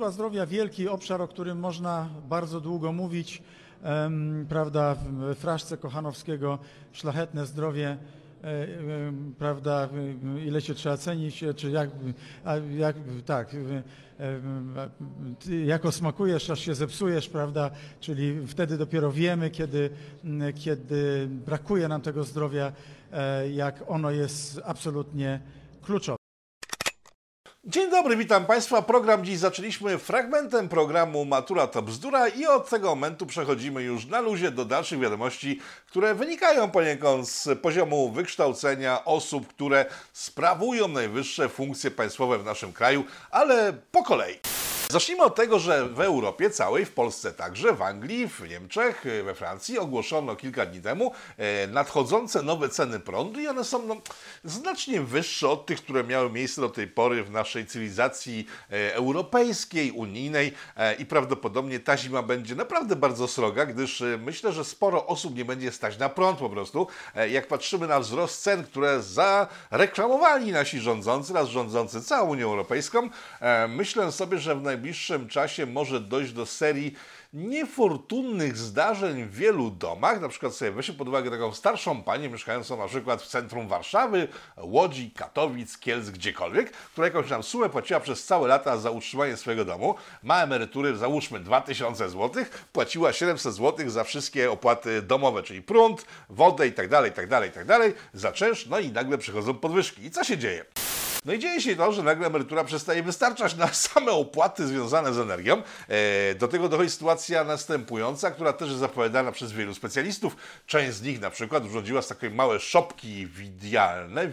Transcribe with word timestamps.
Służba 0.00 0.12
zdrowia 0.12 0.46
wielki 0.46 0.88
obszar, 0.88 1.22
o 1.22 1.28
którym 1.28 1.58
można 1.58 2.08
bardzo 2.28 2.60
długo 2.60 2.92
mówić. 2.92 3.42
Prawda, 4.48 4.94
w 4.94 5.34
fraszce 5.36 5.76
Kochanowskiego 5.76 6.58
szlachetne 6.92 7.46
zdrowie, 7.46 7.96
e, 8.44 8.66
prawda, 9.38 9.88
e, 10.36 10.44
ile 10.44 10.60
się 10.60 10.74
trzeba 10.74 10.96
cenić, 10.96 11.42
e, 11.42 11.54
czy 11.54 11.70
jak, 11.70 11.90
jak 12.76 12.96
tak, 13.26 13.56
jako 15.66 15.92
smakujesz, 15.92 16.50
aż 16.50 16.60
się 16.60 16.74
zepsujesz, 16.74 17.28
prawda, 17.28 17.70
czyli 18.00 18.46
wtedy 18.46 18.78
dopiero 18.78 19.12
wiemy, 19.12 19.50
kiedy, 19.50 19.90
kiedy 20.54 21.28
brakuje 21.46 21.88
nam 21.88 22.00
tego 22.00 22.24
zdrowia, 22.24 22.72
jak 23.52 23.84
ono 23.86 24.10
jest 24.10 24.60
absolutnie 24.64 25.40
kluczowe. 25.82 26.19
Dzień 27.64 27.90
dobry, 27.90 28.16
witam 28.16 28.46
Państwa. 28.46 28.82
Program 28.82 29.24
dziś 29.24 29.38
zaczęliśmy 29.38 29.98
fragmentem 29.98 30.68
programu 30.68 31.24
Matura 31.24 31.66
to 31.66 31.82
bzdura 31.82 32.28
i 32.28 32.46
od 32.46 32.68
tego 32.70 32.88
momentu 32.88 33.26
przechodzimy 33.26 33.82
już 33.82 34.06
na 34.06 34.20
luzie 34.20 34.50
do 34.50 34.64
dalszych 34.64 35.00
wiadomości, 35.00 35.60
które 35.86 36.14
wynikają 36.14 36.70
poniekąd 36.70 37.28
z 37.28 37.58
poziomu 37.58 38.10
wykształcenia 38.10 39.04
osób, 39.04 39.48
które 39.48 39.86
sprawują 40.12 40.88
najwyższe 40.88 41.48
funkcje 41.48 41.90
państwowe 41.90 42.38
w 42.38 42.44
naszym 42.44 42.72
kraju, 42.72 43.04
ale 43.30 43.72
po 43.92 44.02
kolei. 44.02 44.59
Zacznijmy 44.90 45.22
od 45.22 45.34
tego, 45.34 45.58
że 45.58 45.88
w 45.88 46.00
Europie 46.00 46.50
całej, 46.50 46.84
w 46.84 46.92
Polsce 46.92 47.32
także, 47.32 47.72
w 47.72 47.82
Anglii, 47.82 48.28
w 48.28 48.48
Niemczech, 48.48 49.04
we 49.24 49.34
Francji 49.34 49.78
ogłoszono 49.78 50.36
kilka 50.36 50.66
dni 50.66 50.82
temu 50.82 51.12
e, 51.36 51.66
nadchodzące 51.66 52.42
nowe 52.42 52.68
ceny 52.68 53.00
prądu 53.00 53.40
i 53.40 53.46
one 53.46 53.64
są 53.64 53.86
no, 53.86 53.96
znacznie 54.44 55.00
wyższe 55.00 55.48
od 55.48 55.66
tych, 55.66 55.78
które 55.78 56.04
miały 56.04 56.30
miejsce 56.30 56.60
do 56.60 56.68
tej 56.68 56.86
pory 56.86 57.24
w 57.24 57.30
naszej 57.30 57.66
cywilizacji 57.66 58.46
e, 58.70 58.94
europejskiej, 58.94 59.90
unijnej 59.90 60.52
e, 60.76 60.94
i 60.94 61.06
prawdopodobnie 61.06 61.80
ta 61.80 61.96
zima 61.96 62.22
będzie 62.22 62.54
naprawdę 62.54 62.96
bardzo 62.96 63.28
sroga, 63.28 63.66
gdyż 63.66 64.02
myślę, 64.18 64.52
że 64.52 64.64
sporo 64.64 65.06
osób 65.06 65.36
nie 65.36 65.44
będzie 65.44 65.72
stać 65.72 65.98
na 65.98 66.08
prąd 66.08 66.38
po 66.38 66.50
prostu. 66.50 66.86
Jak 67.30 67.48
patrzymy 67.48 67.86
na 67.86 68.00
wzrost 68.00 68.42
cen, 68.42 68.64
które 68.64 69.02
zareklamowali 69.02 70.52
nasi 70.52 70.80
rządzący, 70.80 71.32
raz 71.32 71.48
rządzący 71.48 72.02
całą 72.02 72.30
Unią 72.30 72.46
Europejską, 72.46 73.08
myślę 73.68 74.12
sobie, 74.12 74.38
że 74.38 74.56
w 74.56 74.62
najbliższym 74.62 74.79
czasie 75.28 75.66
może 75.66 76.00
dojść 76.00 76.32
do 76.32 76.46
serii 76.46 76.94
niefortunnych 77.32 78.56
zdarzeń 78.56 79.24
w 79.24 79.34
wielu 79.34 79.70
domach. 79.70 80.20
Na 80.20 80.28
przykład 80.28 80.54
sobie 80.54 80.70
weźmy 80.70 80.94
pod 80.94 81.08
uwagę 81.08 81.30
taką 81.30 81.54
starszą 81.54 82.02
panię 82.02 82.28
mieszkającą 82.28 82.76
na 82.76 82.86
przykład 82.86 83.22
w 83.22 83.26
centrum 83.26 83.68
Warszawy, 83.68 84.28
Łodzi, 84.56 85.10
Katowic, 85.10 85.78
Kielc, 85.78 86.10
gdziekolwiek, 86.10 86.70
która 86.70 87.06
jakąś 87.06 87.28
tam 87.28 87.42
sumę 87.42 87.68
płaciła 87.68 88.00
przez 88.00 88.24
całe 88.24 88.48
lata 88.48 88.76
za 88.76 88.90
utrzymanie 88.90 89.36
swojego 89.36 89.64
domu. 89.64 89.94
Ma 90.22 90.42
emerytury, 90.42 90.96
załóżmy 90.96 91.40
2000 91.40 92.08
zł, 92.08 92.44
płaciła 92.72 93.12
700 93.12 93.54
zł 93.54 93.90
za 93.90 94.04
wszystkie 94.04 94.50
opłaty 94.50 95.02
domowe, 95.02 95.42
czyli 95.42 95.62
prąd, 95.62 96.04
wodę 96.28 96.66
i 96.66 96.72
tak 96.72 96.88
dalej, 96.88 97.10
i 97.10 97.14
tak 97.14 97.28
dalej, 97.28 97.50
i 97.50 97.52
tak 97.52 97.64
dalej, 97.64 97.94
za 98.12 98.32
czynsz, 98.32 98.66
no 98.66 98.78
i 98.78 98.92
nagle 98.92 99.18
przychodzą 99.18 99.54
podwyżki. 99.54 100.04
I 100.04 100.10
co 100.10 100.24
się 100.24 100.38
dzieje? 100.38 100.64
No 101.24 101.32
i 101.32 101.38
dzieje 101.38 101.60
się 101.60 101.76
to, 101.76 101.92
że 101.92 102.02
nagle 102.02 102.26
emerytura 102.26 102.64
przestaje 102.64 103.02
wystarczać 103.02 103.56
na 103.56 103.68
same 103.88 104.12
opłaty 104.12 104.66
związane 104.66 105.14
z 105.14 105.18
energią. 105.18 105.62
E, 105.88 106.34
Do 106.34 106.48
tego 106.48 106.68
dochodzi 106.68 106.90
sytuacja 106.90 107.44
następująca, 107.44 108.30
która 108.30 108.52
też 108.52 108.68
jest 108.68 108.80
zapowiadana 108.80 109.32
przez 109.32 109.52
wielu 109.52 109.74
specjalistów. 109.74 110.36
Część 110.66 110.94
z 110.94 111.02
nich 111.02 111.20
na 111.20 111.30
przykład 111.30 111.64
urządziła 111.64 112.02
z 112.02 112.08
takiej 112.08 112.30
małe 112.30 112.60
szopki 112.60 113.26
widealne, 113.26 114.26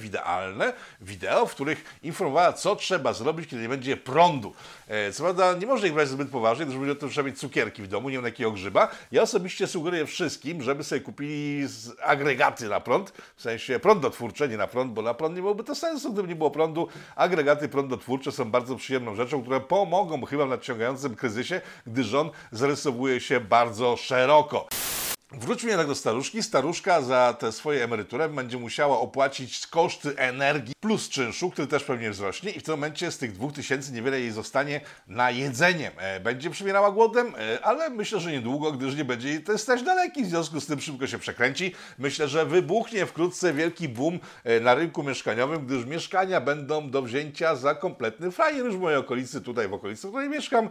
wideo, 1.01 1.45
w 1.45 1.51
których 1.55 1.99
informowała, 2.03 2.53
co 2.53 2.75
trzeba 2.75 3.13
zrobić, 3.13 3.49
kiedy 3.49 3.61
nie 3.61 3.69
będzie 3.69 3.97
prądu. 3.97 4.53
E, 4.87 5.11
Co 5.11 5.23
prawda 5.23 5.53
nie 5.53 5.67
można 5.67 5.87
ich 5.87 5.93
brać 5.93 6.09
zbyt 6.09 6.29
poważnie, 6.29 6.65
gdyż 6.65 6.77
będzie 6.77 6.91
o 6.91 6.95
tym, 6.95 7.09
że 7.09 7.13
trzeba 7.13 7.27
mieć 7.27 7.39
cukierki 7.39 7.83
w 7.83 7.87
domu, 7.87 8.09
nie 8.09 8.15
wiem 8.17 8.25
jakiego 8.25 8.51
grzyba. 8.51 8.91
Ja 9.11 9.21
osobiście 9.21 9.67
sugeruję 9.67 10.05
wszystkim, 10.05 10.61
żeby 10.61 10.83
sobie 10.83 11.01
kupili 11.01 11.67
agregaty 12.03 12.69
na 12.69 12.79
prąd, 12.79 13.13
w 13.35 13.41
sensie 13.41 13.79
prądotwórcze, 13.79 14.47
nie 14.47 14.57
na 14.57 14.67
prąd, 14.67 14.93
bo 14.93 15.01
na 15.01 15.13
prąd 15.13 15.35
nie 15.35 15.41
byłoby 15.41 15.63
to 15.63 15.75
sensu, 15.75 16.13
gdyby 16.13 16.27
nie 16.27 16.35
było 16.35 16.51
prądu. 16.51 16.87
Agregaty 17.15 17.69
prądotwórcze 17.69 18.31
są 18.31 18.51
bardzo 18.51 18.75
przyjemną 18.75 19.15
rzeczą, 19.15 19.41
które 19.41 19.59
pomogą 19.61 20.25
chyba 20.25 20.45
w 20.45 20.49
nadciągającym 20.49 21.15
kryzysie, 21.15 21.61
gdyż 21.87 22.13
on 22.13 22.29
zarysowuje 22.51 23.19
się 23.19 23.39
bardzo 23.39 23.97
szeroko. 23.97 24.67
Wróćmy 25.31 25.69
jednak 25.69 25.87
do 25.87 25.95
staruszki. 25.95 26.43
Staruszka 26.43 27.01
za 27.01 27.35
tę 27.39 27.51
swoją 27.51 27.83
emeryturę 27.83 28.29
będzie 28.29 28.57
musiała 28.57 28.99
opłacić 28.99 29.67
koszty 29.67 30.17
energii 30.17 30.73
plus 30.79 31.09
czynszu, 31.09 31.49
który 31.51 31.67
też 31.67 31.83
pewnie 31.83 32.11
wzrośnie 32.11 32.51
i 32.51 32.59
w 32.59 32.63
tym 32.63 32.73
momencie 32.73 33.11
z 33.11 33.17
tych 33.17 33.31
2000 33.31 33.91
niewiele 33.91 34.19
jej 34.19 34.31
zostanie 34.31 34.81
na 35.07 35.31
jedzenie. 35.31 35.91
E, 35.97 36.19
Będzie 36.19 36.49
przymierała 36.49 36.91
głodem, 36.91 37.33
e, 37.37 37.65
ale 37.65 37.89
myślę, 37.89 38.19
że 38.19 38.31
niedługo, 38.31 38.71
gdyż 38.71 38.95
nie 38.95 39.05
będzie 39.05 39.29
jej 39.29 39.43
to 39.43 39.57
stać 39.57 39.83
daleki, 39.83 40.23
w 40.23 40.27
związku 40.27 40.61
z 40.61 40.65
tym 40.65 40.81
szybko 40.81 41.07
się 41.07 41.19
przekręci. 41.19 41.75
Myślę, 41.97 42.27
że 42.27 42.45
wybuchnie 42.45 43.05
wkrótce 43.05 43.53
wielki 43.53 43.89
boom 43.89 44.19
e, 44.43 44.59
na 44.59 44.75
rynku 44.75 45.03
mieszkaniowym, 45.03 45.65
gdyż 45.65 45.85
mieszkania 45.85 46.41
będą 46.41 46.89
do 46.89 47.01
wzięcia 47.01 47.55
za 47.55 47.75
kompletny 47.75 48.31
frajer. 48.31 48.65
Już 48.65 48.75
w 48.75 48.79
mojej 48.79 48.99
okolicy, 48.99 49.41
tutaj 49.41 49.67
w 49.67 49.73
okolicy, 49.73 50.07
w 50.07 50.09
której 50.09 50.29
mieszkam, 50.29 50.69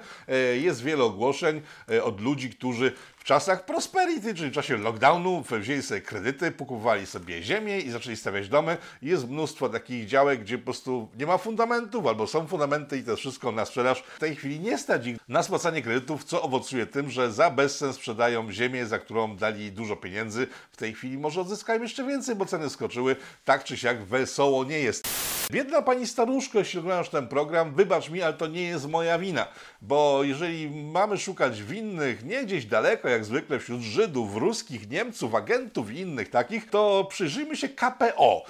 jest 0.60 0.82
wiele 0.82 1.04
ogłoszeń 1.04 1.62
od 2.02 2.20
ludzi, 2.20 2.50
którzy 2.50 2.92
czasach 3.26 3.64
prosperity, 3.64 4.34
czyli 4.34 4.50
w 4.50 4.54
czasie 4.54 4.76
lockdownu, 4.76 5.44
wzięli 5.60 5.82
sobie 5.82 6.00
kredyty, 6.00 6.50
pokupowali 6.50 7.06
sobie 7.06 7.42
ziemię 7.42 7.80
i 7.80 7.90
zaczęli 7.90 8.16
stawiać 8.16 8.48
domy. 8.48 8.76
Jest 9.02 9.28
mnóstwo 9.28 9.68
takich 9.68 10.06
działek, 10.06 10.40
gdzie 10.40 10.58
po 10.58 10.64
prostu 10.64 11.08
nie 11.18 11.26
ma 11.26 11.38
fundamentów, 11.38 12.06
albo 12.06 12.26
są 12.26 12.46
fundamenty 12.46 12.98
i 12.98 13.02
to 13.02 13.16
wszystko 13.16 13.52
na 13.52 13.64
sprzedaż. 13.64 14.02
W 14.16 14.18
tej 14.18 14.36
chwili 14.36 14.60
nie 14.60 14.78
stać 14.78 15.06
ich 15.06 15.16
na 15.28 15.42
spłacanie 15.42 15.82
kredytów, 15.82 16.24
co 16.24 16.42
owocuje 16.42 16.86
tym, 16.86 17.10
że 17.10 17.32
za 17.32 17.50
bezsens 17.50 17.96
sprzedają 17.96 18.52
ziemię, 18.52 18.86
za 18.86 18.98
którą 18.98 19.36
dali 19.36 19.72
dużo 19.72 19.96
pieniędzy. 19.96 20.46
W 20.72 20.76
tej 20.76 20.94
chwili 20.94 21.18
może 21.18 21.40
odzyskają 21.40 21.82
jeszcze 21.82 22.04
więcej, 22.04 22.34
bo 22.34 22.46
ceny 22.46 22.70
skoczyły. 22.70 23.16
Tak 23.44 23.64
czy 23.64 23.76
siak 23.76 24.04
wesoło 24.04 24.64
nie 24.64 24.78
jest. 24.78 25.08
Biedna 25.50 25.82
pani 25.82 26.06
staruszko, 26.06 26.58
jeśli 26.58 26.80
oglądasz 26.80 27.08
ten 27.08 27.28
program, 27.28 27.74
wybacz 27.74 28.10
mi, 28.10 28.22
ale 28.22 28.34
to 28.34 28.46
nie 28.46 28.62
jest 28.62 28.88
moja 28.88 29.18
wina. 29.18 29.46
Bo 29.86 30.24
jeżeli 30.24 30.70
mamy 30.70 31.18
szukać 31.18 31.62
winnych 31.62 32.24
nie 32.24 32.44
gdzieś 32.44 32.66
daleko, 32.66 33.08
jak 33.08 33.24
zwykle 33.24 33.58
wśród 33.58 33.80
Żydów, 33.80 34.36
ruskich, 34.36 34.90
Niemców, 34.90 35.34
agentów 35.34 35.90
i 35.90 36.00
innych 36.00 36.30
takich, 36.30 36.70
to 36.70 37.06
przyjrzyjmy 37.10 37.56
się 37.56 37.68
KPO. 37.68 38.46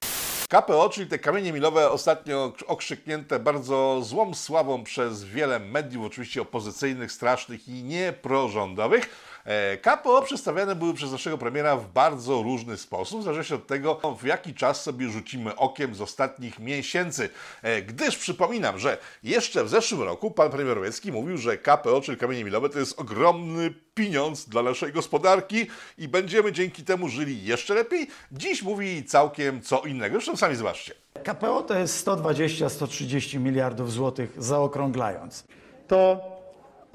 KPO, 0.49 0.89
czyli 0.89 1.07
te 1.07 1.19
kamienie 1.19 1.53
milowe, 1.53 1.91
ostatnio 1.91 2.53
okrzyknięte 2.67 3.39
bardzo 3.39 4.03
złą 4.03 4.35
sławą 4.35 4.85
przez 4.85 5.25
wiele 5.25 5.59
mediów, 5.61 6.07
oczywiście 6.07 6.43
opozycyjnych, 6.43 7.13
strasznych 7.13 7.69
i 7.69 7.83
nieprorządowych. 7.83 9.09
E, 9.47 9.77
KPO 9.77 10.23
przedstawiane 10.23 10.75
były 10.75 10.95
przez 10.95 11.13
naszego 11.13 11.39
premiera 11.39 11.77
w 11.77 11.93
bardzo 11.93 12.43
różny 12.43 12.77
sposób, 12.77 13.21
w 13.21 13.25
zależności 13.25 13.55
od 13.55 13.67
tego, 13.67 14.17
w 14.21 14.25
jaki 14.25 14.55
czas 14.55 14.83
sobie 14.83 15.09
rzucimy 15.09 15.57
okiem 15.57 15.95
z 15.95 16.01
ostatnich 16.01 16.59
miesięcy. 16.59 17.29
E, 17.63 17.83
Gdyż 17.83 18.17
przypominam, 18.17 18.79
że 18.79 18.99
jeszcze 19.23 19.65
w 19.65 19.69
zeszłym 19.69 20.03
roku 20.03 20.31
pan 20.31 20.51
premier 20.51 20.77
Morawiecki 20.77 21.13
mówił, 21.13 21.39
że 21.39 21.59
KPO, 21.59 22.01
czyli 22.01 22.19
kamienie 22.19 22.45
milowe, 22.45 22.69
to 22.69 22.79
jest 22.79 23.01
ogromny 23.01 23.75
pieniądz 23.95 24.49
dla 24.49 24.63
naszej 24.63 24.93
gospodarki 24.93 25.67
i 25.99 26.09
będziemy 26.09 26.53
dzięki 26.53 26.85
temu 26.85 27.09
żyli 27.09 27.45
jeszcze 27.45 27.75
lepiej. 27.75 28.07
Dziś 28.33 28.63
mówi 28.63 29.05
całkiem 29.05 29.63
co 29.63 29.81
innego. 29.81 30.15
Zresztą 30.17 30.37
sami 30.37 30.57
zobaczcie. 30.57 30.95
KPO 31.25 31.63
to 31.63 31.79
jest 31.79 32.07
120-130 32.07 33.41
miliardów 33.41 33.93
złotych 33.93 34.33
zaokrąglając. 34.39 35.45
To 35.89 36.36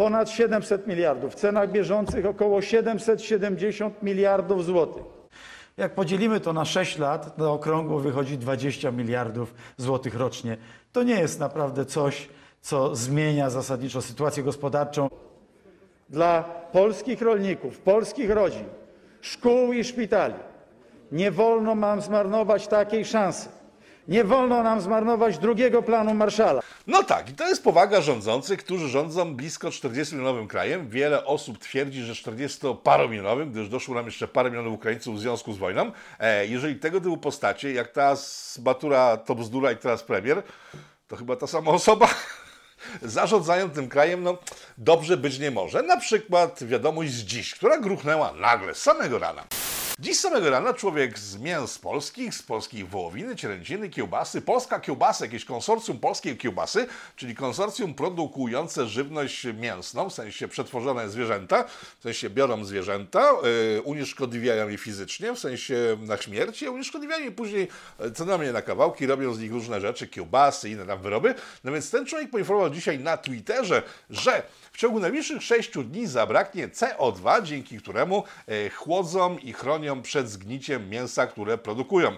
ponad 0.01 0.29
700 0.29 0.87
miliardów, 0.87 1.31
w 1.31 1.35
cenach 1.35 1.71
bieżących 1.71 2.25
około 2.25 2.61
770 2.61 4.03
miliardów 4.03 4.65
złotych. 4.65 5.03
Jak 5.77 5.95
podzielimy 5.95 6.39
to 6.39 6.53
na 6.53 6.65
6 6.65 6.97
lat, 6.97 7.37
na 7.37 7.49
okrągło 7.49 7.99
wychodzi 7.99 8.37
20 8.37 8.91
miliardów 8.91 9.53
złotych 9.77 10.15
rocznie. 10.15 10.57
To 10.91 11.03
nie 11.03 11.19
jest 11.19 11.39
naprawdę 11.39 11.85
coś, 11.85 12.29
co 12.61 12.95
zmienia 12.95 13.49
zasadniczo 13.49 14.01
sytuację 14.01 14.43
gospodarczą. 14.43 15.09
Dla 16.09 16.43
polskich 16.71 17.21
rolników, 17.21 17.79
polskich 17.79 18.29
rodzin, 18.29 18.65
szkół 19.21 19.73
i 19.73 19.83
szpitali 19.83 20.35
nie 21.11 21.31
wolno 21.31 21.75
nam 21.75 22.01
zmarnować 22.01 22.67
takiej 22.67 23.05
szansy. 23.05 23.49
Nie 24.11 24.23
wolno 24.23 24.63
nam 24.63 24.81
zmarnować 24.81 25.37
drugiego 25.37 25.83
planu 25.83 26.13
Marszala. 26.13 26.61
No 26.87 27.03
tak, 27.03 27.29
i 27.29 27.33
to 27.33 27.47
jest 27.47 27.63
powaga 27.63 28.01
rządzących, 28.01 28.59
którzy 28.59 28.89
rządzą 28.89 29.35
blisko 29.35 29.67
40-milionowym 29.67 30.47
krajem. 30.47 30.89
Wiele 30.89 31.25
osób 31.25 31.59
twierdzi, 31.59 32.01
że 32.03 32.13
40-paromilionowym, 32.13 33.51
gdyż 33.51 33.69
doszło 33.69 33.95
nam 33.95 34.05
jeszcze 34.05 34.27
parę 34.27 34.49
milionów 34.49 34.73
Ukraińców 34.73 35.15
w 35.15 35.19
związku 35.19 35.53
z 35.53 35.57
wojną. 35.57 35.91
E, 36.19 36.47
jeżeli 36.47 36.75
tego 36.75 37.01
typu 37.01 37.17
postacie, 37.17 37.73
jak 37.73 37.91
ta 37.91 38.15
z 38.15 38.57
Batura 38.57 39.17
to 39.17 39.35
bzdura 39.35 39.71
i 39.71 39.77
teraz 39.77 40.03
premier, 40.03 40.43
to 41.07 41.15
chyba 41.15 41.35
ta 41.35 41.47
sama 41.47 41.71
osoba 41.71 42.07
zarządzają 43.01 43.69
tym 43.69 43.89
krajem, 43.89 44.23
no 44.23 44.37
dobrze 44.77 45.17
być 45.17 45.39
nie 45.39 45.51
może. 45.51 45.83
Na 45.83 45.97
przykład 45.97 46.63
wiadomość 46.63 47.11
z 47.11 47.23
dziś, 47.23 47.55
która 47.55 47.77
gruchnęła 47.77 48.33
nagle, 48.33 48.75
z 48.75 48.81
samego 48.81 49.19
rana. 49.19 49.43
Dziś 50.01 50.17
samego 50.17 50.49
rana 50.49 50.73
człowiek 50.73 51.19
z 51.19 51.37
mięs 51.37 51.79
polskich, 51.79 52.35
z 52.35 52.43
polskiej 52.43 52.83
wołowiny, 52.83 53.35
cielęciny, 53.35 53.89
kiełbasy, 53.89 54.41
polska 54.41 54.79
kiełbasa, 54.79 55.25
jakieś 55.25 55.45
konsorcjum 55.45 55.99
polskiej 55.99 56.37
kiełbasy, 56.37 56.87
czyli 57.15 57.35
konsorcjum 57.35 57.93
produkujące 57.93 58.87
żywność 58.87 59.47
mięsną, 59.53 60.09
w 60.09 60.13
sensie 60.13 60.47
przetworzone 60.47 61.09
zwierzęta, 61.09 61.63
w 61.99 62.03
sensie 62.03 62.29
biorą 62.29 62.65
zwierzęta, 62.65 63.31
yy, 63.75 63.81
unieszkodliwiają 63.81 64.69
je 64.69 64.77
fizycznie, 64.77 65.33
w 65.33 65.39
sensie 65.39 65.97
na 65.99 66.17
śmierć, 66.17 66.61
i 66.61 66.69
unieszkodliwiają 66.69 67.23
je 67.23 67.31
później 67.31 67.67
cenami 68.15 68.45
je 68.45 68.53
na 68.53 68.61
kawałki, 68.61 69.05
robią 69.05 69.33
z 69.33 69.39
nich 69.39 69.51
różne 69.51 69.81
rzeczy, 69.81 70.07
kiełbasy 70.07 70.69
i 70.69 70.71
inne 70.71 70.85
tam 70.85 71.01
wyroby. 71.01 71.35
No 71.63 71.71
więc 71.71 71.91
ten 71.91 72.05
człowiek 72.05 72.29
poinformował 72.29 72.69
dzisiaj 72.69 72.99
na 72.99 73.17
Twitterze, 73.17 73.83
że 74.09 74.43
w 74.71 74.77
ciągu 74.77 74.99
najbliższych 74.99 75.43
6 75.43 75.71
dni 75.71 76.07
zabraknie 76.07 76.67
CO2, 76.67 77.43
dzięki 77.43 77.77
któremu 77.77 78.23
e, 78.47 78.69
chłodzą 78.69 79.37
i 79.37 79.53
chronią 79.53 79.90
przed 79.95 80.29
zgniciem 80.29 80.89
mięsa, 80.89 81.27
które 81.27 81.57
produkują. 81.57 82.17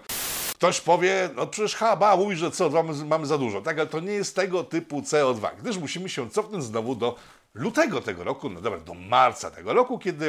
Ktoś 0.53 0.81
powie, 0.81 1.29
no 1.35 1.47
przecież 1.47 1.75
haba, 1.75 2.15
mówi, 2.17 2.35
że 2.35 2.49
CO2 2.49 2.73
mamy- 2.73 3.05
mamy 3.05 3.25
za 3.25 3.37
dużo, 3.37 3.61
tak, 3.61 3.79
ale 3.79 3.87
to 3.87 3.99
nie 3.99 4.11
jest 4.11 4.35
tego 4.35 4.63
typu 4.63 5.01
CO2, 5.01 5.49
gdyż 5.59 5.77
musimy 5.77 6.09
się 6.09 6.29
cofnąć 6.29 6.63
znowu 6.63 6.95
do 6.95 7.15
lutego 7.53 8.01
tego 8.01 8.23
roku, 8.23 8.49
no 8.49 8.61
dobra, 8.61 8.79
do 8.79 8.93
marca 8.93 9.51
tego 9.51 9.73
roku, 9.73 9.99
kiedy 9.99 10.27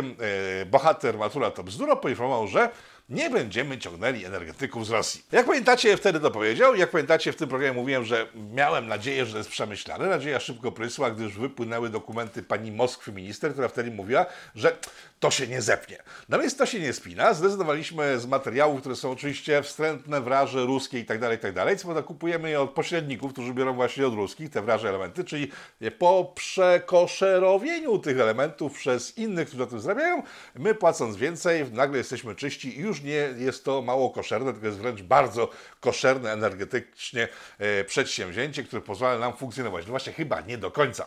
e, 0.62 0.66
bohater 0.66 1.18
Matura 1.18 1.50
to 1.50 1.64
bzdura 1.64 1.96
poinformował, 1.96 2.46
że 2.48 2.68
nie 3.08 3.30
będziemy 3.30 3.78
ciągnęli 3.78 4.24
energetyków 4.24 4.86
z 4.86 4.90
Rosji. 4.90 5.22
Jak 5.32 5.46
pamiętacie, 5.46 5.96
wtedy 5.96 6.20
to 6.20 6.30
powiedział. 6.30 6.74
Jak 6.74 6.90
pamiętacie, 6.90 7.32
w 7.32 7.36
tym 7.36 7.48
programie 7.48 7.74
mówiłem, 7.74 8.04
że 8.04 8.26
miałem 8.54 8.86
nadzieję, 8.86 9.26
że 9.26 9.32
to 9.32 9.38
jest 9.38 9.50
przemyślane. 9.50 10.06
Nadzieja 10.06 10.40
szybko 10.40 10.72
prysła, 10.72 11.10
gdyż 11.10 11.38
wypłynęły 11.38 11.90
dokumenty 11.90 12.42
pani 12.42 12.72
Moskwy 12.72 13.12
minister, 13.12 13.52
która 13.52 13.68
wtedy 13.68 13.90
mówiła, 13.90 14.26
że 14.54 14.76
to 15.20 15.30
się 15.30 15.46
nie 15.46 15.62
zepnie. 15.62 15.98
Więc 16.28 16.56
to 16.56 16.66
się 16.66 16.80
nie 16.80 16.92
spina. 16.92 17.34
Zdecydowaliśmy 17.34 18.18
z 18.18 18.26
materiałów, 18.26 18.80
które 18.80 18.96
są 18.96 19.10
oczywiście 19.10 19.62
wstrętne, 19.62 20.20
wraże, 20.20 20.66
ruskie 20.66 20.98
i 20.98 21.04
tak 21.04 21.20
dalej, 21.20 21.38
tak 21.38 21.54
dalej. 21.54 21.76
Co 21.76 21.84
prawda 21.84 22.02
kupujemy 22.02 22.50
je 22.50 22.60
od 22.60 22.70
pośredników, 22.70 23.32
którzy 23.32 23.54
biorą 23.54 23.74
właśnie 23.74 24.06
od 24.06 24.14
ruskich 24.14 24.50
te 24.50 24.62
wraże 24.62 24.88
elementy, 24.88 25.24
czyli 25.24 25.50
po 25.98 26.32
przekoszerowieniu 26.34 27.98
tych 27.98 28.20
elementów 28.20 28.78
przez 28.78 29.18
innych, 29.18 29.48
którzy 29.48 29.64
na 29.64 29.70
tym 29.70 29.80
zarabiają, 29.80 30.22
my 30.54 30.74
płacąc 30.74 31.16
więcej, 31.16 31.72
nagle 31.72 31.98
jesteśmy 31.98 32.34
czyści 32.34 32.78
i 32.78 32.80
już 32.80 32.93
nie 33.02 33.28
jest 33.36 33.64
to 33.64 33.82
mało 33.82 34.10
koszerne, 34.10 34.52
tylko 34.52 34.66
jest 34.66 34.78
wręcz 34.78 35.02
bardzo 35.02 35.50
koszerne 35.80 36.32
energetycznie 36.32 37.28
e, 37.58 37.84
przedsięwzięcie, 37.84 38.64
które 38.64 38.82
pozwala 38.82 39.18
nam 39.18 39.36
funkcjonować. 39.36 39.86
No 39.86 39.90
właśnie, 39.90 40.12
chyba 40.12 40.40
nie 40.40 40.58
do 40.58 40.70
końca. 40.70 41.06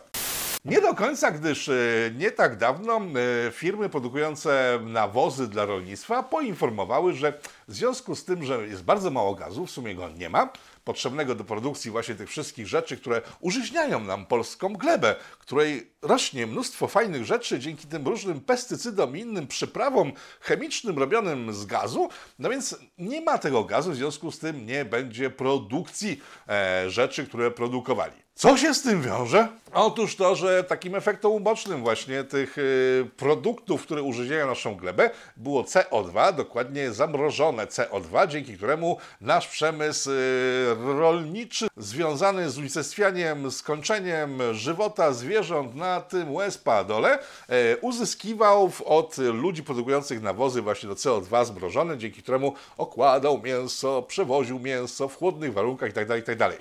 Nie 0.64 0.80
do 0.80 0.94
końca, 0.94 1.30
gdyż 1.30 1.68
e, 1.68 1.74
nie 2.16 2.30
tak 2.30 2.56
dawno 2.56 2.96
e, 2.96 3.50
firmy 3.50 3.88
produkujące 3.88 4.80
nawozy 4.82 5.48
dla 5.48 5.64
rolnictwa 5.64 6.22
poinformowały, 6.22 7.14
że 7.14 7.32
w 7.68 7.74
związku 7.74 8.16
z 8.16 8.24
tym, 8.24 8.44
że 8.44 8.68
jest 8.68 8.84
bardzo 8.84 9.10
mało 9.10 9.34
gazu, 9.34 9.66
w 9.66 9.70
sumie 9.70 9.94
go 9.94 10.08
nie 10.08 10.30
ma, 10.30 10.52
potrzebnego 10.84 11.34
do 11.34 11.44
produkcji 11.44 11.90
właśnie 11.90 12.14
tych 12.14 12.28
wszystkich 12.28 12.66
rzeczy, 12.66 12.96
które 12.96 13.22
użyźniają 13.40 14.00
nam 14.00 14.26
polską 14.26 14.72
glebę, 14.72 15.16
której 15.38 15.90
rośnie 16.02 16.46
mnóstwo 16.46 16.88
fajnych 16.88 17.24
rzeczy 17.24 17.58
dzięki 17.58 17.86
tym 17.86 18.08
różnym 18.08 18.40
pestycydom 18.40 19.16
i 19.16 19.20
innym 19.20 19.46
przyprawom 19.46 20.12
chemicznym 20.40 20.98
robionym 20.98 21.52
z 21.52 21.66
gazu, 21.66 22.08
no 22.38 22.50
więc 22.50 22.76
nie 22.98 23.20
ma 23.20 23.38
tego 23.38 23.64
gazu, 23.64 23.90
w 23.90 23.96
związku 23.96 24.32
z 24.32 24.38
tym 24.38 24.66
nie 24.66 24.84
będzie 24.84 25.30
produkcji 25.30 26.20
e, 26.48 26.90
rzeczy, 26.90 27.26
które 27.26 27.50
produkowali. 27.50 28.27
Co 28.38 28.56
się 28.56 28.74
z 28.74 28.82
tym 28.82 29.02
wiąże? 29.02 29.48
Otóż 29.72 30.16
to, 30.16 30.36
że 30.36 30.64
takim 30.64 30.94
efektem 30.94 31.30
ubocznym 31.30 31.80
właśnie 31.80 32.24
tych 32.24 32.58
y, 32.58 33.10
produktów, 33.16 33.82
które 33.82 34.02
używają 34.02 34.46
naszą 34.46 34.74
glebę, 34.74 35.10
było 35.36 35.62
CO2, 35.62 36.34
dokładnie 36.36 36.92
zamrożone 36.92 37.66
CO2, 37.66 38.28
dzięki 38.28 38.56
któremu 38.56 38.98
nasz 39.20 39.48
przemysł 39.48 40.10
y, 40.10 40.14
rolniczy 40.98 41.68
związany 41.76 42.50
z 42.50 42.58
unicestwianiem, 42.58 43.50
skończeniem 43.50 44.54
żywota 44.54 45.12
zwierząt 45.12 45.74
na 45.74 46.00
tym 46.00 46.34
łezpa 46.34 46.84
dole, 46.84 47.18
e, 47.48 47.76
uzyskiwał 47.76 48.72
od 48.84 49.18
ludzi 49.18 49.62
produkujących 49.62 50.22
nawozy 50.22 50.62
właśnie 50.62 50.88
do 50.88 50.94
CO2 50.94 51.44
zmrożone, 51.44 51.98
dzięki 51.98 52.22
któremu 52.22 52.54
okładał 52.76 53.40
mięso, 53.42 54.02
przewoził 54.02 54.58
mięso 54.58 55.08
w 55.08 55.16
chłodnych 55.16 55.52
warunkach 55.52 55.88
itd. 55.88 56.16
itd. 56.16 56.52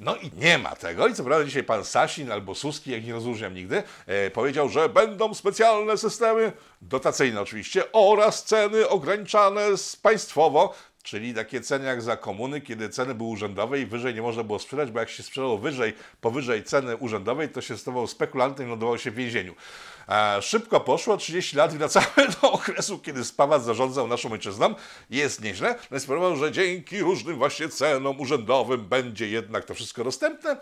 No 0.00 0.16
i 0.16 0.30
nie 0.36 0.58
ma 0.58 0.76
tego. 0.76 1.08
I 1.08 1.14
co 1.14 1.24
prawda 1.24 1.44
dzisiaj 1.44 1.64
pan 1.64 1.84
Sasin 1.84 2.32
albo 2.32 2.54
Suski, 2.54 2.90
jak 2.90 3.04
nie 3.04 3.12
rozróżniam 3.12 3.54
nigdy, 3.54 3.82
e, 4.06 4.30
powiedział, 4.30 4.68
że 4.68 4.88
będą 4.88 5.34
specjalne 5.34 5.96
systemy, 5.96 6.52
dotacyjne 6.82 7.40
oczywiście, 7.40 7.92
oraz 7.92 8.44
ceny 8.44 8.88
ograniczane 8.88 9.60
państwowo. 10.02 10.74
Czyli 11.06 11.34
takie 11.34 11.60
ceny 11.60 11.84
jak 11.84 12.02
za 12.02 12.16
komuny, 12.16 12.60
kiedy 12.60 12.88
ceny 12.88 13.14
były 13.14 13.28
urzędowe 13.28 13.80
i 13.80 13.86
wyżej 13.86 14.14
nie 14.14 14.22
można 14.22 14.42
było 14.42 14.58
sprzedać, 14.58 14.90
bo 14.90 15.00
jak 15.00 15.10
się 15.10 15.22
sprzedało 15.22 15.58
wyżej, 15.58 15.92
powyżej 16.20 16.64
ceny 16.64 16.96
urzędowej, 16.96 17.48
to 17.48 17.60
się 17.60 17.78
stawał 17.78 18.06
spekulantem 18.06 18.66
i 18.66 18.70
lądował 18.70 18.98
się 18.98 19.10
w 19.10 19.14
więzieniu. 19.14 19.54
E, 20.08 20.42
szybko 20.42 20.80
poszło, 20.80 21.16
30 21.16 21.56
lat 21.56 21.74
i 21.74 21.78
wracamy 21.78 22.06
do 22.42 22.52
okresu, 22.52 22.98
kiedy 22.98 23.24
Spawac 23.24 23.64
zarządzał 23.64 24.08
naszą 24.08 24.32
ojczyzną. 24.32 24.74
Jest 25.10 25.42
nieźle, 25.42 25.68
no 25.68 25.86
więc 25.90 26.02
sprawował, 26.02 26.36
że 26.36 26.52
dzięki 26.52 27.00
różnym 27.00 27.36
właśnie 27.36 27.68
cenom 27.68 28.20
urzędowym 28.20 28.88
będzie 28.88 29.28
jednak 29.28 29.64
to 29.64 29.74
wszystko 29.74 30.04
dostępne. 30.04 30.56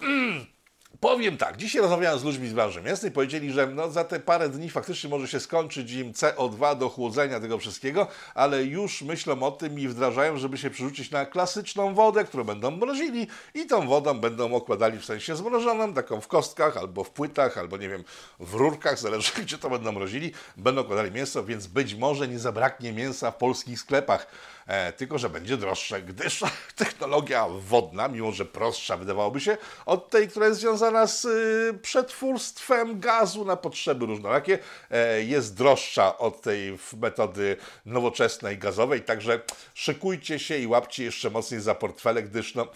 Powiem 1.00 1.36
tak, 1.36 1.56
dzisiaj 1.56 1.82
rozmawiałem 1.82 2.18
z 2.18 2.24
ludźmi 2.24 2.48
z 2.48 2.52
branży 2.52 2.82
mięsnej, 2.82 3.10
powiedzieli, 3.12 3.52
że 3.52 3.66
no 3.66 3.90
za 3.90 4.04
te 4.04 4.20
parę 4.20 4.48
dni 4.48 4.70
faktycznie 4.70 5.10
może 5.10 5.28
się 5.28 5.40
skończyć 5.40 5.92
im 5.92 6.12
CO2 6.12 6.78
do 6.78 6.88
chłodzenia 6.88 7.40
tego 7.40 7.58
wszystkiego, 7.58 8.06
ale 8.34 8.64
już 8.64 9.02
myślą 9.02 9.42
o 9.42 9.50
tym 9.50 9.78
i 9.78 9.88
wdrażają, 9.88 10.36
żeby 10.36 10.58
się 10.58 10.70
przerzucić 10.70 11.10
na 11.10 11.26
klasyczną 11.26 11.94
wodę, 11.94 12.24
którą 12.24 12.44
będą 12.44 12.70
mrozili 12.70 13.26
i 13.54 13.66
tą 13.66 13.88
wodą 13.88 14.20
będą 14.20 14.54
okładali 14.54 14.98
w 14.98 15.04
sensie 15.04 15.36
zmrożoną, 15.36 15.94
taką 15.94 16.20
w 16.20 16.28
kostkach, 16.28 16.76
albo 16.76 17.04
w 17.04 17.10
płytach, 17.10 17.58
albo 17.58 17.76
nie 17.76 17.88
wiem, 17.88 18.04
w 18.40 18.54
rurkach, 18.54 18.98
zależy 19.06 19.32
gdzie 19.42 19.58
to 19.58 19.70
będą 19.70 19.92
mrozili, 19.92 20.32
będą 20.56 20.80
okładali 20.80 21.10
mięso, 21.10 21.44
więc 21.44 21.66
być 21.66 21.94
może 21.94 22.28
nie 22.28 22.38
zabraknie 22.38 22.92
mięsa 22.92 23.30
w 23.30 23.36
polskich 23.36 23.80
sklepach. 23.80 24.26
E, 24.66 24.92
tylko, 24.92 25.18
że 25.18 25.30
będzie 25.30 25.56
droższe, 25.56 26.02
gdyż 26.02 26.44
technologia 26.76 27.46
wodna, 27.48 28.08
mimo 28.08 28.32
że 28.32 28.44
prostsza 28.44 28.96
wydawałoby 28.96 29.40
się, 29.40 29.56
od 29.86 30.10
tej, 30.10 30.28
która 30.28 30.46
jest 30.46 30.60
związana 30.60 31.06
z 31.06 31.24
y, 31.24 31.78
przetwórstwem 31.82 33.00
gazu 33.00 33.44
na 33.44 33.56
potrzeby 33.56 34.06
różnorakie, 34.06 34.58
e, 34.90 35.22
jest 35.22 35.56
droższa 35.56 36.18
od 36.18 36.42
tej 36.42 36.78
metody 37.00 37.56
nowoczesnej 37.86 38.58
gazowej, 38.58 39.02
także 39.02 39.40
szykujcie 39.74 40.38
się 40.38 40.58
i 40.58 40.66
łapcie 40.66 41.04
jeszcze 41.04 41.30
mocniej 41.30 41.60
za 41.60 41.74
portfele, 41.74 42.22
gdyż 42.22 42.54
no, 42.54 42.66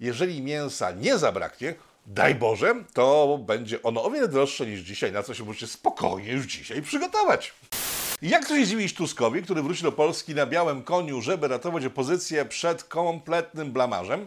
jeżeli 0.00 0.42
mięsa 0.42 0.90
nie 0.90 1.18
zabraknie, 1.18 1.74
Daj 2.06 2.34
Boże, 2.34 2.74
to 2.94 3.38
będzie 3.46 3.82
ono 3.82 4.04
o 4.04 4.10
wiele 4.10 4.28
droższe 4.28 4.66
niż 4.66 4.80
dzisiaj, 4.80 5.12
na 5.12 5.22
co 5.22 5.34
się 5.34 5.44
możecie 5.44 5.66
spokojnie 5.66 6.32
już 6.32 6.46
dzisiaj 6.46 6.82
przygotować. 6.82 7.54
Jak 8.22 8.48
to 8.48 8.56
się 8.56 8.66
dziwić 8.66 8.94
Tuskowi, 8.94 9.42
który 9.42 9.62
wróci 9.62 9.82
do 9.82 9.92
Polski 9.92 10.34
na 10.34 10.46
białym 10.46 10.82
koniu, 10.82 11.22
żeby 11.22 11.48
ratować 11.48 11.84
opozycję 11.84 12.44
przed 12.44 12.84
kompletnym 12.84 13.72
blamarzem? 13.72 14.26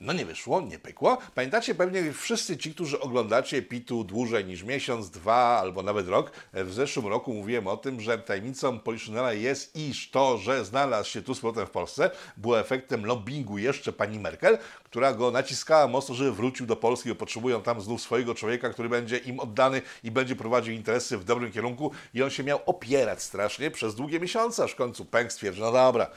No 0.00 0.12
nie 0.12 0.26
wyszło, 0.26 0.60
nie 0.60 0.78
pykło. 0.78 1.18
Pamiętacie 1.34 1.74
pewnie 1.74 2.12
wszyscy 2.12 2.56
ci, 2.56 2.74
którzy 2.74 3.00
oglądacie 3.00 3.62
Pitu 3.62 4.04
dłużej 4.04 4.44
niż 4.44 4.62
miesiąc, 4.62 5.10
dwa 5.10 5.58
albo 5.60 5.82
nawet 5.82 6.08
rok. 6.08 6.32
W 6.52 6.72
zeszłym 6.72 7.06
roku 7.06 7.34
mówiłem 7.34 7.66
o 7.66 7.76
tym, 7.76 8.00
że 8.00 8.18
tajemnicą 8.18 8.78
Poliszynela 8.78 9.32
jest, 9.32 9.76
iż 9.76 10.10
to, 10.10 10.38
że 10.38 10.64
znalazł 10.64 11.10
się 11.10 11.22
tu 11.22 11.34
z 11.34 11.40
w 11.40 11.70
Polsce, 11.70 12.10
było 12.36 12.60
efektem 12.60 13.06
lobbingu 13.06 13.58
jeszcze 13.58 13.92
pani 13.92 14.18
Merkel, 14.18 14.58
która 14.84 15.12
go 15.12 15.30
naciskała 15.30 15.88
mocno, 15.88 16.14
żeby 16.14 16.32
wrócił 16.32 16.66
do 16.66 16.76
Polski, 16.76 17.08
bo 17.08 17.14
potrzebują 17.14 17.62
tam 17.62 17.80
znów 17.80 18.02
swojego 18.02 18.34
człowieka, 18.34 18.70
który 18.70 18.88
będzie 18.88 19.16
im 19.16 19.40
oddany 19.40 19.82
i 20.04 20.10
będzie 20.10 20.36
prowadził 20.36 20.74
interesy 20.74 21.18
w 21.18 21.24
dobrym 21.24 21.52
kierunku. 21.52 21.90
I 22.14 22.22
on 22.22 22.30
się 22.30 22.44
miał 22.44 22.60
opierać 22.66 23.22
strasznie 23.22 23.70
przez 23.70 23.94
długie 23.94 24.20
miesiące, 24.20 24.64
aż 24.64 24.72
w 24.72 24.76
końcu 24.76 25.04
pęk 25.04 25.32
stwierdził, 25.32 25.64
no 25.64 25.72
dobra, 25.72 26.10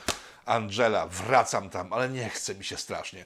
Angela, 0.46 1.08
wracam 1.08 1.70
tam, 1.70 1.94
ale 1.94 2.10
nie 2.10 2.30
chce 2.30 2.56
mi 2.56 2.64
się 2.64 2.78
strasznie. 2.78 3.26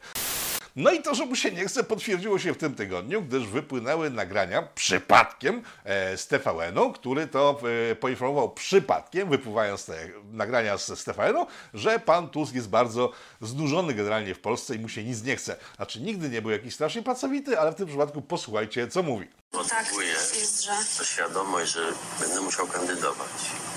No 0.77 0.91
i 0.91 1.01
to, 1.01 1.15
że 1.15 1.25
mu 1.25 1.35
się 1.35 1.51
nie 1.51 1.65
chce, 1.65 1.83
potwierdziło 1.83 2.39
się 2.39 2.53
w 2.53 2.57
tym 2.57 2.75
tygodniu, 2.75 3.21
gdyż 3.21 3.47
wypłynęły 3.47 4.09
nagrania 4.09 4.61
przypadkiem 4.61 5.63
e, 5.83 6.17
z 6.17 6.27
TVN-u, 6.27 6.93
który 6.93 7.27
to 7.27 7.59
e, 7.91 7.95
poinformował 7.95 8.49
przypadkiem, 8.49 9.29
wypływając 9.29 9.85
te 9.85 10.09
nagrania 10.31 10.77
z, 10.77 10.99
z 10.99 11.03
TVN-u, 11.03 11.47
że 11.73 11.99
pan 11.99 12.29
Tusk 12.29 12.53
jest 12.53 12.69
bardzo 12.69 13.11
znużony 13.41 13.93
generalnie 13.93 14.35
w 14.35 14.39
Polsce 14.39 14.75
i 14.75 14.79
mu 14.79 14.89
się 14.89 15.03
nic 15.03 15.23
nie 15.23 15.35
chce. 15.35 15.55
Znaczy 15.75 16.01
nigdy 16.01 16.29
nie 16.29 16.41
był 16.41 16.51
jakiś 16.51 16.73
strasznie 16.73 17.03
pracowity, 17.03 17.59
ale 17.59 17.71
w 17.71 17.75
tym 17.75 17.87
przypadku 17.87 18.21
posłuchajcie, 18.21 18.87
co 18.87 19.03
mówi. 19.03 19.27
Tak, 19.69 19.85
Odkuję 19.87 20.07
jest, 20.07 20.63
że... 20.63 20.71
to 20.97 21.03
świadomość, 21.03 21.71
że 21.71 21.93
będę 22.19 22.41
musiał 22.41 22.67
kandydować. 22.67 23.29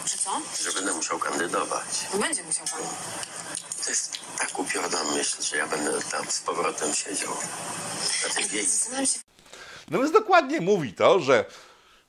Że 0.07 0.19
co? 0.19 0.31
Że 0.65 0.73
będę 0.73 0.95
musiał 0.95 1.19
kandydować. 1.19 1.87
Będzie 2.21 2.43
musiał 2.43 2.67
pan. 2.67 2.81
To 3.85 3.91
jest 3.91 4.19
tak 4.39 4.59
upiorna 4.59 5.05
myśl, 5.05 5.43
że 5.43 5.57
ja 5.57 5.67
będę 5.67 5.91
tam 6.11 6.27
z 6.29 6.41
powrotem 6.41 6.95
siedział 6.95 7.33
na 8.29 8.35
tej 8.35 8.67
się, 8.67 9.21
No 9.91 9.99
więc 9.99 10.13
dokładnie 10.13 10.61
mówi 10.61 10.93
to, 10.93 11.21
że 11.21 11.45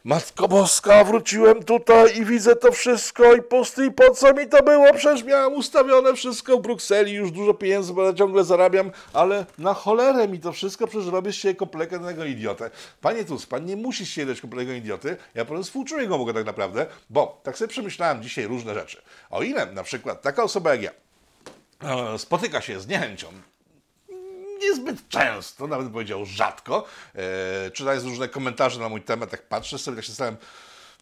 Matko 0.04 0.48
Boska, 0.48 1.04
wróciłem 1.04 1.64
tutaj 1.64 2.18
i 2.18 2.26
widzę 2.26 2.56
to 2.56 2.72
wszystko 2.72 3.36
i 3.36 3.42
pusty 3.42 3.86
i 3.86 3.92
po 3.92 4.12
co 4.12 4.34
mi 4.34 4.48
to 4.48 4.64
było? 4.64 4.94
Przecież 4.94 5.24
miałem 5.24 5.54
ustawione 5.54 6.14
wszystko 6.14 6.58
w 6.58 6.62
Brukseli, 6.62 7.14
już 7.14 7.32
dużo 7.32 7.54
pieniędzy, 7.54 7.94
bo 7.94 8.04
ja 8.04 8.14
ciągle 8.14 8.44
zarabiam, 8.44 8.92
ale 9.14 9.46
na 9.58 9.74
cholerę 9.74 10.28
mi 10.28 10.40
to 10.40 10.52
wszystko, 10.52 10.88
przecież 10.88 11.08
robię 11.08 11.32
z 11.32 11.36
siebie 11.36 11.56
kompletnego 11.56 12.26
idiotę. 12.26 12.72
Panie 13.02 13.26
Tusk, 13.26 13.50
pan 13.50 13.66
nie 13.66 13.76
musi 13.76 14.06
z 14.06 14.10
siebie 14.10 14.26
dać 14.28 14.42
kompletnego 14.42 14.74
idioty, 14.74 15.18
ja 15.36 15.46
po 15.46 15.50
prostu 15.50 15.64
współczuję 15.64 16.08
go 16.08 16.18
mogę 16.18 16.34
tak 16.34 16.46
naprawdę, 16.46 16.86
bo 17.10 17.42
tak 17.44 17.58
sobie 17.58 17.68
przemyślałem 17.70 18.24
dzisiaj 18.24 18.48
różne 18.48 18.74
rzeczy. 18.74 19.02
O 19.30 19.44
ile 19.44 19.66
na 19.66 19.84
przykład 19.84 20.22
taka 20.22 20.44
osoba 20.44 20.72
jak 20.72 20.82
ja 20.82 20.92
spotyka 22.18 22.62
się 22.62 22.80
z 22.80 22.88
niechęcią. 22.88 23.28
Niezbyt 24.60 25.10
często, 25.10 25.68
nawet 25.68 25.92
powiedział 25.92 26.26
rzadko, 26.26 26.86
e, 27.16 27.72
czytając 27.72 28.04
różne 28.04 28.28
komentarze 28.28 28.80
na 28.80 28.90
mój 28.90 29.02
temat, 29.02 29.30
tak 29.30 29.48
patrzę 29.48 29.78
sobie, 29.78 29.98
tak 29.98 30.06
się 30.06 30.14
stałem, 30.14 30.38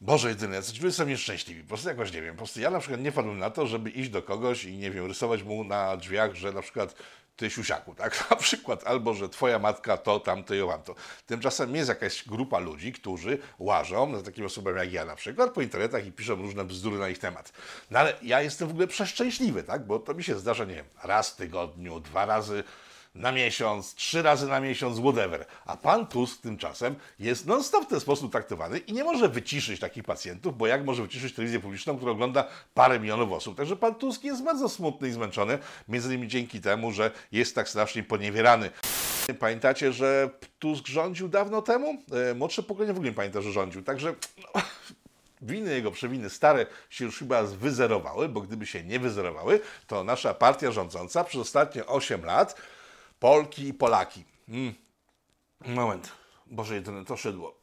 Boże 0.01 0.29
jedyne, 0.29 0.63
ci 0.63 0.81
ludzie 0.81 0.95
są 0.95 1.05
nieszczęśliwi, 1.05 1.61
po 1.61 1.67
prostu 1.67 1.89
jakoś 1.89 2.13
nie 2.13 2.21
wiem, 2.21 2.35
po 2.35 2.37
prostu 2.37 2.59
ja 2.59 2.69
na 2.69 2.79
przykład 2.79 3.01
nie 3.01 3.11
wpadłem 3.11 3.39
na 3.39 3.49
to, 3.49 3.67
żeby 3.67 3.89
iść 3.89 4.09
do 4.09 4.21
kogoś 4.21 4.63
i 4.63 4.77
nie 4.77 4.91
wiem, 4.91 5.05
rysować 5.05 5.43
mu 5.43 5.63
na 5.63 5.97
drzwiach, 5.97 6.35
że 6.35 6.51
na 6.51 6.61
przykład 6.61 6.95
ty 7.39 7.49
siusiaku, 7.49 7.95
tak, 7.95 8.25
na 8.29 8.35
przykład, 8.35 8.87
albo 8.87 9.13
że 9.13 9.29
twoja 9.29 9.59
matka 9.59 9.97
to, 9.97 10.19
tamto 10.19 10.55
i 10.55 10.59
to. 10.85 10.95
Tymczasem 11.25 11.75
jest 11.75 11.89
jakaś 11.89 12.27
grupa 12.27 12.59
ludzi, 12.59 12.93
którzy 12.93 13.37
łażą 13.59 14.17
za 14.17 14.23
takimi 14.23 14.47
osobami 14.47 14.77
jak 14.77 14.93
ja 14.93 15.05
na 15.05 15.15
przykład 15.15 15.51
po 15.51 15.61
internetach 15.61 16.05
i 16.05 16.11
piszą 16.11 16.35
różne 16.35 16.65
bzdury 16.65 16.97
na 16.97 17.09
ich 17.09 17.19
temat. 17.19 17.53
No 17.91 17.99
ale 17.99 18.13
ja 18.21 18.41
jestem 18.41 18.67
w 18.67 18.71
ogóle 18.71 18.87
przeszczęśliwy, 18.87 19.63
tak, 19.63 19.85
bo 19.85 19.99
to 19.99 20.13
mi 20.13 20.23
się 20.23 20.39
zdarza, 20.39 20.65
nie 20.65 20.75
wiem, 20.75 20.85
raz 21.03 21.29
w 21.29 21.35
tygodniu, 21.35 21.99
dwa 21.99 22.25
razy 22.25 22.63
na 23.15 23.31
miesiąc, 23.31 23.95
trzy 23.95 24.21
razy 24.21 24.47
na 24.47 24.59
miesiąc, 24.59 24.99
whatever. 24.99 25.45
A 25.65 25.77
pan 25.77 26.07
Tusk 26.07 26.41
tymczasem 26.41 26.95
jest 27.19 27.45
non-stop 27.45 27.85
w 27.85 27.87
ten 27.87 27.99
sposób 27.99 28.31
traktowany 28.31 28.77
i 28.77 28.93
nie 28.93 29.03
może 29.03 29.29
wyciszyć 29.29 29.79
takich 29.79 30.03
pacjentów, 30.03 30.57
bo 30.57 30.67
jak 30.67 30.85
może 30.85 31.01
wyciszyć 31.01 31.35
telewizję 31.35 31.59
publiczną, 31.59 31.97
która 31.97 32.11
ogląda 32.11 32.47
parę 32.73 32.99
milionów 32.99 33.31
osób. 33.31 33.57
Także 33.57 33.75
pan 33.75 33.95
Tusk 33.95 34.23
jest 34.23 34.43
bardzo 34.43 34.69
smutny 34.69 35.07
i 35.07 35.11
zmęczony, 35.11 35.57
między 35.87 36.07
innymi 36.07 36.27
dzięki 36.27 36.61
temu, 36.61 36.91
że 36.91 37.11
jest 37.31 37.55
tak 37.55 37.69
strasznie 37.69 38.03
poniewierany. 38.03 38.69
Pamiętacie, 39.39 39.93
że 39.93 40.29
Tusk 40.59 40.87
rządził 40.87 41.27
dawno 41.27 41.61
temu? 41.61 42.03
E, 42.31 42.33
Młodsze 42.33 42.63
pokolenie 42.63 42.93
w 42.93 42.95
ogóle 42.95 43.09
nie 43.09 43.15
pamięta, 43.15 43.41
że 43.41 43.51
rządził. 43.51 43.83
Także 43.83 44.15
no, 44.37 44.61
winy 45.41 45.73
jego 45.73 45.91
przewiny 45.91 46.29
stare 46.29 46.65
się 46.89 47.05
już 47.05 47.19
chyba 47.19 47.43
wyzerowały, 47.43 48.29
bo 48.29 48.41
gdyby 48.41 48.65
się 48.65 48.83
nie 48.83 48.99
wyzerowały, 48.99 49.59
to 49.87 50.03
nasza 50.03 50.33
partia 50.33 50.71
rządząca 50.71 51.23
przez 51.23 51.41
ostatnie 51.41 51.85
8 51.85 52.25
lat 52.25 52.61
Polki 53.19 53.67
i 53.67 53.73
Polaki. 53.73 54.23
Mm. 54.49 54.73
Moment. 55.65 56.11
Boże, 56.45 56.75
jedyne 56.75 57.05
to 57.05 57.17
szydło. 57.17 57.59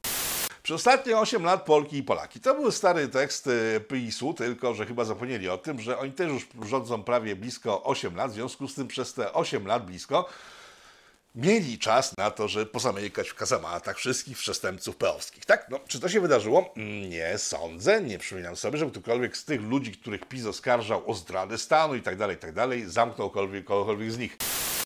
Przez 0.62 0.74
ostatnie 0.74 1.18
8 1.18 1.44
lat 1.44 1.64
Polki 1.64 1.96
i 1.96 2.02
Polaki. 2.02 2.40
To 2.40 2.54
był 2.54 2.70
stary 2.70 3.08
tekst 3.08 3.48
PiSu, 3.88 4.34
tylko 4.34 4.74
że 4.74 4.86
chyba 4.86 5.04
zapomnieli 5.04 5.48
o 5.48 5.58
tym, 5.58 5.80
że 5.80 5.98
oni 5.98 6.12
też 6.12 6.28
już 6.28 6.48
rządzą 6.68 7.02
prawie 7.02 7.36
blisko 7.36 7.84
8 7.84 8.16
lat, 8.16 8.30
w 8.30 8.34
związku 8.34 8.68
z 8.68 8.74
tym 8.74 8.88
przez 8.88 9.14
te 9.14 9.32
8 9.32 9.66
lat 9.66 9.86
blisko 9.86 10.28
mieli 11.36 11.78
czas 11.78 12.16
na 12.18 12.30
to, 12.30 12.48
żeby 12.48 12.66
pozamykać 12.66 13.28
w 13.28 13.34
kazamatach 13.34 13.96
wszystkich 13.98 14.38
przestępców 14.38 14.96
peowskich. 14.96 15.44
Tak? 15.44 15.66
No, 15.70 15.80
czy 15.88 16.00
to 16.00 16.08
się 16.08 16.20
wydarzyło? 16.20 16.74
Mm, 16.76 17.10
Nie 17.10 17.38
sądzę. 17.38 18.02
Nie 18.02 18.18
przypominam 18.18 18.56
sobie, 18.56 18.78
żeby 18.78 18.90
ktokolwiek 18.90 19.36
z 19.36 19.44
tych 19.44 19.62
ludzi, 19.62 19.92
których 19.92 20.24
PiS 20.24 20.46
oskarżał 20.46 21.10
o 21.10 21.14
zdradę 21.14 21.58
stanu 21.58 21.94
i 21.94 22.02
tak 22.02 22.16
dalej, 22.16 22.36
tak 22.36 22.52
dalej, 22.52 22.84
zamknął 22.90 23.30
kogokolwiek, 23.30 24.12
z 24.12 24.18
nich. 24.18 24.36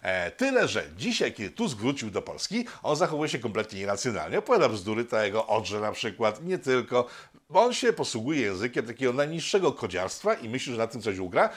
E, 0.02 0.30
tyle, 0.30 0.68
że 0.68 0.84
dzisiaj, 0.96 1.32
kiedy 1.32 1.50
Tusk 1.50 1.78
wrócił 1.78 2.10
do 2.10 2.22
Polski, 2.22 2.66
on 2.82 2.96
zachowuje 2.96 3.28
się 3.28 3.38
kompletnie 3.38 3.80
irracjonalnie. 3.80 4.38
Opowiada 4.38 4.68
bzdury, 4.68 5.04
ta 5.04 5.24
jego 5.24 5.46
Odrze 5.46 5.80
na 5.80 5.92
przykład, 5.92 6.44
nie 6.44 6.58
tylko. 6.58 7.06
On 7.54 7.72
się 7.72 7.92
posługuje 7.92 8.40
językiem 8.40 8.86
takiego 8.86 9.12
najniższego 9.12 9.72
kodziarstwa 9.72 10.34
i 10.34 10.48
myśli, 10.48 10.72
że 10.72 10.78
na 10.78 10.86
tym 10.86 11.02
coś 11.02 11.18
ugra. 11.18 11.50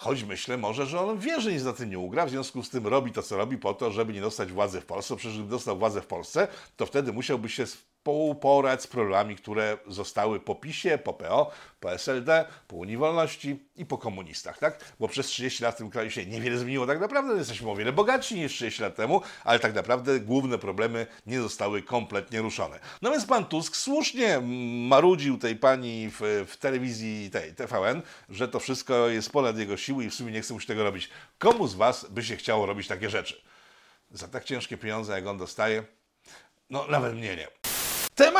Choć 0.00 0.22
myślę 0.22 0.56
może, 0.56 0.86
że 0.86 1.00
on 1.00 1.18
wie, 1.18 1.40
że 1.40 1.52
nic 1.52 1.64
na 1.64 1.72
tym 1.72 1.90
nie 1.90 1.98
ugra, 1.98 2.26
w 2.26 2.30
związku 2.30 2.62
z 2.62 2.70
tym 2.70 2.86
robi 2.86 3.12
to, 3.12 3.22
co 3.22 3.36
robi 3.36 3.58
po 3.58 3.74
to, 3.74 3.90
żeby 3.90 4.12
nie 4.12 4.20
dostać 4.20 4.52
władzy 4.52 4.80
w 4.80 4.86
Polsce. 4.86 5.16
Przecież 5.16 5.36
gdyby 5.36 5.50
dostał 5.50 5.78
władzę 5.78 6.02
w 6.02 6.06
Polsce, 6.06 6.48
to 6.76 6.86
wtedy 6.86 7.12
musiałby 7.12 7.48
się 7.48 7.66
współporać 8.00 8.82
z 8.82 8.86
problemami, 8.86 9.36
które 9.36 9.78
zostały 9.86 10.40
po 10.40 10.54
PiSie, 10.54 10.98
po 10.98 11.12
PO, 11.12 11.50
po 11.80 11.92
SLD, 11.92 12.44
po 12.68 12.76
Unii 12.76 12.96
Wolności 12.96 13.58
i 13.76 13.86
po 13.86 13.98
komunistach, 13.98 14.58
tak? 14.58 14.94
Bo 15.00 15.08
przez 15.08 15.26
30 15.26 15.62
lat 15.62 15.74
w 15.74 15.78
tym 15.78 15.90
kraju 15.90 16.10
się 16.10 16.26
niewiele 16.26 16.58
zmieniło 16.58 16.86
tak 16.86 17.00
naprawdę, 17.00 17.36
jesteśmy 17.36 17.70
o 17.70 17.76
wiele 17.76 17.92
bogatsi 17.92 18.34
niż 18.34 18.52
30 18.52 18.82
lat 18.82 18.96
temu, 18.96 19.20
ale 19.44 19.58
tak 19.58 19.74
naprawdę 19.74 20.20
główne 20.20 20.58
problemy 20.58 21.06
nie 21.26 21.40
zostały 21.40 21.82
kompletnie 21.82 22.40
ruszone. 22.40 22.78
No 23.02 23.10
więc 23.10 23.26
pan 23.26 23.44
Tusk 23.44 23.76
słusznie 23.76 24.40
marudził 24.88 25.38
tej 25.38 25.56
pani 25.56 26.10
w, 26.10 26.46
w 26.48 26.56
telewizji 26.56 27.30
tej 27.30 27.54
TVN, 27.54 28.02
że 28.28 28.48
to 28.48 28.60
wszystko 28.60 29.08
jest 29.08 29.32
ponad 29.32 29.58
jego 29.58 29.76
siły 29.76 30.04
i 30.04 30.10
w 30.10 30.14
sumie 30.14 30.32
nie 30.32 30.40
chce 30.40 30.54
mu 30.54 30.60
się 30.60 30.66
tego 30.66 30.84
robić. 30.84 31.10
Komu 31.38 31.68
z 31.68 31.74
was 31.74 32.06
by 32.10 32.24
się 32.24 32.36
chciało 32.36 32.66
robić 32.66 32.88
takie 32.88 33.10
rzeczy? 33.10 33.42
Za 34.10 34.28
tak 34.28 34.44
ciężkie 34.44 34.76
pieniądze, 34.76 35.12
jak 35.12 35.26
on 35.26 35.38
dostaje? 35.38 35.84
No, 36.70 36.86
nawet 36.88 37.14
mnie 37.14 37.36
nie. 37.36 37.59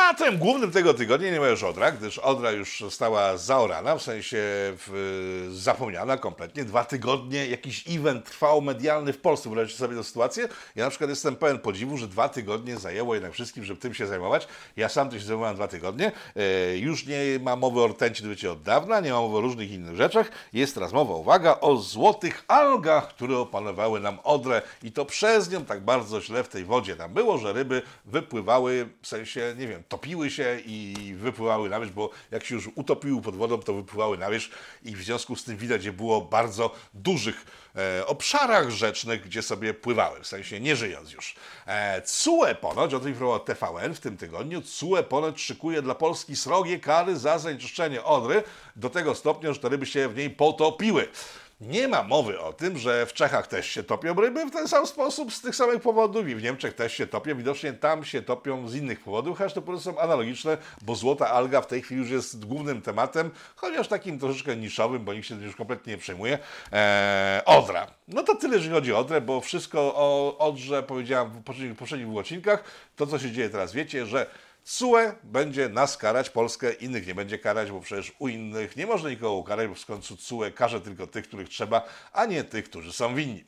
Tematem 0.01 0.37
głównym 0.37 0.71
tego 0.71 0.93
tygodnia 0.93 1.31
nie 1.31 1.37
już 1.37 1.63
Odra, 1.63 1.91
gdyż 1.91 2.17
Odra 2.17 2.51
już 2.51 2.79
została 2.79 3.37
zaorana, 3.37 3.95
w 3.95 4.01
sensie 4.01 4.37
w, 4.77 5.49
zapomniana 5.53 6.17
kompletnie. 6.17 6.65
Dwa 6.65 6.83
tygodnie 6.83 7.47
jakiś 7.47 7.83
event 7.89 8.25
trwał 8.25 8.61
medialny 8.61 9.13
w 9.13 9.17
Polsce. 9.17 9.49
Wyobraźcie 9.49 9.77
sobie 9.77 9.95
tę 9.95 10.03
sytuację. 10.03 10.47
Ja 10.75 10.83
na 10.83 10.89
przykład 10.89 11.09
jestem 11.09 11.35
pełen 11.35 11.59
podziwu, 11.59 11.97
że 11.97 12.07
dwa 12.07 12.29
tygodnie 12.29 12.77
zajęło 12.77 13.13
jednak 13.13 13.33
wszystkim, 13.33 13.63
żeby 13.63 13.81
tym 13.81 13.93
się 13.93 14.07
zajmować. 14.07 14.47
Ja 14.77 14.89
sam 14.89 15.09
to 15.09 15.19
się 15.19 15.25
zajmowałem 15.25 15.55
dwa 15.55 15.67
tygodnie. 15.67 16.11
E, 16.35 16.77
już 16.77 17.05
nie 17.05 17.19
ma 17.41 17.55
mowy 17.55 17.81
o 17.81 17.87
rtęci, 17.87 18.29
wiecie, 18.29 18.51
od 18.51 18.61
dawna, 18.61 18.99
nie 18.99 19.11
ma 19.11 19.19
mowy 19.19 19.37
o 19.37 19.41
różnych 19.41 19.71
innych 19.71 19.95
rzeczach. 19.95 20.31
Jest 20.53 20.73
teraz 20.73 20.93
mowa, 20.93 21.15
uwaga, 21.15 21.57
o 21.59 21.77
złotych 21.77 22.43
algach, 22.47 23.07
które 23.07 23.37
opanowały 23.37 23.99
nam 23.99 24.19
Odrę 24.23 24.61
i 24.83 24.91
to 24.91 25.05
przez 25.05 25.51
nią 25.51 25.65
tak 25.65 25.81
bardzo 25.81 26.21
źle 26.21 26.43
w 26.43 26.47
tej 26.47 26.65
wodzie 26.65 26.95
tam 26.95 27.13
było, 27.13 27.37
że 27.37 27.53
ryby 27.53 27.81
wypływały, 28.05 28.89
w 29.01 29.07
sensie, 29.07 29.55
nie 29.57 29.67
wiem, 29.67 29.83
topiły 29.91 30.29
się 30.29 30.59
i 30.65 30.95
wypływały 31.17 31.69
na 31.69 31.79
wierzch, 31.79 31.93
bo 31.93 32.09
jak 32.31 32.45
się 32.45 32.55
już 32.55 32.69
utopiły 32.75 33.21
pod 33.21 33.35
wodą, 33.35 33.57
to 33.57 33.73
wypływały 33.73 34.17
na 34.17 34.29
wierzch 34.29 34.51
i 34.83 34.95
w 34.95 35.03
związku 35.03 35.35
z 35.35 35.43
tym 35.43 35.57
widać, 35.57 35.83
że 35.83 35.93
było 35.93 36.21
bardzo 36.21 36.75
dużych 36.93 37.45
e, 37.75 38.05
obszarach 38.05 38.69
rzecznych, 38.69 39.21
gdzie 39.21 39.41
sobie 39.41 39.73
pływały, 39.73 40.19
w 40.21 40.27
sensie 40.27 40.59
nie 40.59 40.75
żyjąc 40.75 41.11
już. 41.11 41.35
E, 41.67 42.01
CUE 42.01 42.55
ponoć, 42.61 42.93
o 42.93 42.99
tym 42.99 43.09
informował 43.09 43.39
TVN 43.39 43.93
w 43.93 43.99
tym 43.99 44.17
tygodniu, 44.17 44.61
CUE 44.61 45.03
ponoć 45.03 45.41
szykuje 45.41 45.81
dla 45.81 45.95
Polski 45.95 46.35
srogie 46.35 46.79
kary 46.79 47.17
za 47.17 47.39
zanieczyszczenie 47.39 48.03
Odry 48.03 48.43
do 48.75 48.89
tego 48.89 49.15
stopnia, 49.15 49.53
że 49.53 49.59
te 49.59 49.69
ryby 49.69 49.85
się 49.85 50.09
w 50.09 50.15
niej 50.15 50.29
potopiły. 50.29 51.07
Nie 51.61 51.87
ma 51.87 52.03
mowy 52.03 52.39
o 52.39 52.53
tym, 52.53 52.77
że 52.77 53.05
w 53.05 53.13
Czechach 53.13 53.47
też 53.47 53.67
się 53.67 53.83
topią 53.83 54.13
ryby 54.13 54.45
w 54.45 54.51
ten 54.51 54.67
sam 54.67 54.87
sposób, 54.87 55.33
z 55.33 55.41
tych 55.41 55.55
samych 55.55 55.81
powodów 55.81 56.27
i 56.27 56.35
w 56.35 56.43
Niemczech 56.43 56.73
też 56.73 56.93
się 56.93 57.07
topią. 57.07 57.37
Widocznie 57.37 57.73
tam 57.73 58.05
się 58.05 58.21
topią 58.21 58.67
z 58.67 58.75
innych 58.75 58.99
powodów, 58.99 59.37
chociaż 59.37 59.53
to 59.53 59.61
po 59.61 59.67
prostu 59.67 59.91
są 59.91 59.99
analogiczne, 59.99 60.57
bo 60.81 60.95
złota 60.95 61.29
alga 61.29 61.61
w 61.61 61.67
tej 61.67 61.81
chwili 61.81 62.01
już 62.01 62.09
jest 62.09 62.45
głównym 62.45 62.81
tematem, 62.81 63.31
chociaż 63.55 63.87
takim 63.87 64.19
troszeczkę 64.19 64.55
niszowym, 64.55 65.05
bo 65.05 65.13
nikt 65.13 65.27
się 65.27 65.35
już 65.35 65.55
kompletnie 65.55 65.93
nie 65.93 65.99
przejmuje. 65.99 66.39
Eee, 66.71 67.45
Odra. 67.45 67.87
No 68.07 68.23
to 68.23 68.35
tyle, 68.35 68.55
jeżeli 68.55 68.73
chodzi 68.73 68.93
o 68.93 68.97
Odrę, 68.97 69.21
bo 69.21 69.41
wszystko 69.41 69.79
o 69.95 70.37
Odrze 70.37 70.83
powiedziałem 70.83 71.29
w 71.29 71.43
poprzednich, 71.43 71.73
w 71.73 71.77
poprzednich 71.77 72.17
odcinkach. 72.17 72.63
To, 72.95 73.07
co 73.07 73.19
się 73.19 73.31
dzieje 73.31 73.49
teraz, 73.49 73.73
wiecie, 73.73 74.05
że 74.05 74.25
CUE 74.63 75.15
będzie 75.23 75.69
nas 75.69 75.97
karać, 75.97 76.29
Polskę 76.29 76.73
innych 76.73 77.07
nie 77.07 77.15
będzie 77.15 77.39
karać, 77.39 77.71
bo 77.71 77.81
przecież 77.81 78.11
u 78.19 78.27
innych 78.27 78.75
nie 78.75 78.85
można 78.85 79.09
nikogo 79.09 79.33
ukarać, 79.33 79.67
bo 79.67 79.75
w 79.75 79.85
końcu 79.85 80.17
CUE 80.17 80.51
karze 80.55 80.81
tylko 80.81 81.07
tych, 81.07 81.27
których 81.27 81.49
trzeba, 81.49 81.85
a 82.13 82.25
nie 82.25 82.43
tych, 82.43 82.65
którzy 82.65 82.93
są 82.93 83.15
winni. 83.15 83.45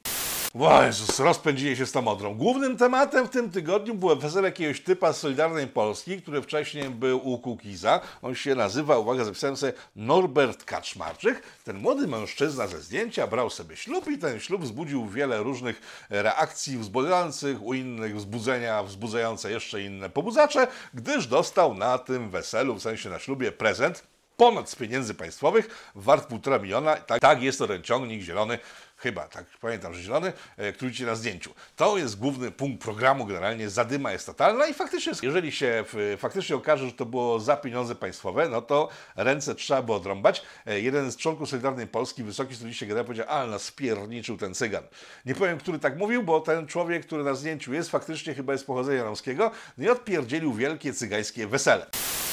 O 0.59 0.83
Jezus, 0.83 1.19
rozpędzili 1.19 1.77
się 1.77 1.85
z 1.85 1.91
tą 1.91 2.07
Odrą. 2.07 2.35
Głównym 2.35 2.77
tematem 2.77 3.27
w 3.27 3.29
tym 3.29 3.51
tygodniu 3.51 3.95
był 3.95 4.15
wesele 4.15 4.47
jakiegoś 4.47 4.81
typa 4.81 5.13
z 5.13 5.19
Solidarnej 5.19 5.67
Polski, 5.67 6.21
który 6.21 6.41
wcześniej 6.41 6.89
był 6.89 7.29
u 7.29 7.37
Kukiza. 7.37 8.01
On 8.21 8.35
się 8.35 8.55
nazywa, 8.55 8.97
uwaga, 8.97 9.23
zapisałem 9.23 9.57
sobie, 9.57 9.73
Norbert 9.95 10.63
Kaczmarczyk. 10.63 11.43
Ten 11.63 11.77
młody 11.77 12.07
mężczyzna 12.07 12.67
ze 12.67 12.81
zdjęcia 12.81 13.27
brał 13.27 13.49
sobie 13.49 13.75
ślub 13.75 14.07
i 14.07 14.17
ten 14.17 14.39
ślub 14.39 14.61
wzbudził 14.61 15.07
wiele 15.07 15.43
różnych 15.43 16.07
reakcji 16.09 16.77
wzbudzających, 16.77 17.63
u 17.63 17.73
innych 17.73 18.15
wzbudzenia, 18.15 18.83
wzbudzające 18.83 19.51
jeszcze 19.51 19.81
inne 19.81 20.09
pobudzacze, 20.09 20.67
gdyż 20.93 21.27
dostał 21.27 21.73
na 21.73 21.97
tym 21.97 22.29
weselu, 22.29 22.75
w 22.75 22.81
sensie 22.81 23.09
na 23.09 23.19
ślubie, 23.19 23.51
prezent 23.51 24.03
ponad 24.37 24.69
z 24.69 24.75
pieniędzy 24.75 25.13
państwowych, 25.13 25.91
wart 25.95 26.27
półtora 26.27 26.59
miliona. 26.59 26.95
Tak, 26.95 27.21
tak 27.21 27.43
jest 27.43 27.59
to 27.59 27.67
ręczownik 27.67 28.21
zielony, 28.21 28.59
chyba, 29.03 29.27
tak 29.27 29.45
pamiętam, 29.61 29.93
że 29.93 30.01
zielony, 30.01 30.33
e, 30.57 30.73
który 30.73 30.91
widzicie 30.91 31.05
na 31.05 31.15
zdjęciu. 31.15 31.53
To 31.75 31.97
jest 31.97 32.19
główny 32.19 32.51
punkt 32.51 32.83
programu, 32.83 33.25
generalnie 33.25 33.69
zadyma 33.69 34.11
jest 34.11 34.25
totalna 34.25 34.67
i 34.67 34.73
faktycznie, 34.73 35.13
jeżeli 35.23 35.51
się 35.51 35.85
faktycznie 36.17 36.55
okaże, 36.55 36.85
że 36.85 36.91
to 36.93 37.05
było 37.05 37.39
za 37.39 37.57
pieniądze 37.57 37.95
państwowe, 37.95 38.49
no 38.49 38.61
to 38.61 38.89
ręce 39.15 39.55
trzeba 39.55 39.81
było 39.81 39.97
odrąbać. 39.97 40.41
E, 40.65 40.79
Jeden 40.79 41.11
z 41.11 41.17
członków 41.17 41.49
Solidarnej 41.49 41.87
Polski, 41.87 42.23
wysoki 42.23 42.55
studiście 42.55 42.85
generał, 42.85 43.05
powiedział, 43.05 43.25
ale 43.29 43.51
nas 43.51 43.71
pierniczył 43.71 44.37
ten 44.37 44.53
cygan. 44.53 44.83
Nie 45.25 45.35
powiem, 45.35 45.57
który 45.57 45.79
tak 45.79 45.97
mówił, 45.97 46.23
bo 46.23 46.41
ten 46.41 46.67
człowiek, 46.67 47.05
który 47.05 47.23
na 47.23 47.33
zdjęciu 47.33 47.73
jest, 47.73 47.91
faktycznie 47.91 48.33
chyba 48.33 48.53
jest 48.53 48.65
pochodzenia 48.65 49.03
romskiego, 49.03 49.51
no 49.77 49.85
i 49.85 49.89
odpierdzielił 49.89 50.53
wielkie 50.53 50.93
cygańskie 50.93 51.47
wesele. 51.47 51.85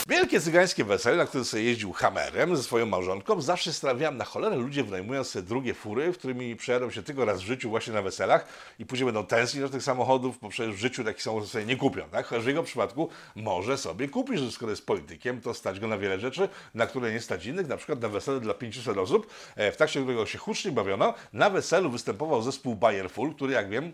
Wielkie 0.09 0.40
cygańskie 0.40 0.85
wesele, 0.85 1.16
na 1.16 1.26
które 1.26 1.45
sobie 1.45 1.62
jeździł 1.62 1.92
Hammerem 1.92 2.57
ze 2.57 2.62
swoją 2.62 2.87
małżonką, 2.87 3.40
zawsze 3.40 3.73
stawiałem 3.73 4.16
na 4.16 4.25
cholerę 4.25 4.57
ludzie 4.57 4.85
wynajmują 4.85 5.25
sobie 5.25 5.42
drugie 5.42 5.75
fury, 5.75 6.12
w 6.12 6.19
którymi 6.19 6.57
przejadą 6.57 6.90
się 6.90 7.02
tylko 7.02 7.25
raz 7.25 7.40
w 7.40 7.45
życiu 7.45 7.71
właśnie 7.71 7.92
na 7.92 8.02
weselach 8.02 8.47
i 8.78 8.87
później 8.87 9.07
będą 9.07 9.26
tęsknić 9.26 9.62
do 9.62 9.69
tych 9.69 9.83
samochodów, 9.83 10.38
bo 10.40 10.49
przecież 10.49 10.75
w 10.75 10.78
życiu 10.78 11.04
takich 11.04 11.23
samochodów 11.23 11.50
sobie 11.50 11.64
nie 11.64 11.76
kupią, 11.76 12.02
tak? 12.11 12.26
Chociaż 12.26 12.45
w 12.45 12.47
jego 12.47 12.62
przypadku 12.62 13.09
może 13.35 13.78
sobie 13.78 14.09
kupić, 14.09 14.38
że 14.38 14.52
skoro 14.52 14.71
jest 14.71 14.87
politykiem, 14.87 15.40
to 15.40 15.54
stać 15.54 15.80
go 15.80 15.88
na 15.88 15.99
wiele 15.99 16.21
rzeczy, 16.21 16.49
na 16.75 16.87
które 16.87 17.12
nie 17.12 17.21
stać 17.21 17.47
innych, 17.47 17.69
na 17.69 17.76
przykład 17.76 18.00
na 18.00 18.09
wesele 18.09 18.40
dla 18.40 18.54
500 18.54 18.99
osób, 18.99 19.26
e, 19.57 19.73
w 19.73 19.76
trakcie 19.76 20.00
którego 20.00 20.26
się 20.26 20.38
hucznie 20.38 20.73
bawiono. 20.73 21.14
Na 21.33 21.50
weselu 21.50 21.90
występował 21.90 22.42
zespół 22.42 22.75
Bayer 22.75 23.11
Full, 23.11 23.35
który 23.35 23.52
jak 23.52 23.71
wiem, 23.71 23.92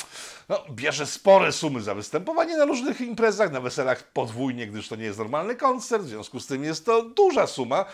no, 0.48 0.64
bierze 0.70 1.06
spore 1.06 1.52
sumy 1.52 1.82
za 1.82 1.94
występowanie 1.94 2.56
na 2.56 2.64
różnych 2.64 3.00
imprezach, 3.00 3.52
na 3.52 3.60
weselach 3.60 4.02
podwójnie, 4.02 4.66
gdyż 4.66 4.88
to 4.88 4.96
nie 4.96 5.04
jest 5.04 5.18
normalny 5.18 5.56
koncert, 5.56 5.95
w 6.02 6.08
związku 6.08 6.40
z 6.40 6.46
tym 6.46 6.64
jest 6.64 6.86
to 6.86 7.02
duża 7.02 7.46
suma. 7.46 7.84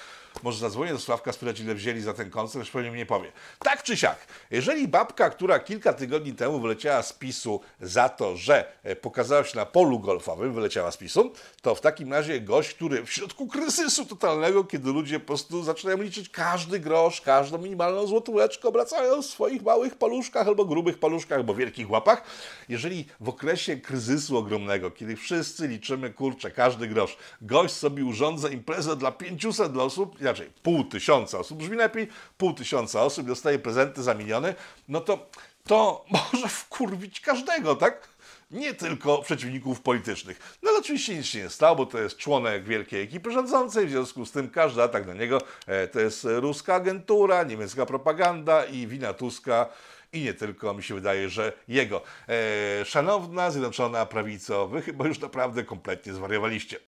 Może 0.42 0.58
zadzwonię 0.58 0.92
do 0.92 0.98
Sławka, 0.98 1.32
spytać 1.32 1.60
ile 1.60 1.74
wzięli 1.74 2.00
za 2.00 2.14
ten 2.14 2.30
koncert, 2.30 2.64
już 2.64 2.70
pewnie 2.70 2.90
mi 2.90 2.98
nie 2.98 3.06
powie. 3.06 3.32
Tak 3.58 3.82
czy 3.82 3.96
siak, 3.96 4.26
jeżeli 4.50 4.88
babka, 4.88 5.30
która 5.30 5.58
kilka 5.58 5.92
tygodni 5.92 6.32
temu 6.32 6.60
wyleciała 6.60 7.02
z 7.02 7.12
PiSu 7.12 7.60
za 7.80 8.08
to, 8.08 8.36
że 8.36 8.72
e, 8.82 8.96
pokazała 8.96 9.44
się 9.44 9.56
na 9.56 9.66
polu 9.66 9.98
golfowym, 9.98 10.54
wyleciała 10.54 10.90
z 10.90 10.96
PiSu, 10.96 11.32
to 11.62 11.74
w 11.74 11.80
takim 11.80 12.12
razie 12.12 12.40
gość, 12.40 12.74
który 12.74 13.06
w 13.06 13.12
środku 13.12 13.46
kryzysu 13.46 14.06
totalnego, 14.06 14.64
kiedy 14.64 14.92
ludzie 14.92 15.20
po 15.20 15.26
prostu 15.26 15.62
zaczynają 15.62 16.02
liczyć 16.02 16.28
każdy 16.28 16.80
grosz, 16.80 17.20
każdą 17.20 17.58
minimalną 17.58 18.06
złotóweczkę, 18.06 18.68
obracają 18.68 19.22
w 19.22 19.26
swoich 19.26 19.62
małych 19.62 19.94
paluszkach 19.94 20.46
albo 20.46 20.64
grubych 20.64 20.98
paluszkach, 20.98 21.38
albo 21.38 21.54
wielkich 21.54 21.90
łapach, 21.90 22.22
jeżeli 22.68 23.06
w 23.20 23.28
okresie 23.28 23.76
kryzysu 23.76 24.36
ogromnego, 24.36 24.90
kiedy 24.90 25.16
wszyscy 25.16 25.68
liczymy, 25.68 26.10
kurczę, 26.10 26.50
każdy 26.50 26.86
grosz, 26.86 27.16
gość 27.40 27.74
sobie 27.74 27.91
urządza 28.00 28.48
imprezę 28.48 28.96
dla 28.96 29.12
500 29.12 29.76
osób, 29.76 30.20
inaczej 30.20 30.50
pół 30.62 30.84
tysiąca 30.84 31.38
osób, 31.38 31.58
brzmi 31.58 31.76
lepiej, 31.76 32.08
pół 32.38 32.52
tysiąca 32.52 33.02
osób, 33.02 33.26
dostaje 33.26 33.58
prezenty 33.58 34.02
za 34.02 34.14
miliony, 34.14 34.54
no 34.88 35.00
to 35.00 35.26
to 35.64 36.04
może 36.32 36.48
wkurwić 36.48 37.20
każdego, 37.20 37.76
tak? 37.76 38.08
Nie 38.50 38.74
tylko 38.74 39.22
przeciwników 39.22 39.80
politycznych. 39.80 40.58
No 40.62 40.70
ale 40.70 40.78
oczywiście 40.78 41.16
nic 41.16 41.26
się 41.26 41.38
nie 41.38 41.48
stało, 41.48 41.76
bo 41.76 41.86
to 41.86 41.98
jest 41.98 42.16
członek 42.16 42.64
wielkiej 42.64 43.02
ekipy 43.02 43.32
rządzącej, 43.32 43.86
w 43.86 43.90
związku 43.90 44.26
z 44.26 44.32
tym 44.32 44.50
każdy 44.50 44.82
atak 44.82 45.06
na 45.06 45.14
niego 45.14 45.38
e, 45.66 45.88
to 45.88 46.00
jest 46.00 46.24
ruska 46.24 46.74
agentura, 46.74 47.44
niemiecka 47.44 47.86
propaganda 47.86 48.64
i 48.64 48.86
wina 48.86 49.14
Tuska 49.14 49.68
i 50.12 50.20
nie 50.20 50.34
tylko, 50.34 50.74
mi 50.74 50.82
się 50.82 50.94
wydaje, 50.94 51.28
że 51.28 51.52
jego. 51.68 52.02
E, 52.28 52.84
szanowna 52.84 53.50
Zjednoczona 53.50 54.06
Prawico, 54.06 54.68
wy 54.68 54.82
chyba 54.82 55.08
już 55.08 55.20
naprawdę 55.20 55.64
kompletnie 55.64 56.14
zwariowaliście. 56.14 56.78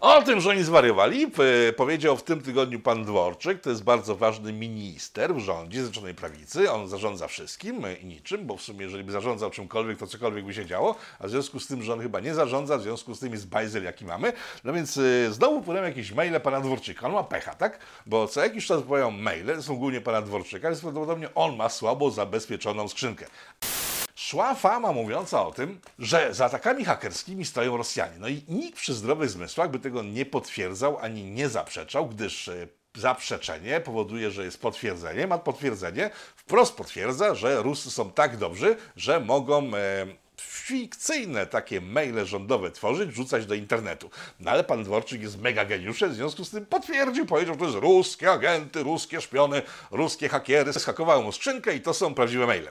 O 0.00 0.22
tym, 0.22 0.40
że 0.40 0.50
oni 0.50 0.62
zwariowali, 0.62 1.26
p- 1.30 1.72
powiedział 1.76 2.16
w 2.16 2.22
tym 2.22 2.42
tygodniu 2.42 2.80
pan 2.80 3.04
Dworczyk. 3.04 3.60
To 3.60 3.70
jest 3.70 3.84
bardzo 3.84 4.16
ważny 4.16 4.52
minister 4.52 5.34
w 5.34 5.38
rządzie 5.38 5.78
Zjednoczonej 5.82 6.14
Prawicy. 6.14 6.70
On 6.70 6.88
zarządza 6.88 7.28
wszystkim 7.28 7.84
e, 7.84 7.94
i 7.94 8.06
niczym, 8.06 8.46
bo 8.46 8.56
w 8.56 8.62
sumie, 8.62 8.80
jeżeli 8.84 9.04
by 9.04 9.12
zarządzał 9.12 9.50
czymkolwiek, 9.50 9.98
to 9.98 10.06
cokolwiek 10.06 10.44
by 10.44 10.54
się 10.54 10.66
działo. 10.66 10.94
A 11.18 11.26
w 11.26 11.30
związku 11.30 11.60
z 11.60 11.66
tym, 11.66 11.82
że 11.82 11.92
on 11.92 12.00
chyba 12.00 12.20
nie 12.20 12.34
zarządza, 12.34 12.78
w 12.78 12.82
związku 12.82 13.14
z 13.14 13.20
tym 13.20 13.32
jest 13.32 13.48
bajzel, 13.48 13.84
jaki 13.84 14.04
mamy. 14.04 14.32
No 14.64 14.72
więc 14.72 14.96
e, 14.98 15.32
znowu 15.32 15.62
podam 15.62 15.84
jakieś 15.84 16.12
maile 16.12 16.40
pana 16.40 16.60
Dworczyka. 16.60 17.06
On 17.06 17.12
ma 17.12 17.24
pecha, 17.24 17.54
tak? 17.54 17.78
Bo 18.06 18.28
co 18.28 18.42
jakiś 18.44 18.66
czas 18.66 18.82
pojawiają 18.82 19.10
maile, 19.10 19.62
są 19.62 19.76
głównie 19.76 20.00
pana 20.00 20.22
Dworczyka, 20.22 20.68
więc 20.68 20.80
prawdopodobnie 20.80 21.34
on 21.34 21.56
ma 21.56 21.68
słabo 21.68 22.10
zabezpieczoną 22.10 22.88
skrzynkę. 22.88 23.26
Szła 24.30 24.54
fama 24.54 24.92
mówiąca 24.92 25.46
o 25.46 25.52
tym, 25.52 25.80
że 25.98 26.34
za 26.34 26.44
atakami 26.44 26.84
hakerskimi 26.84 27.44
stoją 27.44 27.76
Rosjanie. 27.76 28.16
No 28.18 28.28
i 28.28 28.42
nikt 28.48 28.76
przy 28.76 28.94
zdrowych 28.94 29.30
zmysłach 29.30 29.70
by 29.70 29.78
tego 29.78 30.02
nie 30.02 30.26
potwierdzał 30.26 30.98
ani 30.98 31.24
nie 31.24 31.48
zaprzeczał, 31.48 32.06
gdyż 32.06 32.48
e, 32.48 32.66
zaprzeczenie 32.94 33.80
powoduje, 33.80 34.30
że 34.30 34.44
jest 34.44 34.60
potwierdzeniem, 34.60 35.32
a 35.32 35.38
potwierdzenie 35.38 36.10
wprost 36.36 36.76
potwierdza, 36.76 37.34
że 37.34 37.62
Rusy 37.62 37.90
są 37.90 38.12
tak 38.12 38.36
dobrzy, 38.36 38.76
że 38.96 39.20
mogą 39.20 39.74
e, 39.74 40.06
fikcyjne 40.40 41.46
takie 41.46 41.80
maile 41.80 42.26
rządowe 42.26 42.70
tworzyć, 42.70 43.10
wrzucać 43.10 43.46
do 43.46 43.54
internetu. 43.54 44.10
No 44.40 44.50
ale 44.50 44.64
pan 44.64 44.84
Dworczyk 44.84 45.22
jest 45.22 45.40
mega 45.40 45.64
geniuszem, 45.64 46.10
w 46.10 46.14
związku 46.14 46.44
z 46.44 46.50
tym 46.50 46.66
potwierdził, 46.66 47.26
powiedział, 47.26 47.54
że 47.54 47.58
to 47.58 47.66
jest 47.66 47.78
ruskie 47.78 48.30
agenty, 48.30 48.82
ruskie 48.82 49.20
szpiony, 49.20 49.62
ruskie 49.90 50.28
hakiery. 50.28 50.72
Skakowały 50.72 51.24
mu 51.24 51.32
skrzynkę 51.32 51.74
i 51.74 51.80
to 51.80 51.94
są 51.94 52.14
prawdziwe 52.14 52.46
maile. 52.46 52.68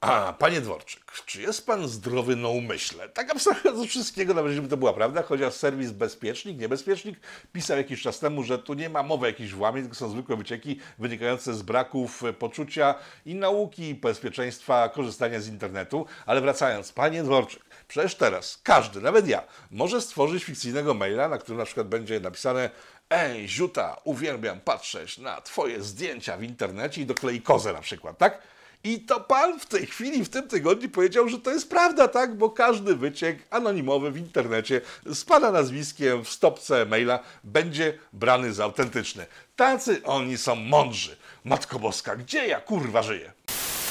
A, 0.00 0.32
panie 0.32 0.60
Dworczyk, 0.60 1.12
czy 1.26 1.42
jest 1.42 1.66
pan 1.66 1.88
zdrowy 1.88 2.36
na 2.36 2.48
umyśle? 2.48 3.08
Tak 3.08 3.30
abstrahując 3.30 3.80
od 3.80 3.88
wszystkiego, 3.88 4.34
nawet 4.34 4.52
żeby 4.52 4.68
to 4.68 4.76
była 4.76 4.92
prawda, 4.92 5.22
chociaż 5.22 5.54
serwis 5.54 5.90
Bezpiecznik, 5.90 6.58
Niebezpiecznik 6.58 7.20
pisał 7.52 7.76
jakiś 7.76 8.02
czas 8.02 8.18
temu, 8.18 8.42
że 8.42 8.58
tu 8.58 8.74
nie 8.74 8.88
ma 8.88 9.02
mowy 9.02 9.24
o 9.24 9.26
jakichś 9.26 9.52
włamień, 9.52 9.82
tylko 9.82 9.96
są 9.96 10.08
zwykłe 10.08 10.36
wycieki 10.36 10.80
wynikające 10.98 11.54
z 11.54 11.62
braków 11.62 12.24
e, 12.24 12.32
poczucia 12.32 12.94
i 13.26 13.34
nauki 13.34 13.88
i 13.88 13.94
bezpieczeństwa 13.94 14.88
korzystania 14.88 15.40
z 15.40 15.48
internetu. 15.48 16.06
Ale 16.26 16.40
wracając, 16.40 16.92
panie 16.92 17.22
Dworczyk, 17.22 17.62
przecież 17.88 18.14
teraz 18.14 18.60
każdy, 18.62 19.00
nawet 19.00 19.28
ja, 19.28 19.42
może 19.70 20.00
stworzyć 20.00 20.44
fikcyjnego 20.44 20.94
maila, 20.94 21.28
na 21.28 21.38
którym 21.38 21.58
na 21.58 21.64
przykład 21.64 21.88
będzie 21.88 22.20
napisane 22.20 22.70
Ej, 23.10 23.48
Ziuta, 23.48 23.96
uwielbiam 24.04 24.60
patrzeć 24.60 25.18
na 25.18 25.40
twoje 25.40 25.82
zdjęcia 25.82 26.36
w 26.36 26.42
internecie 26.42 27.00
i 27.00 27.06
doklei 27.06 27.42
kozę 27.42 27.72
na 27.72 27.80
przykład, 27.80 28.18
tak? 28.18 28.42
I 28.84 29.00
to 29.00 29.20
pan 29.20 29.60
w 29.60 29.66
tej 29.66 29.86
chwili, 29.86 30.24
w 30.24 30.28
tym 30.28 30.48
tygodniu 30.48 30.88
powiedział, 30.88 31.28
że 31.28 31.38
to 31.38 31.50
jest 31.50 31.70
prawda, 31.70 32.08
tak? 32.08 32.36
Bo 32.36 32.50
każdy 32.50 32.96
wyciek 32.96 33.38
anonimowy 33.50 34.10
w 34.10 34.16
internecie 34.16 34.80
z 35.06 35.24
pana 35.24 35.50
nazwiskiem 35.50 36.24
w 36.24 36.28
stopce 36.28 36.86
maila 36.86 37.18
będzie 37.44 37.98
brany 38.12 38.52
za 38.52 38.64
autentyczny. 38.64 39.26
Tacy 39.56 40.02
oni 40.04 40.38
są 40.38 40.54
mądrzy. 40.54 41.16
Matko 41.44 41.78
Boska, 41.78 42.16
gdzie 42.16 42.46
ja 42.46 42.60
kurwa 42.60 43.02
żyję? 43.02 43.32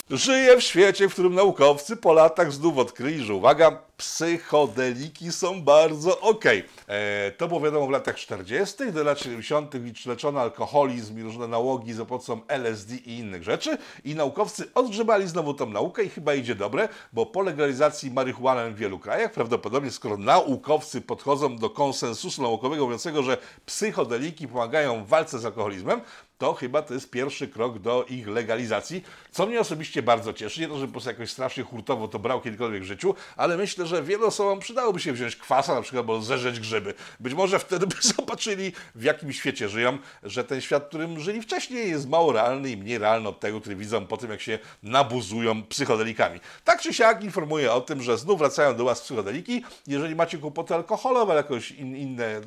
Żyję 0.10 0.58
w 0.58 0.64
świecie, 0.64 1.10
w 1.10 1.14
którym 1.14 1.36
naukowcy 1.36 1.98
po 1.98 2.14
latach 2.14 2.54
znów 2.54 2.78
odkryli, 2.78 3.24
że 3.24 3.34
uwaga, 3.34 3.82
psychodeliki 3.98 5.32
są 5.32 5.62
bardzo 5.62 6.22
okej. 6.22 6.64
E, 6.88 7.32
To 7.32 7.48
było 7.48 7.62
wiadomo 7.62 7.88
w 7.88 7.90
latach 7.90 8.16
40., 8.16 8.92
do 8.92 9.04
lat 9.04 9.20
70. 9.20 9.74
leczono 10.06 10.40
alkoholizm 10.40 11.20
i 11.20 11.24
różne 11.24 11.48
nałogi 11.48 11.94
za 11.94 12.06
pomocą 12.06 12.42
LSD 12.48 12.96
i 12.96 13.18
innych 13.18 13.44
rzeczy 13.44 13.78
i 14.04 14.16
naukowcy 14.16 14.74
odgrzebali 14.76 15.28
znowu 15.28 15.54
tą 15.54 15.66
naukę 15.66 16.04
i 16.04 16.10
chyba 16.10 16.34
idzie 16.34 16.56
dobre, 16.56 16.90
bo 17.14 17.26
po 17.26 17.42
legalizacji 17.42 18.12
marihuany 18.12 18.72
w 18.72 18.76
wielu 18.76 19.00
krajach, 19.00 19.32
prawdopodobnie 19.32 19.92
skoro 19.92 20.18
naukowcy 20.18 21.02
podchodzą 21.02 21.58
do 21.58 21.70
konsensusu 21.70 22.42
naukowego 22.42 22.84
mówiącego, 22.86 23.24
że 23.24 23.38
psychodeliki 23.66 24.48
pomagają 24.48 25.04
w 25.04 25.08
walce 25.08 25.40
z 25.40 25.46
alkoholizmem, 25.46 26.02
to 26.40 26.54
chyba 26.54 26.82
to 26.82 26.94
jest 26.94 27.10
pierwszy 27.10 27.48
krok 27.48 27.80
do 27.80 28.06
ich 28.10 28.28
legalizacji, 28.28 29.04
co 29.32 29.46
mnie 29.46 29.60
osobiście 29.60 30.04
bardzo 30.04 30.34
cieszy. 30.34 30.62
Nie 30.62 30.68
to, 30.68 30.80
że 30.80 30.86
po 30.86 30.92
prostu 30.92 31.10
jakoś 31.10 31.32
strasznie 31.32 31.64
hurtowo 31.64 32.08
to 32.08 32.20
brał 32.20 32.42
kiedykolwiek 32.42 32.84
w 32.84 32.86
życiu, 32.86 33.16
ale 33.36 33.58
myślę, 33.58 33.86
że 33.86 34.04
wielu 34.04 34.28
osobom 34.28 34.60
przydałoby 34.60 35.00
się 35.00 35.14
wziąć 35.14 35.36
kwasa 35.36 35.76
na 35.76 35.82
przykład, 35.82 36.00
albo 36.00 36.22
zerzeć 36.22 36.60
grzyby. 36.60 36.94
Być 37.20 37.34
może 37.34 37.60
wtedy 37.60 37.88
by 37.88 37.96
zobaczyli, 38.16 38.72
w 38.96 39.04
jakim 39.04 39.34
świecie 39.34 39.70
żyją, 39.70 39.98
że 40.24 40.44
ten 40.44 40.62
świat, 40.62 40.84
w 40.84 40.88
którym 40.88 41.20
żyli 41.20 41.42
wcześniej, 41.42 41.90
jest 41.90 42.10
mało 42.10 42.32
realny 42.34 42.70
i 42.70 42.78
mniej 42.78 42.98
realny 42.98 43.30
od 43.30 43.40
tego, 43.40 43.62
który 43.62 43.76
widzą 43.76 44.08
po 44.08 44.18
tym, 44.18 44.32
jak 44.32 44.42
się 44.42 44.60
nabuzują 44.84 45.64
psychodelikami. 45.64 46.40
Tak 46.64 46.82
czy 46.82 46.94
siak 46.94 47.24
informuję 47.24 47.74
o 47.74 47.82
tym, 47.82 48.02
że 48.02 48.18
znów 48.18 48.40
wracają 48.40 48.76
do 48.76 48.86
Was 48.86 49.02
psychodeliki. 49.02 49.64
Jeżeli 49.88 50.16
macie 50.16 50.38
kłopoty 50.38 50.76
alkoholowe, 50.76 51.32
ale 51.32 51.42
jakoś 51.42 51.72
in, 51.72 51.96
inne 51.96 52.42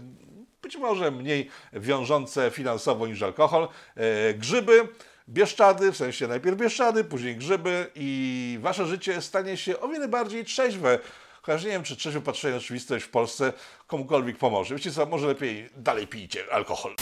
być 0.73 0.81
może 0.81 1.11
mniej 1.11 1.51
wiążące 1.73 2.51
finansowo 2.51 3.07
niż 3.07 3.23
alkohol. 3.23 3.69
E, 3.97 4.35
grzyby, 4.35 4.89
bieszczady, 5.29 5.93
w 5.93 5.97
sensie 5.97 6.29
najpierw 6.29 6.57
bieszczady, 6.57 7.05
później 7.05 7.37
grzyby 7.37 7.91
i 7.95 8.59
wasze 8.61 8.87
życie 8.87 9.23
stanie 9.23 9.57
się 9.57 9.81
o 9.81 9.89
wiele 9.89 10.09
bardziej 10.09 10.45
trzeźwe. 10.45 10.99
Chociaż 11.43 11.65
nie 11.65 11.71
wiem, 11.71 11.83
czy 11.83 11.97
trzeźwe 11.97 12.21
patrzenie 12.21 12.55
na 12.55 12.61
rzeczywistość 12.61 13.05
w 13.05 13.09
Polsce 13.09 13.53
komukolwiek 13.87 14.39
pomoże. 14.39 14.75
Wiecie 14.75 14.93
co, 14.93 15.07
może 15.07 15.27
lepiej 15.27 15.71
dalej 15.77 16.07
pijcie 16.07 16.45
alkohol. 16.53 16.95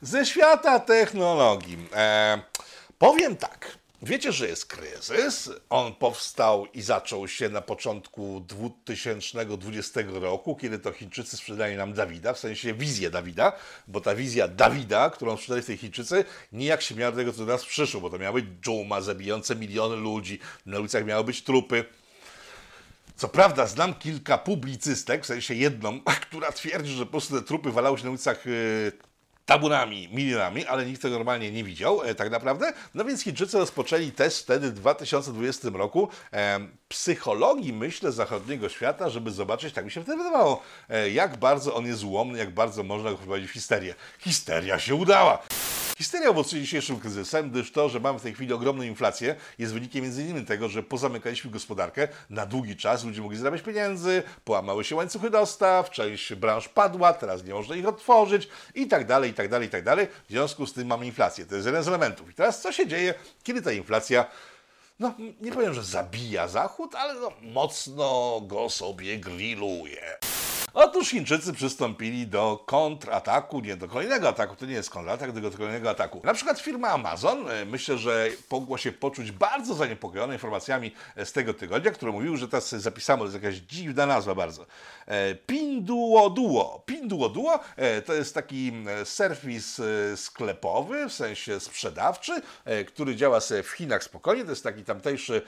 Ze 0.00 0.26
świata 0.26 0.80
technologii. 0.80 1.78
E, 1.94 2.40
powiem 2.98 3.36
tak. 3.36 3.79
Wiecie, 4.02 4.32
że 4.32 4.48
jest 4.48 4.66
kryzys. 4.66 5.50
On 5.70 5.94
powstał 5.94 6.66
i 6.66 6.82
zaczął 6.82 7.28
się 7.28 7.48
na 7.48 7.60
początku 7.60 8.40
2020 8.40 10.00
roku, 10.12 10.56
kiedy 10.56 10.78
to 10.78 10.92
Chińczycy 10.92 11.36
sprzedali 11.36 11.76
nam 11.76 11.92
Dawida, 11.92 12.32
w 12.32 12.38
sensie 12.38 12.74
wizję 12.74 13.10
Dawida, 13.10 13.52
bo 13.88 14.00
ta 14.00 14.14
wizja 14.14 14.48
Dawida, 14.48 15.10
którą 15.10 15.36
sprzedali 15.36 15.66
tej 15.66 15.76
Chińczycy, 15.76 16.24
nijak 16.52 16.82
się 16.82 16.94
miała 16.94 17.12
do 17.12 17.16
tego, 17.16 17.32
co 17.32 17.38
do 17.46 17.52
nas 17.52 17.64
przyszło, 17.64 18.00
bo 18.00 18.10
to 18.10 18.18
miały 18.18 18.42
być 18.42 18.50
dżuma 18.62 19.00
zabijające 19.00 19.56
miliony 19.56 19.96
ludzi, 19.96 20.38
na 20.66 20.78
ulicach 20.78 21.04
miały 21.04 21.24
być 21.24 21.42
trupy. 21.42 21.84
Co 23.16 23.28
prawda 23.28 23.66
znam 23.66 23.94
kilka 23.94 24.38
publicystek, 24.38 25.22
w 25.22 25.26
sensie 25.26 25.54
jedną, 25.54 26.00
która 26.28 26.52
twierdzi, 26.52 26.92
że 26.92 27.04
po 27.06 27.10
prostu 27.10 27.40
te 27.40 27.46
trupy 27.46 27.70
walały 27.70 27.98
się 27.98 28.04
na 28.04 28.10
ulicach 28.10 28.46
yy, 28.46 28.92
taburami, 29.50 30.08
milionami, 30.12 30.66
ale 30.66 30.86
nikt 30.86 31.02
tego 31.02 31.16
normalnie 31.16 31.52
nie 31.52 31.64
widział 31.64 32.02
e, 32.02 32.14
tak 32.14 32.30
naprawdę. 32.30 32.72
No 32.94 33.04
więc 33.04 33.22
Chińczycy 33.22 33.58
rozpoczęli 33.58 34.12
test 34.12 34.38
wtedy 34.38 34.70
w 34.70 34.72
2020 34.72 35.68
roku 35.72 36.08
e, 36.32 36.60
psychologii, 36.88 37.72
myślę, 37.72 38.12
zachodniego 38.12 38.68
świata, 38.68 39.08
żeby 39.10 39.30
zobaczyć, 39.30 39.74
tak 39.74 39.84
mi 39.84 39.90
się 39.90 40.02
wtedy 40.02 40.18
wydawało, 40.18 40.62
e, 40.88 41.10
jak 41.10 41.36
bardzo 41.36 41.74
on 41.74 41.86
jest 41.86 42.04
ułomny, 42.04 42.38
jak 42.38 42.50
bardzo 42.50 42.82
można 42.82 43.10
go 43.10 43.16
wprowadzić 43.16 43.50
w 43.50 43.52
histerię. 43.52 43.94
Histeria 44.18 44.78
się 44.78 44.94
udała! 44.94 45.42
Histeria 46.00 46.30
owocuje 46.30 46.62
dzisiejszym 46.62 47.00
kryzysem, 47.00 47.50
gdyż 47.50 47.72
to, 47.72 47.88
że 47.88 48.00
mamy 48.00 48.18
w 48.18 48.22
tej 48.22 48.34
chwili 48.34 48.52
ogromną 48.52 48.82
inflację, 48.82 49.36
jest 49.58 49.72
wynikiem 49.72 50.04
m.in. 50.04 50.46
tego, 50.46 50.68
że 50.68 50.82
pozamykaliśmy 50.82 51.50
gospodarkę 51.50 52.08
na 52.30 52.46
długi 52.46 52.76
czas, 52.76 53.04
ludzie 53.04 53.22
mogli 53.22 53.38
zarabiać 53.38 53.62
pieniędzy, 53.62 54.22
połamały 54.44 54.84
się 54.84 54.96
łańcuchy 54.96 55.30
dostaw, 55.30 55.90
część 55.90 56.34
branż 56.34 56.68
padła, 56.68 57.12
teraz 57.12 57.44
nie 57.44 57.54
można 57.54 57.76
ich 57.76 57.88
otworzyć 57.88 58.48
i 58.74 58.86
tak 58.86 59.06
dalej, 59.06 59.30
i 59.30 59.34
tak 59.34 59.48
dalej, 59.48 59.68
i 59.68 59.70
tak 59.70 59.84
dalej. 59.84 60.06
W 60.28 60.30
związku 60.30 60.66
z 60.66 60.72
tym 60.72 60.86
mamy 60.86 61.06
inflację. 61.06 61.46
To 61.46 61.54
jest 61.54 61.66
jeden 61.66 61.82
z 61.82 61.88
elementów. 61.88 62.30
I 62.30 62.34
teraz 62.34 62.60
co 62.60 62.72
się 62.72 62.86
dzieje, 62.86 63.14
kiedy 63.42 63.62
ta 63.62 63.72
inflacja 63.72 64.26
no, 65.00 65.14
nie 65.40 65.52
powiem, 65.52 65.74
że 65.74 65.82
zabija 65.82 66.48
Zachód, 66.48 66.94
ale 66.94 67.14
no, 67.14 67.32
mocno 67.42 68.40
go 68.40 68.70
sobie 68.70 69.18
grilluje. 69.18 70.29
Otóż 70.74 71.08
Chińczycy 71.10 71.52
przystąpili 71.52 72.26
do 72.26 72.64
kontrataku, 72.66 73.60
nie 73.60 73.76
do 73.76 73.88
kolejnego 73.88 74.28
ataku, 74.28 74.56
to 74.56 74.66
nie 74.66 74.72
jest 74.72 74.90
kontratak, 74.90 75.32
tylko 75.32 75.50
do 75.50 75.56
kolejnego 75.56 75.90
ataku. 75.90 76.20
Na 76.24 76.34
przykład 76.34 76.60
firma 76.60 76.88
Amazon, 76.88 77.50
e, 77.50 77.64
myślę, 77.64 77.98
że 77.98 78.28
mogła 78.50 78.78
się 78.78 78.92
poczuć 78.92 79.32
bardzo 79.32 79.74
zaniepokojona 79.74 80.32
informacjami 80.32 80.92
e, 81.16 81.26
z 81.26 81.32
tego 81.32 81.54
tygodnia, 81.54 81.90
które 81.90 82.12
mówiły, 82.12 82.36
że 82.36 82.48
teraz 82.48 82.70
zapisano, 82.70 83.18
to 83.18 83.24
jest 83.24 83.34
jakaś 83.34 83.54
dziwna 83.54 84.06
nazwa 84.06 84.34
bardzo. 84.34 84.66
E, 85.06 85.34
Pinduoduo. 85.34 86.82
Pinduoduo 86.86 87.60
to 88.04 88.14
jest 88.14 88.34
taki 88.34 88.72
serwis 89.04 89.80
sklepowy, 90.16 91.08
w 91.08 91.12
sensie 91.12 91.60
sprzedawczy, 91.60 92.32
który 92.86 93.16
działa 93.16 93.40
sobie 93.40 93.62
w 93.62 93.70
Chinach 93.70 94.04
spokojnie. 94.04 94.44
To 94.44 94.50
jest 94.50 94.64
taki 94.64 94.84
tamtejszy 94.84 95.42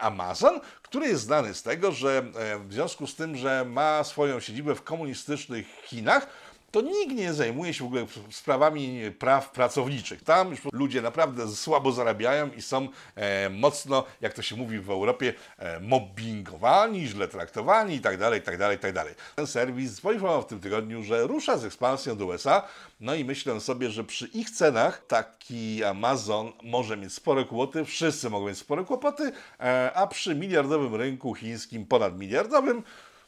Amazon, 0.00 0.60
który 0.82 1.08
jest 1.08 1.22
znany 1.22 1.54
z 1.54 1.62
tego, 1.62 1.92
że 1.92 2.22
w 2.68 2.72
związku 2.72 3.06
z 3.06 3.14
tym, 3.14 3.36
że 3.36 3.64
ma 3.64 4.04
swoją 4.04 4.40
siedzibę 4.40 4.65
w 4.74 4.82
komunistycznych 4.82 5.66
Chinach, 5.84 6.26
to 6.70 6.80
nikt 6.80 7.14
nie 7.14 7.34
zajmuje 7.34 7.74
się 7.74 7.84
w 7.84 7.86
ogóle 7.86 8.06
sprawami 8.30 9.00
praw 9.18 9.50
pracowniczych. 9.50 10.24
Tam 10.24 10.50
już 10.50 10.60
ludzie 10.72 11.02
naprawdę 11.02 11.48
słabo 11.48 11.92
zarabiają 11.92 12.50
i 12.50 12.62
są 12.62 12.88
e, 13.14 13.50
mocno, 13.50 14.04
jak 14.20 14.32
to 14.32 14.42
się 14.42 14.56
mówi 14.56 14.78
w 14.78 14.90
Europie, 14.90 15.34
e, 15.58 15.80
mobbingowani, 15.80 17.06
źle 17.06 17.28
traktowani 17.28 17.94
itd., 17.94 18.30
itd., 18.34 18.72
itd. 18.72 19.04
Ten 19.36 19.46
serwis 19.46 20.00
poinformował 20.00 20.42
w 20.42 20.46
tym 20.46 20.60
tygodniu, 20.60 21.02
że 21.02 21.26
rusza 21.26 21.58
z 21.58 21.64
ekspansją 21.64 22.16
do 22.16 22.26
USA, 22.26 22.62
no 23.00 23.14
i 23.14 23.24
myślę 23.24 23.60
sobie, 23.60 23.90
że 23.90 24.04
przy 24.04 24.26
ich 24.26 24.50
cenach 24.50 25.06
taki 25.06 25.84
Amazon 25.84 26.52
może 26.62 26.96
mieć 26.96 27.12
spore 27.12 27.44
kłopoty, 27.44 27.84
wszyscy 27.84 28.30
mogą 28.30 28.46
mieć 28.46 28.58
spore 28.58 28.84
kłopoty, 28.84 29.32
e, 29.60 29.92
a 29.94 30.06
przy 30.06 30.34
miliardowym 30.34 30.94
rynku 30.94 31.34
chińskim, 31.34 31.86
ponadmiliardowym, 31.86 32.82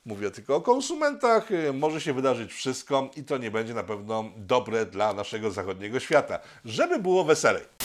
Mówię 0.09 0.31
tylko 0.31 0.57
o 0.57 0.61
konsumentach. 0.61 1.51
y, 1.51 1.73
Może 1.73 2.01
się 2.01 2.12
wydarzyć 2.12 2.53
wszystko 2.53 3.11
i 3.16 3.25
to 3.25 3.38
nie 3.38 3.51
będzie 3.51 3.75
na 3.75 3.83
pewno 3.85 4.25
dobre 4.37 4.87
dla 4.87 5.12
naszego 5.14 5.51
zachodniego 5.51 6.01
świata. 6.01 6.38
Żeby 6.64 6.99
było 6.99 7.25
weselej. 7.25 7.78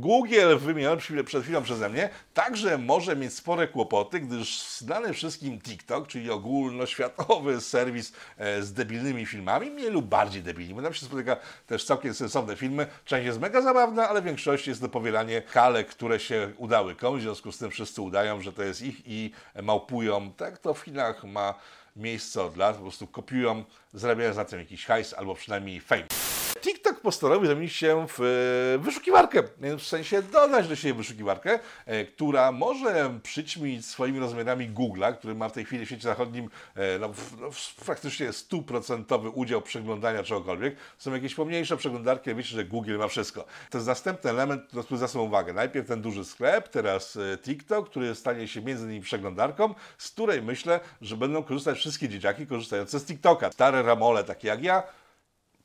Google 0.00 0.58
wymieniony 0.58 1.24
przed 1.24 1.42
chwilą 1.42 1.62
przeze 1.62 1.88
mnie 1.88 2.10
także 2.34 2.78
może 2.78 3.16
mieć 3.16 3.34
spore 3.34 3.68
kłopoty, 3.68 4.20
gdyż 4.20 4.62
znany 4.62 5.12
wszystkim 5.12 5.60
TikTok, 5.60 6.06
czyli 6.06 6.30
ogólnoświatowy 6.30 7.60
serwis 7.60 8.12
e, 8.38 8.62
z 8.62 8.72
debilnymi 8.72 9.26
filmami, 9.26 9.70
mniej 9.70 9.90
lub 9.90 10.06
bardziej 10.06 10.42
debilnymi, 10.42 10.76
bo 10.76 10.82
tam 10.82 10.94
się 10.94 11.06
spotyka 11.06 11.36
też 11.66 11.84
całkiem 11.84 12.14
sensowne 12.14 12.56
filmy. 12.56 12.86
Część 13.04 13.26
jest 13.26 13.40
mega 13.40 13.62
zabawna, 13.62 14.08
ale 14.08 14.22
w 14.22 14.24
większości 14.24 14.70
jest 14.70 14.80
to 14.82 14.88
powielanie 14.88 15.42
kalek, 15.42 15.88
które 15.88 16.20
się 16.20 16.52
udały 16.56 16.94
komuś, 16.94 17.20
w 17.20 17.22
związku 17.22 17.52
z 17.52 17.58
tym 17.58 17.70
wszyscy 17.70 18.02
udają, 18.02 18.40
że 18.40 18.52
to 18.52 18.62
jest 18.62 18.82
ich 18.82 18.96
i 19.06 19.32
małpują. 19.62 20.32
Tak 20.32 20.58
to 20.58 20.74
w 20.74 20.80
Chinach 20.80 21.24
ma 21.24 21.54
miejsce 21.96 22.42
od 22.42 22.56
lat, 22.56 22.76
po 22.76 22.82
prostu 22.82 23.06
kopiują, 23.06 23.64
zarabiając 23.94 24.36
na 24.36 24.44
tym 24.44 24.58
jakiś 24.58 24.86
hajs 24.86 25.14
albo 25.14 25.34
przynajmniej 25.34 25.80
fame. 25.80 26.27
TikTok 26.60 27.00
postanowił 27.00 27.46
zamienić 27.46 27.72
się 27.72 28.06
w 28.08 28.20
e, 28.20 28.78
wyszukiwarkę, 28.78 29.42
w 29.78 29.82
sensie 29.82 30.22
dodać 30.22 30.68
do 30.68 30.76
siebie 30.76 30.94
wyszukiwarkę, 30.94 31.58
e, 31.86 32.04
która 32.04 32.52
może 32.52 33.18
przyćmić 33.22 33.86
swoimi 33.86 34.18
rozmiarami 34.20 34.70
Google'a, 34.70 35.16
który 35.16 35.34
ma 35.34 35.48
w 35.48 35.52
tej 35.52 35.64
chwili 35.64 35.84
w 35.84 35.88
świecie 35.88 36.02
zachodnim 36.02 36.50
e, 36.74 36.98
no, 36.98 37.08
w- 37.12 37.40
no, 37.40 37.50
w- 37.50 38.36
stuprocentowy 38.36 39.28
udział 39.30 39.62
przeglądania 39.62 40.22
czegokolwiek. 40.22 40.76
Są 40.98 41.12
jakieś 41.14 41.34
pomniejsze 41.34 41.76
przeglądarki, 41.76 42.34
wiecie, 42.34 42.48
że 42.48 42.64
Google 42.64 42.98
ma 42.98 43.08
wszystko. 43.08 43.44
To 43.70 43.78
jest 43.78 43.88
następny 43.88 44.30
element, 44.30 44.62
który 44.84 44.96
zwraca 44.96 45.20
uwagę. 45.20 45.52
Najpierw 45.52 45.88
ten 45.88 46.02
duży 46.02 46.24
sklep, 46.24 46.68
teraz 46.68 47.18
TikTok, 47.42 47.90
który 47.90 48.14
stanie 48.14 48.48
się 48.48 48.62
między 48.62 48.84
innymi 48.84 49.00
przeglądarką, 49.00 49.74
z 49.98 50.10
której 50.10 50.42
myślę, 50.42 50.80
że 51.02 51.16
będą 51.16 51.42
korzystać 51.42 51.78
wszystkie 51.78 52.08
dzieciaki 52.08 52.46
korzystające 52.46 52.98
z 53.00 53.04
TikToka. 53.04 53.52
Stare 53.52 53.82
ramole, 53.82 54.24
takie 54.24 54.48
jak 54.48 54.62
ja, 54.62 54.82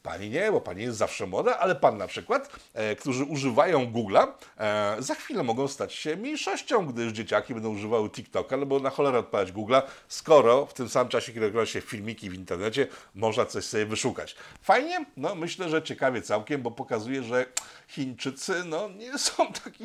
Pani 0.03 0.29
nie, 0.29 0.51
bo 0.51 0.61
pani 0.61 0.81
jest 0.81 0.97
zawsze 0.97 1.27
młoda, 1.27 1.59
ale 1.59 1.75
pan 1.75 1.97
na 1.97 2.07
przykład, 2.07 2.49
e, 2.73 2.95
którzy 2.95 3.23
używają 3.23 3.91
Google'a, 3.91 4.27
e, 4.57 4.95
za 4.99 5.15
chwilę 5.15 5.43
mogą 5.43 5.67
stać 5.67 5.93
się 5.93 6.15
mniejszością, 6.15 6.85
gdyż 6.85 7.11
dzieciaki 7.11 7.53
będą 7.53 7.69
używały 7.69 8.09
TikToka, 8.09 8.57
no 8.57 8.65
bo 8.65 8.79
na 8.79 8.89
cholerę 8.89 9.19
odpalać 9.19 9.51
Google'a, 9.51 9.81
skoro 10.07 10.65
w 10.65 10.73
tym 10.73 10.89
samym 10.89 11.09
czasie, 11.09 11.33
kiedy 11.33 11.45
ogląda 11.45 11.71
się 11.71 11.81
filmiki 11.81 12.29
w 12.29 12.33
internecie, 12.33 12.87
można 13.15 13.45
coś 13.45 13.63
sobie 13.65 13.85
wyszukać. 13.85 14.35
Fajnie? 14.61 15.05
No 15.17 15.35
myślę, 15.35 15.69
że 15.69 15.83
ciekawie 15.83 16.21
całkiem, 16.21 16.61
bo 16.61 16.71
pokazuje, 16.71 17.23
że 17.23 17.45
Chińczycy 17.87 18.63
no, 18.65 18.89
nie 18.89 19.17
są 19.27 19.53
taki 19.53 19.83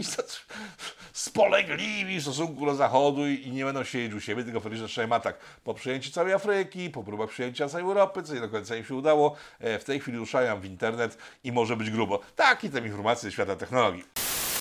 spolegliwi 1.13 2.19
w 2.19 2.23
stosunku 2.23 2.67
do 2.67 2.75
Zachodu 2.75 3.27
i 3.27 3.51
nie 3.51 3.65
będą 3.65 3.85
siedzieć 3.85 4.15
u 4.15 4.21
siebie, 4.21 4.45
tylko 4.45 4.61
powiedzieć, 4.61 4.93
że 4.93 5.07
ma 5.07 5.21
tak 5.21 5.39
po 5.65 5.75
przejęciu 5.75 6.11
całej 6.11 6.33
Afryki, 6.33 6.91
po 6.91 7.05
próbach 7.05 7.31
przejęcia 7.31 7.69
całej 7.69 7.87
Europy, 7.87 8.23
co 8.23 8.35
nie 8.35 8.41
do 8.41 8.49
końca 8.49 8.77
im 8.77 8.85
się 8.85 8.95
udało, 8.95 9.37
e, 9.61 9.79
w 9.79 9.85
tej 9.85 10.01
chwili 10.01 10.08
ruszają 10.17 10.61
w 10.61 10.65
internet 10.65 11.19
i 11.45 11.53
może 11.53 11.77
być 11.77 11.91
grubo. 11.91 12.21
Takie 12.37 12.71
tam 12.71 12.87
informacje 12.87 13.31
ze 13.31 13.33
świata 13.33 13.57
technologii. 13.57 14.05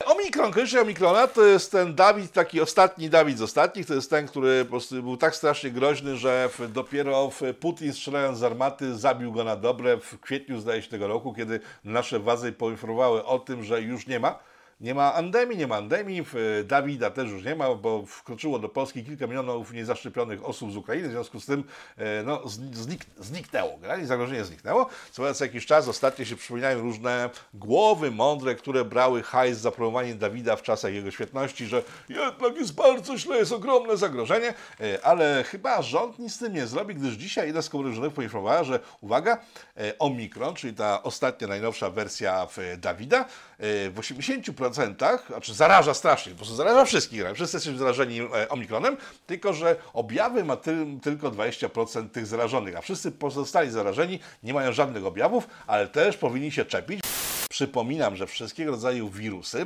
Omikron, 0.06 0.52
kojarzycie 0.52 0.82
Omikrona? 0.82 1.28
To 1.28 1.46
jest 1.46 1.72
ten 1.72 1.96
Dawid, 1.96 2.32
taki 2.32 2.62
ostatni 2.62 3.10
Dawid 3.10 3.38
z 3.38 3.42
ostatnich, 3.42 3.86
to 3.86 3.94
jest 3.94 4.10
ten, 4.10 4.28
który 4.28 4.66
po 4.66 4.70
prostu 4.70 5.04
był 5.04 5.18
tak 5.18 5.36
strasznie 5.36 5.72
groźny, 5.72 6.18
że 6.18 6.50
w, 6.58 6.72
dopiero 6.72 7.30
w 7.30 7.42
Putin 7.60 7.94
strzelając 7.94 8.38
z 8.38 8.44
armaty 8.44 8.98
zabił 8.98 9.32
go 9.32 9.44
na 9.44 9.56
dobre 9.56 9.98
w 9.98 10.20
kwietniu 10.20 10.60
zdaje 10.60 10.82
się 10.82 10.90
tego 10.90 11.08
roku, 11.08 11.34
kiedy 11.34 11.60
nasze 11.84 12.20
władze 12.20 12.52
poinformowały 12.52 13.26
o 13.26 13.40
tym, 13.40 13.64
że 13.64 13.82
już 13.82 14.08
nie 14.08 14.20
ma. 14.20 14.40
Nie 14.80 14.96
ma 14.96 15.14
endemii, 15.14 15.58
nie 15.58 15.68
ma 15.68 15.78
endemii, 15.78 16.24
w- 16.24 16.64
Dawida 16.68 17.10
też 17.12 17.30
już 17.30 17.44
nie 17.44 17.56
ma, 17.56 17.76
bo 17.76 18.06
wkroczyło 18.06 18.60
do 18.60 18.70
Polski 18.70 19.04
kilka 19.06 19.28
milionów 19.28 19.74
niezaszczepionych 19.74 20.46
osób 20.46 20.72
z 20.72 20.76
Ukrainy, 20.78 21.08
w 21.08 21.12
związku 21.12 21.40
z 21.40 21.46
tym 21.46 21.64
e, 21.98 22.24
no, 22.24 22.38
zni- 22.46 22.74
znik, 22.76 23.06
zniknęło, 23.20 23.78
generalnie 23.78 24.08
zagrożenie 24.08 24.46
zniknęło. 24.46 24.90
Co 25.12 25.34
co 25.34 25.46
jakiś 25.46 25.66
czas 25.66 25.88
ostatnio 25.88 26.26
się 26.26 26.36
przypominają 26.36 26.80
różne 26.82 27.30
głowy 27.54 28.12
mądre, 28.12 28.56
które 28.56 28.86
brały 28.86 29.24
hajs 29.24 29.58
za 29.58 29.72
promowanie 29.72 30.16
Dawida 30.16 30.56
w 30.56 30.62
czasach 30.62 30.94
jego 30.94 31.12
świetności, 31.12 31.66
że 31.66 31.84
jednak 32.10 32.56
jest 32.56 32.76
bardzo 32.76 33.18
źle, 33.18 33.38
jest 33.38 33.52
ogromne 33.52 33.98
zagrożenie, 33.98 34.54
e, 34.80 35.06
ale 35.06 35.44
chyba 35.48 35.82
rząd 35.82 36.20
nic 36.20 36.34
z 36.34 36.38
tym 36.38 36.54
nie 36.54 36.68
zrobi, 36.68 36.96
gdyż 36.96 37.14
dzisiaj 37.14 37.46
jedna 37.46 37.62
z 37.62 37.70
komórek 37.70 38.14
poinformowała, 38.14 38.64
że 38.64 38.80
uwaga, 39.02 39.38
e, 39.78 39.98
Omikron, 40.00 40.56
czyli 40.56 40.74
ta 40.74 41.04
ostatnia, 41.04 41.48
najnowsza 41.48 41.90
wersja 41.90 42.48
Dawida, 42.78 43.26
e, 43.57 43.57
w 43.60 43.96
80%, 44.00 45.18
znaczy 45.28 45.54
zaraża 45.54 45.94
strasznie, 45.94 46.32
po 46.32 46.38
prostu 46.38 46.56
zaraża 46.56 46.86
wszystkich, 46.86 47.24
wszyscy 47.34 47.58
jesteśmy 47.58 47.80
zarażeni 47.80 48.20
e, 48.20 48.50
Omikronem, 48.50 48.98
tylko 49.26 49.54
że 49.54 49.76
objawy 49.94 50.44
ma 50.44 50.56
tyl, 50.56 51.00
tylko 51.04 51.32
20% 51.32 52.10
tych 52.10 52.26
zarażonych, 52.26 52.76
a 52.78 52.82
wszyscy 52.82 53.12
pozostali 53.12 53.72
zarażeni 53.72 54.20
nie 54.44 54.54
mają 54.54 54.72
żadnych 54.72 55.06
objawów, 55.06 55.48
ale 55.68 55.88
też 55.88 56.18
powinni 56.18 56.52
się 56.52 56.66
czepić. 56.66 57.00
Przypominam, 57.58 58.16
że 58.16 58.28
wszystkiego 58.28 58.72
rodzaju 58.72 59.10
wirusy, 59.10 59.62
e, 59.62 59.66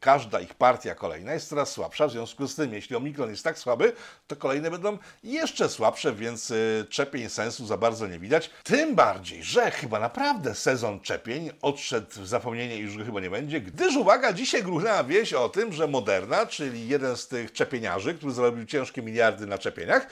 każda 0.00 0.40
ich 0.40 0.54
partia 0.54 0.94
kolejna 0.94 1.32
jest 1.32 1.48
coraz 1.48 1.72
słabsza, 1.72 2.08
w 2.08 2.10
związku 2.10 2.48
z 2.48 2.54
tym, 2.54 2.74
jeśli 2.74 2.96
Omikron 2.96 3.30
jest 3.30 3.44
tak 3.44 3.58
słaby, 3.58 3.92
to 4.26 4.36
kolejne 4.36 4.70
będą 4.70 4.98
jeszcze 5.24 5.68
słabsze, 5.68 6.12
więc 6.12 6.50
e, 6.50 6.54
czepień 6.88 7.28
sensu 7.28 7.66
za 7.66 7.76
bardzo 7.76 8.06
nie 8.06 8.18
widać. 8.18 8.50
Tym 8.64 8.94
bardziej, 8.94 9.42
że 9.42 9.70
chyba 9.70 10.00
naprawdę 10.00 10.54
sezon 10.54 11.00
czepień 11.00 11.50
odszedł 11.60 12.06
w 12.10 12.26
zapomnienie 12.26 12.76
i 12.76 12.80
już 12.80 12.98
go 12.98 13.04
chyba 13.04 13.20
nie 13.20 13.30
będzie, 13.30 13.60
gdyż 13.60 13.96
uwaga, 13.96 14.32
dzisiaj 14.32 14.62
gruchnęła 14.62 15.04
wieść 15.04 15.34
o 15.34 15.48
tym, 15.48 15.72
że 15.72 15.86
Moderna, 15.86 16.46
czyli 16.46 16.88
jeden 16.88 17.16
z 17.16 17.28
tych 17.28 17.52
czepieniarzy, 17.52 18.14
który 18.14 18.32
zarobił 18.32 18.66
ciężkie 18.66 19.02
miliardy 19.02 19.46
na 19.46 19.58
czepieniach, 19.58 20.06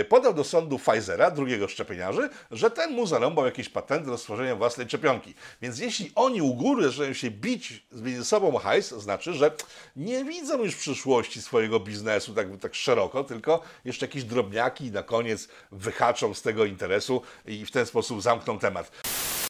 e, 0.00 0.04
podał 0.04 0.34
do 0.34 0.44
sądu 0.44 0.78
Pfizera, 0.78 1.30
drugiego 1.30 1.68
szczepieniarzy, 1.68 2.30
że 2.50 2.70
ten 2.70 2.92
mu 2.92 3.06
zarąbał 3.06 3.44
jakieś 3.44 3.68
patenty 3.68 4.06
do 4.06 4.18
stworzenia 4.18 4.56
własnej 4.56 4.86
szczepionki. 4.86 5.34
Więc 5.62 5.78
jeśli 5.78 6.12
oni 6.14 6.39
u 6.42 6.54
góry 6.54 6.84
zaczynają 6.86 7.12
się 7.12 7.30
bić 7.30 7.86
między 7.92 8.24
sobą 8.24 8.58
hajs, 8.58 8.88
znaczy, 8.88 9.32
że 9.32 9.52
nie 9.96 10.24
widzą 10.24 10.62
już 10.62 10.76
przyszłości 10.76 11.42
swojego 11.42 11.80
biznesu 11.80 12.34
tak, 12.34 12.46
tak 12.60 12.74
szeroko, 12.74 13.24
tylko 13.24 13.62
jeszcze 13.84 14.06
jakieś 14.06 14.24
drobniaki 14.24 14.90
na 14.90 15.02
koniec 15.02 15.48
wyhaczą 15.72 16.34
z 16.34 16.42
tego 16.42 16.64
interesu 16.64 17.22
i 17.46 17.66
w 17.66 17.70
ten 17.70 17.86
sposób 17.86 18.22
zamkną 18.22 18.58
temat. 18.58 18.90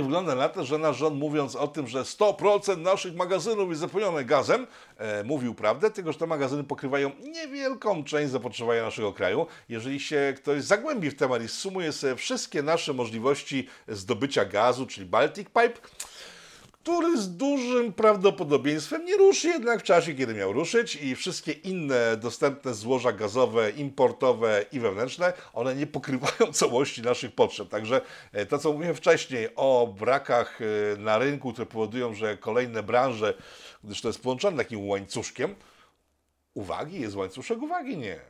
Wygląda 0.00 0.34
na 0.34 0.48
to, 0.48 0.64
że 0.64 0.78
nasz 0.78 0.96
rząd 0.96 1.18
mówiąc 1.18 1.56
o 1.56 1.68
tym, 1.68 1.86
że 1.86 2.02
100% 2.02 2.78
naszych 2.78 3.14
magazynów 3.14 3.68
jest 3.68 3.80
zapełnione 3.80 4.24
gazem, 4.24 4.66
e, 4.96 5.24
mówił 5.24 5.54
prawdę, 5.54 5.90
tylko 5.90 6.12
że 6.12 6.18
te 6.18 6.26
magazyny 6.26 6.64
pokrywają 6.64 7.10
niewielką 7.22 8.04
część 8.04 8.30
zapotrzebowania 8.32 8.82
naszego 8.82 9.12
kraju. 9.12 9.46
Jeżeli 9.68 10.00
się 10.00 10.34
ktoś 10.36 10.62
zagłębi 10.62 11.10
w 11.10 11.16
temat 11.16 11.42
i 11.42 11.48
sumuje 11.48 11.92
sobie 11.92 12.16
wszystkie 12.16 12.62
nasze 12.62 12.92
możliwości 12.92 13.68
zdobycia 13.88 14.44
gazu, 14.44 14.86
czyli 14.86 15.06
Baltic 15.06 15.46
Pipe, 15.46 15.80
który 16.82 17.18
z 17.18 17.36
dużym 17.36 17.92
prawdopodobieństwem 17.92 19.04
nie 19.04 19.16
ruszy 19.16 19.48
jednak 19.48 19.80
w 19.80 19.82
czasie, 19.82 20.14
kiedy 20.14 20.34
miał 20.34 20.52
ruszyć 20.52 20.96
i 20.96 21.16
wszystkie 21.16 21.52
inne 21.52 22.16
dostępne 22.16 22.74
złoża 22.74 23.12
gazowe, 23.12 23.70
importowe 23.70 24.64
i 24.72 24.80
wewnętrzne, 24.80 25.32
one 25.52 25.74
nie 25.74 25.86
pokrywają 25.86 26.52
całości 26.52 27.02
naszych 27.02 27.34
potrzeb. 27.34 27.68
Także 27.68 28.00
e, 28.32 28.46
to, 28.46 28.58
co 28.58 28.72
mówiłem 28.72 28.94
wcześniej 28.94 29.48
o 29.56 29.94
brakach 29.98 30.60
e, 30.62 30.96
na 30.96 31.18
rynku, 31.18 31.52
które 31.52 31.66
powodują, 31.66 32.14
że 32.14 32.36
kolejne 32.36 32.82
branże, 32.82 33.34
gdyż 33.84 34.00
to 34.00 34.08
jest 34.08 34.22
połączone 34.22 34.56
takim 34.56 34.88
łańcuszkiem, 34.88 35.54
uwagi, 36.54 37.00
jest 37.00 37.16
łańcuszek 37.16 37.62
uwagi, 37.62 37.96
nie 37.96 38.00
nie 38.06 38.29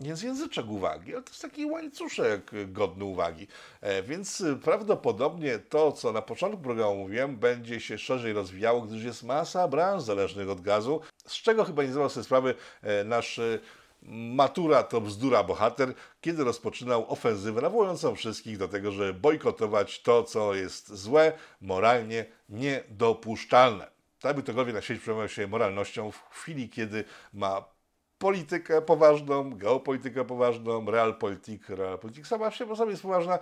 jest 0.00 0.22
języczek 0.22 0.68
uwagi, 0.68 1.14
ale 1.14 1.22
to 1.22 1.30
jest 1.30 1.42
taki 1.42 1.66
łańcuszek 1.66 2.50
godny 2.72 3.04
uwagi. 3.04 3.46
E, 3.80 4.02
Więc 4.02 4.40
y, 4.40 4.56
prawdopodobnie 4.56 5.58
to, 5.58 5.92
co 5.92 6.12
na 6.12 6.22
początku 6.22 6.60
programu 6.60 6.96
mówiłem, 6.96 7.36
będzie 7.36 7.80
się 7.80 7.98
szerzej 7.98 8.32
rozwijało, 8.32 8.82
gdyż 8.82 9.04
jest 9.04 9.22
masa 9.22 9.68
branż 9.68 10.02
zależnych 10.02 10.50
od 10.50 10.60
gazu, 10.60 11.00
z 11.26 11.34
czego 11.34 11.64
chyba 11.64 11.82
nie 11.82 11.90
zdawał 11.90 12.10
sobie 12.10 12.24
sprawy 12.24 12.54
e, 12.82 13.04
nasz 13.04 13.38
y, 13.38 13.60
matura 14.08 14.82
to 14.82 15.00
bzdura 15.00 15.44
bohater, 15.44 15.94
kiedy 16.20 16.44
rozpoczynał 16.44 17.12
ofensywę 17.12 17.60
nawołującą 17.60 18.14
wszystkich 18.14 18.58
do 18.58 18.68
tego, 18.68 18.92
żeby 18.92 19.14
bojkotować 19.14 20.02
to, 20.02 20.24
co 20.24 20.54
jest 20.54 20.94
złe, 20.94 21.32
moralnie 21.60 22.26
niedopuszczalne. 22.48 23.90
Tak 24.20 24.36
by 24.36 24.42
ktokolwiek 24.42 24.74
na 24.74 24.82
świecie 24.82 25.00
przejmował 25.00 25.28
się 25.28 25.46
moralnością 25.46 26.10
w 26.10 26.28
chwili, 26.30 26.68
kiedy 26.68 27.04
ma 27.32 27.75
politykę 28.18 28.82
poważną, 28.82 29.50
geopolitykę 29.50 30.24
poważną, 30.24 30.90
realpolitik, 30.90 31.68
realpolitik 31.68 32.26
sama 32.26 32.50
w 32.50 32.56
sobie 32.56 32.90
jest 32.90 33.02
poważna. 33.02 33.38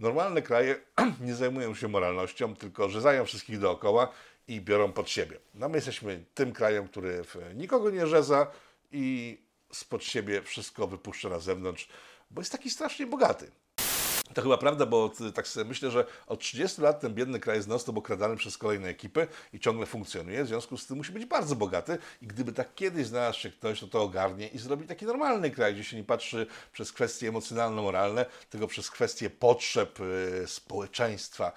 Normalne 0.00 0.42
kraje 0.42 0.80
nie 1.26 1.34
zajmują 1.34 1.74
się 1.74 1.88
moralnością, 1.88 2.54
tylko 2.54 2.88
rzezają 2.88 3.24
wszystkich 3.24 3.58
dookoła 3.58 4.08
i 4.48 4.60
biorą 4.60 4.92
pod 4.92 5.10
siebie. 5.10 5.38
No 5.54 5.68
my 5.68 5.76
jesteśmy 5.76 6.24
tym 6.34 6.52
krajem, 6.52 6.88
który 6.88 7.22
nikogo 7.54 7.90
nie 7.90 8.06
rzeza 8.06 8.46
i 8.92 9.38
spod 9.72 10.04
siebie 10.04 10.42
wszystko 10.42 10.86
wypuszcza 10.86 11.28
na 11.28 11.38
zewnątrz, 11.38 11.88
bo 12.30 12.40
jest 12.40 12.52
taki 12.52 12.70
strasznie 12.70 13.06
bogaty. 13.06 13.50
To 14.36 14.42
chyba 14.42 14.58
prawda, 14.58 14.86
bo 14.86 15.12
tak 15.34 15.48
sobie 15.48 15.68
myślę, 15.68 15.90
że 15.90 16.04
od 16.26 16.40
30 16.40 16.80
lat 16.82 17.00
ten 17.00 17.14
biedny 17.14 17.40
kraj 17.40 17.56
jest 17.56 17.68
non-stop 17.68 17.98
okradany 17.98 18.36
przez 18.36 18.58
kolejne 18.58 18.88
ekipy 18.88 19.26
i 19.52 19.60
ciągle 19.60 19.86
funkcjonuje, 19.86 20.44
w 20.44 20.46
związku 20.46 20.76
z 20.76 20.86
tym 20.86 20.96
musi 20.96 21.12
być 21.12 21.24
bardzo 21.24 21.56
bogaty 21.56 21.98
i 22.22 22.26
gdyby 22.26 22.52
tak 22.52 22.74
kiedyś 22.74 23.06
znalazł 23.06 23.38
się 23.38 23.50
ktoś, 23.50 23.78
kto 23.78 23.86
to 23.86 24.02
ogarnie 24.02 24.48
i 24.48 24.58
zrobi 24.58 24.86
taki 24.86 25.06
normalny 25.06 25.50
kraj, 25.50 25.74
gdzie 25.74 25.84
się 25.84 25.96
nie 25.96 26.04
patrzy 26.04 26.46
przez 26.72 26.92
kwestie 26.92 27.28
emocjonalno-moralne, 27.28 28.26
tylko 28.50 28.66
przez 28.66 28.90
kwestie 28.90 29.30
potrzeb 29.30 30.00
y, 30.00 30.44
społeczeństwa, 30.46 31.52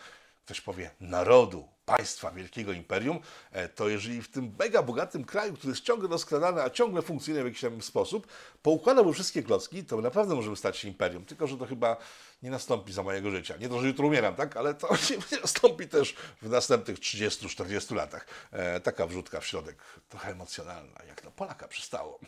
ktoś 0.45 0.61
powie 0.61 0.91
narodu, 0.99 1.67
państwa, 1.97 2.32
wielkiego 2.32 2.71
imperium, 2.71 3.19
e, 3.52 3.69
to 3.69 3.89
jeżeli 3.89 4.21
w 4.21 4.32
tym 4.32 4.56
mega 4.60 4.84
bogatym 4.84 5.25
kraju, 5.25 5.54
który 5.54 5.71
jest 5.71 5.84
ciągle 5.84 6.10
rozkradany, 6.10 6.63
a 6.63 6.69
ciągle 6.69 7.02
funkcjonuje 7.02 7.43
w 7.43 7.47
jakiś 7.47 7.62
tam 7.62 7.82
sposób, 7.82 8.28
poukładałby 8.62 9.13
wszystkie 9.13 9.43
klocki, 9.43 9.84
to 9.84 10.02
naprawdę 10.02 10.36
możemy 10.36 10.56
stać 10.56 10.78
się 10.78 10.88
imperium. 10.88 11.25
Tylko, 11.25 11.47
że 11.47 11.58
to 11.58 11.65
chyba 11.65 11.97
nie 12.43 12.49
nastąpi 12.49 12.93
za 12.93 13.04
mojego 13.04 13.32
życia. 13.32 13.58
Nie 13.58 13.69
to, 13.69 13.82
że 13.82 13.88
jutro 13.88 14.08
umieram, 14.08 14.36
tak? 14.36 14.58
Ale 14.58 14.73
to 14.73 14.89
nie 15.32 15.39
nastąpi 15.41 15.88
też 15.88 16.15
w 16.41 16.49
następnych 16.49 16.99
30-40 16.99 17.95
latach. 17.95 18.28
E, 18.52 18.80
taka 18.80 19.08
wrzutka 19.08 19.39
w 19.39 19.45
środek, 19.45 19.78
trochę 20.10 20.32
emocjonalna, 20.32 20.99
jak 21.08 21.23
na 21.23 21.32
Polaka 21.32 21.67
przystało. 21.67 22.19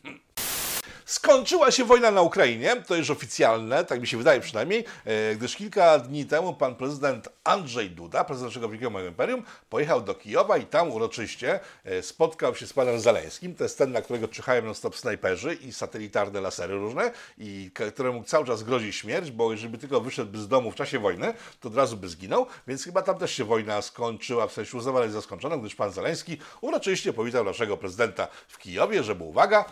Skończyła 1.06 1.72
się 1.72 1.86
wojna 1.86 2.12
na 2.12 2.22
Ukrainie, 2.22 2.84
to 2.88 2.96
już 2.96 3.10
oficjalne, 3.10 3.86
tak 3.86 4.02
mi 4.02 4.08
się 4.08 4.18
wydaje 4.18 4.42
przynajmniej, 4.42 4.86
e, 5.06 5.36
gdyż 5.36 5.56
kilka 5.56 6.00
dni 6.00 6.26
temu 6.26 6.54
pan 6.54 6.76
prezydent 6.76 7.30
Andrzej 7.44 7.90
Duda, 7.90 8.24
prezydent 8.24 8.52
naszego 8.52 8.70
wielkiego 8.70 9.06
imperium, 9.08 9.44
pojechał 9.70 10.02
do 10.02 10.16
Kijowa 10.16 10.58
i 10.58 10.66
tam 10.66 10.92
uroczyście 10.92 11.60
e, 11.84 12.02
spotkał 12.02 12.56
się 12.56 12.68
z 12.68 12.74
panem 12.74 13.00
Zaleńskim. 13.00 13.56
To 13.56 13.64
jest 13.64 13.78
ten, 13.78 13.92
na 13.92 14.02
którego 14.02 14.28
czyhają 14.28 14.62
non-stop 14.62 14.98
snajperzy 14.98 15.54
i 15.54 15.74
satelitarne 15.74 16.42
lasery 16.42 16.74
różne 16.74 17.12
i 17.38 17.72
któremu 17.94 18.24
cały 18.24 18.46
czas 18.46 18.64
grozi 18.64 18.94
śmierć, 18.94 19.32
bo 19.32 19.52
jeżeli 19.52 19.70
by 19.70 19.78
tylko 19.78 20.02
wyszedłby 20.02 20.38
z 20.38 20.48
domu 20.48 20.72
w 20.72 20.76
czasie 20.76 21.00
wojny, 21.00 21.34
to 21.60 21.70
od 21.70 21.76
razu 21.76 21.98
by 21.98 22.10
zginął, 22.10 22.46
więc 22.68 22.84
chyba 22.84 23.02
tam 23.02 23.18
też 23.18 23.32
się 23.32 23.44
wojna 23.44 23.82
skończyła, 23.82 24.48
w 24.48 24.54
sensie 24.54 24.78
uznawana 24.78 25.06
jest 25.06 25.16
za 25.16 25.22
skończoną, 25.22 25.60
gdyż 25.60 25.76
pan 25.76 25.92
Zaleński 25.92 26.38
uroczyście 26.62 27.14
powitał 27.14 27.44
naszego 27.44 27.78
prezydenta 27.78 28.28
w 28.48 28.58
Kijowie, 28.58 29.04
żeby 29.04 29.24
uwaga, 29.24 29.66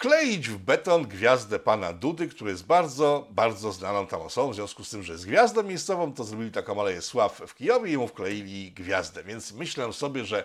wkleić 0.00 0.48
w 0.48 0.58
beton 0.58 1.02
gwiazdę 1.02 1.58
pana 1.58 1.92
Dudy, 1.92 2.28
który 2.28 2.50
jest 2.50 2.66
bardzo, 2.66 3.26
bardzo 3.30 3.72
znaną 3.72 4.06
tam 4.06 4.20
osobą. 4.20 4.52
W 4.52 4.54
związku 4.54 4.84
z 4.84 4.90
tym, 4.90 5.02
że 5.02 5.12
jest 5.12 5.26
gwiazdą 5.26 5.62
miejscową, 5.62 6.12
to 6.12 6.24
zrobili 6.24 6.50
taką 6.50 6.80
aleję 6.80 7.02
sław 7.02 7.42
w 7.46 7.54
Kijowie 7.54 7.92
i 7.92 7.98
mu 7.98 8.08
wkleili 8.08 8.72
gwiazdę. 8.72 9.24
Więc 9.24 9.52
myślę 9.52 9.92
sobie, 9.92 10.24
że 10.24 10.44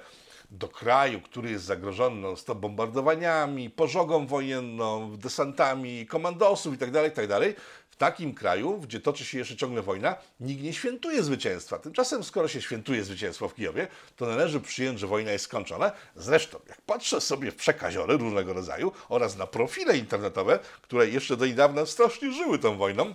do 0.51 0.67
kraju, 0.67 1.21
który 1.21 1.51
jest 1.51 1.65
zagrożony 1.65 2.37
z 2.37 2.43
to 2.43 2.55
bombardowaniami, 2.55 3.69
pożogą 3.69 4.27
wojenną, 4.27 5.17
desantami, 5.17 6.07
komandosów 6.07 6.73
itd., 6.73 7.03
itd., 7.03 7.53
w 7.95 7.97
takim 7.97 8.33
kraju, 8.33 8.77
gdzie 8.77 8.99
toczy 8.99 9.25
się 9.25 9.37
jeszcze 9.37 9.55
ciągle 9.55 9.81
wojna, 9.81 10.15
nikt 10.39 10.63
nie 10.63 10.73
świętuje 10.73 11.23
zwycięstwa. 11.23 11.79
Tymczasem, 11.79 12.23
skoro 12.23 12.47
się 12.47 12.61
świętuje 12.61 13.03
zwycięstwo 13.03 13.49
w 13.49 13.55
Kijowie, 13.55 13.87
to 14.15 14.25
należy 14.25 14.59
przyjąć, 14.59 14.99
że 14.99 15.07
wojna 15.07 15.31
jest 15.31 15.45
skończona. 15.45 15.91
Zresztą, 16.15 16.59
jak 16.69 16.81
patrzę 16.81 17.21
sobie 17.21 17.51
w 17.51 17.55
przekaziory 17.55 18.17
różnego 18.17 18.53
rodzaju 18.53 18.91
oraz 19.09 19.37
na 19.37 19.47
profile 19.47 19.97
internetowe, 19.97 20.59
które 20.81 21.09
jeszcze 21.09 21.37
do 21.37 21.45
niedawna 21.45 21.85
strasznie 21.85 22.31
żyły 22.31 22.59
tą 22.59 22.77
wojną, 22.77 23.13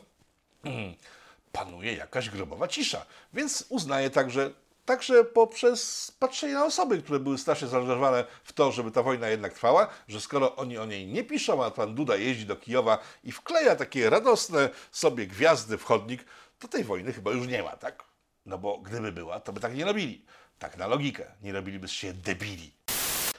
panuje 1.52 1.92
jakaś 1.94 2.30
grobowa 2.30 2.68
cisza. 2.68 3.06
Więc 3.32 3.64
uznaję 3.68 4.10
także, 4.10 4.50
także 4.90 5.24
poprzez 5.24 6.10
patrzenie 6.18 6.54
na 6.54 6.64
osoby, 6.64 7.02
które 7.02 7.20
były 7.20 7.38
strasznie 7.38 7.68
zaangażowane 7.68 8.24
w 8.44 8.52
to, 8.52 8.72
żeby 8.72 8.90
ta 8.90 9.02
wojna 9.02 9.28
jednak 9.28 9.52
trwała, 9.52 9.88
że 10.08 10.20
skoro 10.20 10.56
oni 10.56 10.78
o 10.78 10.86
niej 10.86 11.06
nie 11.06 11.24
piszą, 11.24 11.64
a 11.64 11.70
pan 11.70 11.94
Duda 11.94 12.16
jeździ 12.16 12.46
do 12.46 12.56
Kijowa 12.56 12.98
i 13.24 13.32
wkleja 13.32 13.76
takie 13.76 14.10
radosne 14.10 14.70
sobie 14.92 15.26
gwiazdy 15.26 15.78
w 15.78 15.84
chodnik, 15.84 16.24
to 16.58 16.68
tej 16.68 16.84
wojny 16.84 17.12
chyba 17.12 17.30
już 17.30 17.46
nie 17.46 17.62
ma, 17.62 17.76
tak? 17.76 18.04
No 18.46 18.58
bo 18.58 18.78
gdyby 18.78 19.12
była, 19.12 19.40
to 19.40 19.52
by 19.52 19.60
tak 19.60 19.74
nie 19.74 19.84
robili. 19.84 20.24
Tak 20.58 20.76
na 20.76 20.86
logikę. 20.86 21.24
Nie 21.42 21.52
robiliby 21.52 21.88
się 21.88 22.12
debili. 22.12 22.72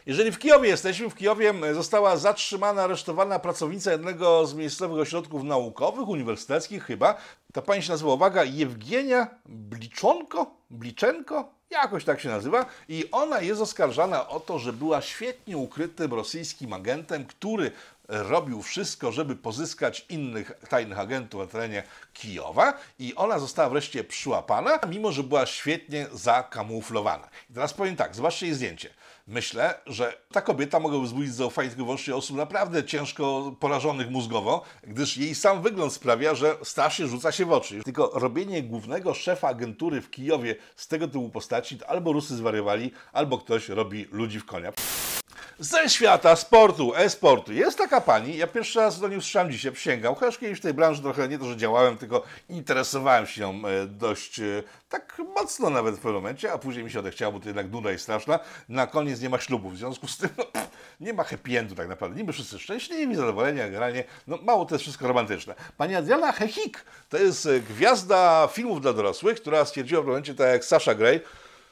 Jeżeli 0.05 0.31
w 0.31 0.39
Kijowie 0.39 0.69
jesteśmy, 0.69 1.09
w 1.09 1.15
Kijowie 1.15 1.49
e, 1.49 1.73
została 1.73 2.17
zatrzymana, 2.17 2.83
aresztowana 2.83 3.39
pracownica 3.39 3.91
jednego 3.91 4.47
z 4.47 4.53
miejscowych 4.53 5.01
ośrodków 5.01 5.43
naukowych, 5.43 6.07
uniwersyteckich 6.07 6.83
chyba. 6.83 7.15
Ta 7.53 7.61
pani 7.61 7.83
się 7.83 7.91
nazywa, 7.91 8.13
uwaga, 8.13 8.43
Jewgienia 8.43 9.27
Bliczonko? 9.45 10.51
Bliczenko? 10.69 11.53
Jakoś 11.69 12.03
tak 12.03 12.19
się 12.19 12.29
nazywa. 12.29 12.65
I 12.89 13.05
ona 13.11 13.41
jest 13.41 13.61
oskarżana 13.61 14.29
o 14.29 14.39
to, 14.39 14.59
że 14.59 14.73
była 14.73 15.01
świetnie 15.01 15.57
ukrytym 15.57 16.13
rosyjskim 16.13 16.73
agentem, 16.73 17.25
który 17.25 17.71
robił 18.07 18.61
wszystko, 18.61 19.11
żeby 19.11 19.35
pozyskać 19.35 20.05
innych 20.09 20.51
tajnych 20.69 20.99
agentów 20.99 21.41
na 21.41 21.47
terenie 21.47 21.83
Kijowa 22.13 22.73
i 22.99 23.15
ona 23.15 23.39
została 23.39 23.69
wreszcie 23.69 24.03
przyłapana, 24.03 24.79
mimo 24.89 25.11
że 25.11 25.23
była 25.23 25.45
świetnie 25.45 26.07
zakamuflowana. 26.13 27.29
I 27.49 27.53
teraz 27.53 27.73
powiem 27.73 27.95
tak, 27.95 28.15
zobaczcie 28.15 28.45
jej 28.45 28.55
zdjęcie. 28.55 28.89
Myślę, 29.27 29.73
że 29.86 30.13
ta 30.31 30.41
kobieta 30.41 30.79
mogłaby 30.79 31.05
wzbudzić 31.05 31.34
zaufanie 31.34 31.69
tylko 31.69 31.84
wyłącznie 31.84 32.15
osób 32.15 32.38
naprawdę 32.38 32.84
ciężko 32.84 33.55
porażonych 33.60 34.10
mózgowo, 34.10 34.63
gdyż 34.84 35.17
jej 35.17 35.36
sam 35.36 35.62
wygląd 35.62 35.93
sprawia, 35.93 36.36
że 36.36 36.55
strasznie 36.63 37.07
rzuca 37.07 37.31
się 37.31 37.45
w 37.45 37.51
oczy. 37.51 37.84
Tylko 37.84 38.12
robienie 38.13 38.63
głównego 38.63 39.13
szefa 39.13 39.47
agentury 39.47 40.01
w 40.01 40.10
Kijowie 40.10 40.55
z 40.75 40.88
tego 40.88 41.07
typu 41.07 41.29
postaci, 41.29 41.77
to 41.77 41.89
albo 41.89 42.13
Rusy 42.13 42.36
zwariowali, 42.36 42.91
albo 43.13 43.38
ktoś 43.38 43.69
robi 43.69 44.07
ludzi 44.12 44.39
w 44.39 44.45
konia. 44.45 44.71
Ze 45.59 45.89
świata 45.89 46.35
sportu, 46.35 46.95
e-sportu. 46.95 47.53
Jest 47.53 47.77
taka 47.77 48.01
pani, 48.01 48.37
ja 48.37 48.47
pierwszy 48.47 48.79
raz 48.79 48.99
do 48.99 49.07
niej 49.07 49.17
usłyszałem 49.17 49.51
dzisiaj, 49.51 49.71
przysięgam, 49.71 50.15
chociaż 50.15 50.37
kiedyś 50.37 50.59
w 50.59 50.61
tej 50.61 50.73
branży 50.73 51.01
trochę 51.01 51.27
nie 51.27 51.39
to, 51.39 51.45
że 51.45 51.57
działałem, 51.57 51.97
tylko 51.97 52.23
interesowałem 52.49 53.25
się 53.27 53.41
nią 53.41 53.67
e, 53.67 53.85
dość 53.85 54.39
e, 54.39 54.63
tak 54.89 55.21
mocno 55.35 55.69
nawet 55.69 55.95
w 55.95 55.97
pewnym 55.97 56.13
momencie, 56.13 56.53
a 56.53 56.57
później 56.57 56.83
mi 56.83 56.91
się 56.91 56.99
odechciało, 56.99 57.33
bo 57.33 57.39
to 57.39 57.49
jednak 57.49 57.71
nuda 57.71 57.91
jest 57.91 58.03
straszna. 58.03 58.39
Na 58.69 58.87
koniec 58.87 59.21
nie 59.21 59.29
ma 59.29 59.39
ślubu, 59.39 59.69
w 59.69 59.77
związku 59.77 60.07
z 60.07 60.17
tym 60.17 60.29
no, 60.37 60.45
pff, 60.45 60.69
nie 60.99 61.13
ma 61.13 61.23
happy 61.23 61.59
endu 61.59 61.75
tak 61.75 61.87
naprawdę. 61.87 62.17
Niby 62.17 62.33
wszyscy 62.33 62.59
szczęśliwi, 62.59 63.15
zadowoleni, 63.15 63.57
generalnie 63.59 64.03
no, 64.27 64.37
mało 64.41 64.65
to 64.65 64.75
jest 64.75 64.83
wszystko 64.83 65.07
romantyczne. 65.07 65.55
Pani 65.77 65.95
Adriana 65.95 66.31
Hechik 66.31 66.85
to 67.09 67.17
jest 67.17 67.45
e, 67.45 67.59
gwiazda 67.59 68.49
filmów 68.51 68.81
dla 68.81 68.93
dorosłych, 68.93 69.41
która 69.41 69.65
stwierdziła 69.65 70.01
w 70.01 70.05
momencie, 70.05 70.35
tak 70.35 70.47
jak 70.47 70.65
Sasha 70.65 70.95
Grey, 70.95 71.21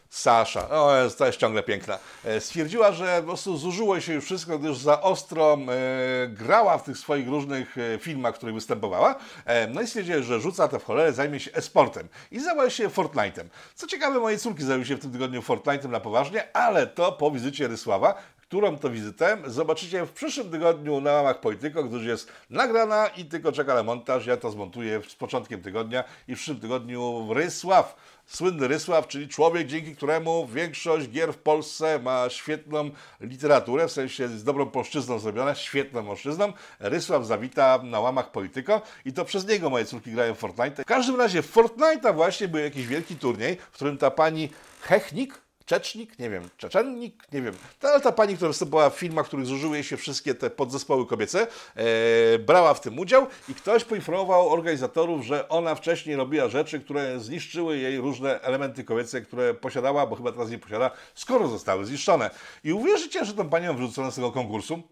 Sasza, 0.10 0.70
o, 0.70 0.92
to 1.18 1.26
jest 1.26 1.40
ciągle 1.40 1.64
piękna, 1.64 2.00
e, 2.26 2.42
stwierdziła, 2.42 2.92
że 2.92 3.18
po 3.20 3.28
prostu 3.28 3.58
zużyło 3.58 4.00
się 4.00 4.14
już 4.14 4.26
wszystko, 4.26 4.60
gdyż 4.60 4.78
za 4.78 5.02
ostro 5.02 5.54
e, 5.54 6.28
grała 6.28 6.78
w 6.78 6.84
tych 6.84 6.98
swoich 6.98 7.28
różnych 7.28 7.78
e, 7.78 7.98
filmach, 7.98 8.36
w 8.36 8.38
których 8.38 8.56
występowała. 8.56 9.16
E, 9.46 9.68
no 9.68 9.82
i 9.82 9.88
stwierdziła, 9.88 10.22
że 10.22 10.40
rzuca 10.40 10.68
to 10.68 10.80
w 10.80 10.84
cholerę, 10.84 11.14
zajmie 11.14 11.40
się 11.40 11.52
e-sportem 11.54 12.08
i 12.32 12.40
zajęła 12.40 12.70
się 12.70 12.90
Fortnite'em. 12.90 13.46
Co 13.76 13.88
ciekawe, 13.88 14.20
moje 14.20 14.38
córki 14.38 14.64
zajęły 14.64 14.86
się 14.86 14.96
w 14.96 15.00
tym 15.00 15.12
tygodniu 15.12 15.42
Fortnite'em 15.42 15.90
na 15.90 16.00
poważnie, 16.00 16.56
ale 16.56 16.88
to 16.88 17.12
po 17.12 17.32
wizycie 17.32 17.68
Rysława, 17.68 18.16
którą 18.50 18.78
to 18.78 18.90
wizytę 18.90 19.38
zobaczycie 19.46 20.06
w 20.06 20.12
przyszłym 20.12 20.52
tygodniu 20.52 21.02
na 21.02 21.12
łamach 21.12 21.40
Polityko, 21.40 21.84
gdyż 21.84 22.06
jest 22.06 22.32
nagrana 22.50 23.08
i 23.08 23.26
tylko 23.26 23.52
czeka 23.52 23.76
na 23.76 23.84
montaż. 23.84 24.26
Ja 24.26 24.38
to 24.38 24.52
zmontuję 24.52 25.02
z 25.08 25.16
początkiem 25.16 25.62
tygodnia 25.62 26.04
i 26.28 26.36
w 26.36 26.38
przyszłym 26.38 26.60
tygodniu 26.60 27.28
Rysław, 27.34 27.96
słynny 28.26 28.68
Rysław, 28.68 29.08
czyli 29.08 29.28
człowiek, 29.28 29.68
dzięki 29.68 29.96
któremu 29.96 30.48
większość 30.48 31.10
gier 31.10 31.34
w 31.34 31.38
Polsce 31.38 32.00
ma 32.00 32.30
świetną 32.30 32.90
literaturę, 33.22 33.88
w 33.88 33.92
sensie 33.92 34.28
z 34.28 34.44
dobrą 34.44 34.66
polszczyzną 34.66 35.20
zrobiona, 35.20 35.56
świetną 35.56 36.06
polszczyzną. 36.06 36.54
Rysław 36.80 37.26
zawita 37.26 37.80
na 37.84 38.00
łamach 38.00 38.32
Polityko 38.32 38.82
i 39.06 39.14
to 39.14 39.26
przez 39.26 39.48
niego 39.48 39.70
moje 39.70 39.86
córki 39.86 40.12
grają 40.12 40.36
w 40.36 40.38
Fortnite. 40.38 40.84
W 40.84 40.86
każdym 40.86 41.16
razie 41.16 41.42
w 41.42 41.56
Fortnite'a 41.56 42.16
właśnie 42.16 42.48
był 42.48 42.62
jakiś 42.62 42.88
wielki 42.88 43.16
turniej, 43.16 43.58
w 43.58 43.72
którym 43.72 43.98
ta 43.98 44.12
pani 44.12 44.50
Hechnik, 44.82 45.49
Czecznik, 45.70 46.20
nie 46.20 46.30
wiem, 46.30 46.50
Czeczennik, 46.58 47.24
nie 47.32 47.42
wiem. 47.42 47.54
Ta, 47.80 47.90
ale 47.90 48.02
ta 48.02 48.12
pani, 48.12 48.36
która 48.36 48.48
występowała 48.48 48.90
w 48.90 48.96
filmach, 48.96 49.26
w 49.26 49.28
których 49.28 49.46
zużyły 49.46 49.84
się 49.84 49.98
wszystkie 49.98 50.36
te 50.36 50.50
podzespoły 50.50 51.08
kobiece, 51.08 51.48
e, 51.76 52.40
brała 52.40 52.74
w 52.74 52.82
tym 52.82 53.00
udział 53.00 53.28
i 53.50 53.56
ktoś 53.56 53.84
poinformował 53.84 54.50
organizatorów, 54.50 55.26
że 55.26 55.50
ona 55.50 55.76
wcześniej 55.76 56.16
robiła 56.16 56.48
rzeczy, 56.48 56.80
które 56.80 57.20
zniszczyły 57.20 57.78
jej 57.78 57.98
różne 57.98 58.42
elementy 58.42 58.84
kobiece, 58.84 59.22
które 59.22 59.54
posiadała, 59.54 60.08
bo 60.08 60.16
chyba 60.16 60.32
teraz 60.32 60.50
nie 60.50 60.60
posiada, 60.60 60.92
skoro 61.16 61.48
zostały 61.48 61.86
zniszczone. 61.86 62.30
I 62.64 62.74
uwierzycie, 62.74 63.26
że 63.26 63.34
tą 63.34 63.50
panią 63.50 63.76
wrzucono 63.76 64.12
z 64.12 64.16
tego 64.16 64.32
konkursu? 64.32 64.84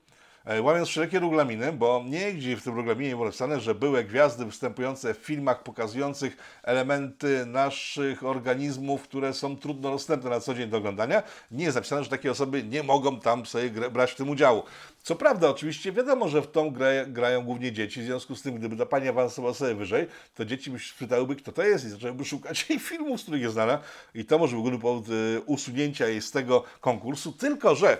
E, 0.47 0.61
Łamiąc 0.61 0.89
wszelkie 0.89 1.19
regulaminy, 1.19 1.73
bo 1.73 2.03
nigdzie 2.05 2.57
w 2.57 2.63
tym 2.63 2.75
regulaminie 2.77 3.09
nie 3.09 3.15
było 3.15 3.25
napisane, 3.25 3.59
że 3.59 3.75
były 3.75 4.03
gwiazdy 4.03 4.45
występujące 4.45 5.13
w 5.13 5.17
filmach 5.17 5.63
pokazujących 5.63 6.37
elementy 6.63 7.45
naszych 7.45 8.25
organizmów, 8.25 9.01
które 9.01 9.33
są 9.33 9.57
trudno 9.57 9.91
dostępne 9.91 10.29
na 10.29 10.39
co 10.39 10.53
dzień 10.53 10.69
do 10.69 10.77
oglądania. 10.77 11.23
Nie 11.51 11.63
jest 11.63 11.75
napisane, 11.75 12.03
że 12.03 12.09
takie 12.09 12.31
osoby 12.31 12.63
nie 12.63 12.83
mogą 12.83 13.19
tam 13.19 13.45
sobie 13.45 13.69
brać 13.69 14.11
w 14.11 14.15
tym 14.15 14.29
udziału. 14.29 14.63
Co 15.03 15.15
prawda, 15.15 15.49
oczywiście 15.49 15.91
wiadomo, 15.91 16.27
że 16.27 16.41
w 16.41 16.51
tą 16.51 16.71
grę 16.71 17.05
grają 17.07 17.43
głównie 17.43 17.71
dzieci, 17.71 18.01
w 18.01 18.05
związku 18.05 18.35
z 18.35 18.41
tym, 18.41 18.55
gdyby 18.55 18.77
ta 18.77 18.85
pani 18.85 19.07
awansowała 19.07 19.53
sobie 19.53 19.75
wyżej, 19.75 20.07
to 20.35 20.45
dzieci 20.45 20.71
by 20.71 20.79
spytałyby, 20.79 21.35
kto 21.35 21.51
to 21.51 21.63
jest 21.63 21.85
i 21.85 21.89
zaczęłyby 21.89 22.25
szukać 22.25 22.69
jej 22.69 22.79
filmów, 22.79 23.19
z 23.19 23.23
których 23.23 23.41
jest 23.41 23.53
znana 23.53 23.79
i 24.15 24.25
to 24.25 24.37
może 24.37 24.55
byłby 24.55 24.79
powód 24.79 25.09
y, 25.09 25.41
usunięcia 25.45 26.07
jej 26.07 26.21
z 26.21 26.31
tego 26.31 26.63
konkursu, 26.81 27.31
tylko 27.31 27.75
że 27.75 27.97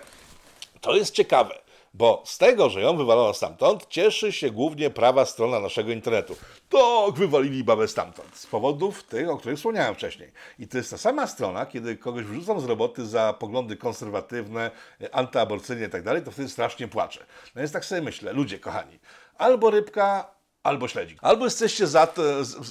to 0.82 0.96
jest 0.96 1.14
ciekawe, 1.14 1.67
bo 1.98 2.24
z 2.26 2.38
tego, 2.38 2.70
że 2.70 2.82
ją 2.82 2.98
wywalono 2.98 3.34
stamtąd, 3.34 3.88
cieszy 3.88 4.32
się 4.32 4.52
głównie 4.52 4.90
prawa 4.90 5.26
strona 5.26 5.60
naszego 5.60 5.92
internetu. 5.92 6.36
Tak, 6.70 7.16
wywalili 7.16 7.64
babę 7.64 7.88
stamtąd. 7.88 8.38
Z 8.38 8.46
powodów 8.46 9.04
tych, 9.04 9.30
o 9.30 9.38
których 9.38 9.58
wspomniałem 9.58 9.96
wcześniej. 9.96 10.32
I 10.60 10.68
to 10.68 10.78
jest 10.78 10.90
ta 10.90 10.98
sama 10.98 11.28
strona, 11.28 11.66
kiedy 11.66 11.98
kogoś 11.98 12.26
wyrzucą 12.26 12.60
z 12.60 12.66
roboty 12.66 13.06
za 13.06 13.34
poglądy 13.34 13.78
konserwatywne, 13.78 14.72
antyaborcyjne 15.12 15.90
tak 15.90 16.04
dalej, 16.04 16.22
to 16.22 16.32
wtedy 16.32 16.50
strasznie 16.50 16.88
płacze. 16.88 17.26
No 17.56 17.60
więc 17.60 17.72
tak 17.72 17.86
sobie 17.86 18.02
myślę, 18.02 18.34
ludzie 18.34 18.60
kochani, 18.60 19.00
albo 19.38 19.70
rybka, 19.70 20.32
albo 20.64 20.88
śledzik. 20.88 21.20
Albo 21.22 21.46
jesteście 21.46 21.88
za, 21.88 22.08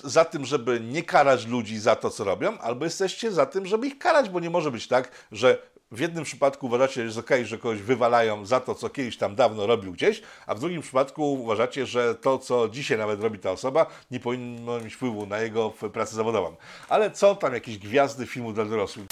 za 0.05 0.25
tym, 0.25 0.45
żeby 0.45 0.81
nie 0.81 1.03
karać 1.03 1.47
ludzi 1.47 1.79
za 1.79 1.97
to, 1.97 2.11
co 2.11 2.25
robią, 2.25 2.59
albo 2.59 2.85
jesteście 2.85 3.33
za 3.33 3.47
tym, 3.47 3.67
żeby 3.67 3.87
ich 3.87 3.99
karać, 3.99 4.29
bo 4.29 4.41
nie 4.41 4.51
może 4.51 4.71
być 4.71 4.89
tak, 4.89 5.11
że 5.33 5.59
w 5.91 6.01
jednym 6.01 6.25
przypadku 6.25 6.67
uważacie, 6.67 6.95
że 6.95 7.03
jest 7.03 7.19
okej, 7.19 7.47
że 7.47 7.59
kogoś 7.59 7.83
wywalają 7.83 8.47
za 8.47 8.61
to, 8.61 8.75
co 8.75 8.91
kiedyś 8.91 9.17
tam 9.17 9.35
dawno 9.35 9.67
robił 9.67 9.93
gdzieś, 9.93 10.23
a 10.47 10.55
w 10.55 10.61
drugim 10.61 10.83
przypadku 10.83 11.33
uważacie, 11.33 11.87
że 11.87 12.15
to, 12.15 12.39
co 12.39 12.69
dzisiaj 12.69 12.99
nawet 12.99 13.23
robi 13.23 13.39
ta 13.39 13.51
osoba, 13.51 13.87
nie 14.11 14.21
powinno 14.21 14.81
mieć 14.81 14.95
wpływu 14.95 15.27
na 15.27 15.39
jego 15.39 15.71
pracę 15.71 16.17
zawodową. 16.17 16.57
Ale 16.89 17.11
co 17.11 17.35
tam, 17.35 17.55
jakieś 17.55 17.79
gwiazdy 17.79 18.27
filmu 18.27 18.53
dla 18.53 18.65
dorosłych? 18.65 19.07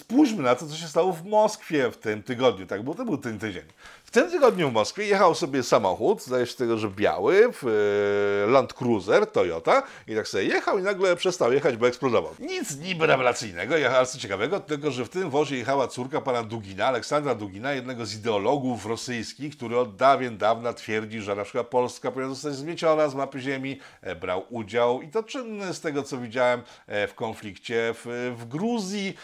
Spójrzmy 0.00 0.42
na 0.42 0.54
to, 0.54 0.66
co 0.66 0.76
się 0.76 0.86
stało 0.86 1.12
w 1.12 1.24
Moskwie 1.24 1.90
w 1.90 1.96
tym 1.96 2.22
tygodniu, 2.22 2.66
tak, 2.66 2.82
bo 2.82 2.94
to 2.94 3.04
był 3.04 3.18
ten 3.18 3.38
tydzień. 3.38 3.64
W 4.08 4.10
tym 4.10 4.30
tygodniu 4.30 4.70
w 4.70 4.72
Moskwie 4.72 5.06
jechał 5.06 5.34
sobie 5.34 5.62
samochód, 5.62 6.22
zdaje 6.22 6.46
się 6.46 6.54
tego, 6.54 6.78
że 6.78 6.90
biały, 6.90 7.44
e, 7.44 8.46
Land 8.46 8.72
Cruiser, 8.72 9.26
Toyota 9.26 9.82
i 10.06 10.14
tak 10.14 10.28
sobie 10.28 10.44
jechał 10.44 10.78
i 10.78 10.82
nagle 10.82 11.16
przestał 11.16 11.52
jechać, 11.52 11.76
bo 11.76 11.88
eksplodował. 11.88 12.34
Nic 12.38 12.76
niby 12.76 13.06
rewelacyjnego, 13.06 13.74
ale 13.96 14.06
co 14.06 14.18
ciekawego, 14.18 14.60
tylko 14.60 14.90
że 14.90 15.04
w 15.04 15.08
tym 15.08 15.30
wozie 15.30 15.56
jechała 15.56 15.88
córka 15.88 16.20
pana 16.20 16.42
Dugina, 16.42 16.86
Aleksandra 16.86 17.34
Dugina, 17.34 17.72
jednego 17.72 18.06
z 18.06 18.14
ideologów 18.14 18.86
rosyjskich, 18.86 19.56
który 19.56 19.78
od 19.78 19.96
dawien 19.96 20.38
dawna 20.38 20.72
twierdzi, 20.72 21.20
że 21.20 21.34
na 21.34 21.44
przykład 21.44 21.66
Polska 21.66 22.10
powinna 22.10 22.34
zostać 22.34 22.54
zmieciona 22.54 23.08
z 23.08 23.14
mapy 23.14 23.40
ziemi, 23.40 23.80
e, 24.02 24.16
brał 24.16 24.44
udział 24.50 25.02
i 25.02 25.08
to 25.08 25.22
czynny 25.22 25.74
z 25.74 25.80
tego, 25.80 26.02
co 26.02 26.18
widziałem 26.18 26.62
e, 26.86 27.08
w 27.08 27.14
konflikcie 27.14 27.94
w, 27.94 28.34
w 28.38 28.44
Gruzji. 28.44 29.14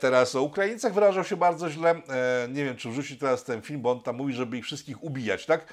Teraz 0.00 0.34
o 0.34 0.42
Ukraińcach 0.42 0.94
wyrażał 0.94 1.24
się 1.24 1.36
bardzo 1.36 1.70
źle. 1.70 2.02
Nie 2.48 2.64
wiem, 2.64 2.76
czy 2.76 2.90
wrzuci 2.90 3.18
teraz 3.18 3.44
ten 3.44 3.62
film, 3.62 3.80
bo 3.80 3.90
on 3.90 4.02
tam 4.02 4.16
mówi, 4.16 4.33
żeby 4.34 4.58
ich 4.58 4.64
wszystkich 4.64 5.04
ubijać, 5.04 5.46
tak? 5.46 5.66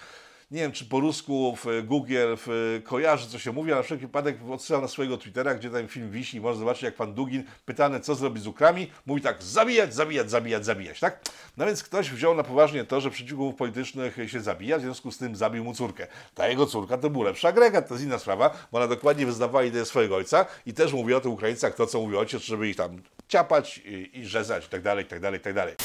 Nie 0.52 0.62
wiem, 0.62 0.72
czy 0.72 0.86
po 0.86 1.00
rusku 1.00 1.58
w 1.64 1.86
Google 1.86 2.16
w, 2.18 2.82
kojarzy, 2.84 3.30
co 3.30 3.40
się 3.40 3.52
mówi, 3.52 3.72
ale 3.72 3.80
na 3.80 3.84
wszelki 3.84 4.06
wypadek 4.06 4.38
odsyłam 4.50 4.82
na 4.82 4.88
swojego 4.88 5.18
Twittera, 5.18 5.56
gdzie 5.56 5.70
ten 5.70 5.88
film 5.88 6.12
wisi 6.12 6.38
i 6.38 6.42
można 6.42 6.60
zobaczyć, 6.60 6.84
jak 6.84 6.96
pan 6.96 7.14
Dugin, 7.14 7.44
pytany, 7.66 8.00
co 8.00 8.16
zrobić 8.16 8.44
z 8.44 8.48
Ukrami, 8.48 8.92
mówi 9.06 9.22
tak, 9.22 9.44
zabijać, 9.44 9.94
zabijać, 9.94 10.30
zabijać, 10.30 10.66
zabijać, 10.66 11.00
tak? 11.00 11.20
No 11.58 11.66
więc 11.66 11.84
ktoś 11.84 12.10
wziął 12.10 12.36
na 12.36 12.44
poważnie 12.44 12.86
to, 12.86 13.02
że 13.02 13.10
przeciwników 13.10 13.56
politycznych 13.56 14.18
się 14.28 14.42
zabija, 14.42 14.78
w 14.78 14.82
związku 14.82 15.12
z 15.12 15.18
tym 15.18 15.36
zabił 15.36 15.64
mu 15.64 15.74
córkę. 15.74 16.08
Ta 16.36 16.48
jego 16.48 16.66
córka 16.66 16.98
to 16.98 17.10
był 17.10 17.24
lepszy 17.24 17.48
agregat, 17.48 17.88
to 17.88 17.94
jest 17.94 18.06
inna 18.06 18.20
sprawa, 18.20 18.68
bo 18.72 18.78
ona 18.78 18.88
dokładnie 18.88 19.26
wyznawała 19.26 19.64
ideę 19.64 19.86
swojego 19.86 20.16
ojca 20.16 20.46
i 20.66 20.74
też 20.74 20.94
mówiła 20.94 21.18
o 21.18 21.22
tych 21.22 21.32
Ukraińcach 21.32 21.76
to, 21.76 21.88
co 21.88 22.02
mówił 22.02 22.20
ojciec, 22.20 22.44
żeby 22.44 22.70
ich 22.70 22.76
tam 22.76 23.02
ciapać 23.28 23.78
i, 23.78 24.20
i 24.20 24.26
rzezać 24.26 24.66
i 24.66 24.70
tak 24.70 24.82
dalej, 24.82 25.06
i 25.06 25.08
tak 25.08 25.20
dalej, 25.20 25.40
i 25.40 25.44
tak 25.44 25.54
dalej 25.54 25.76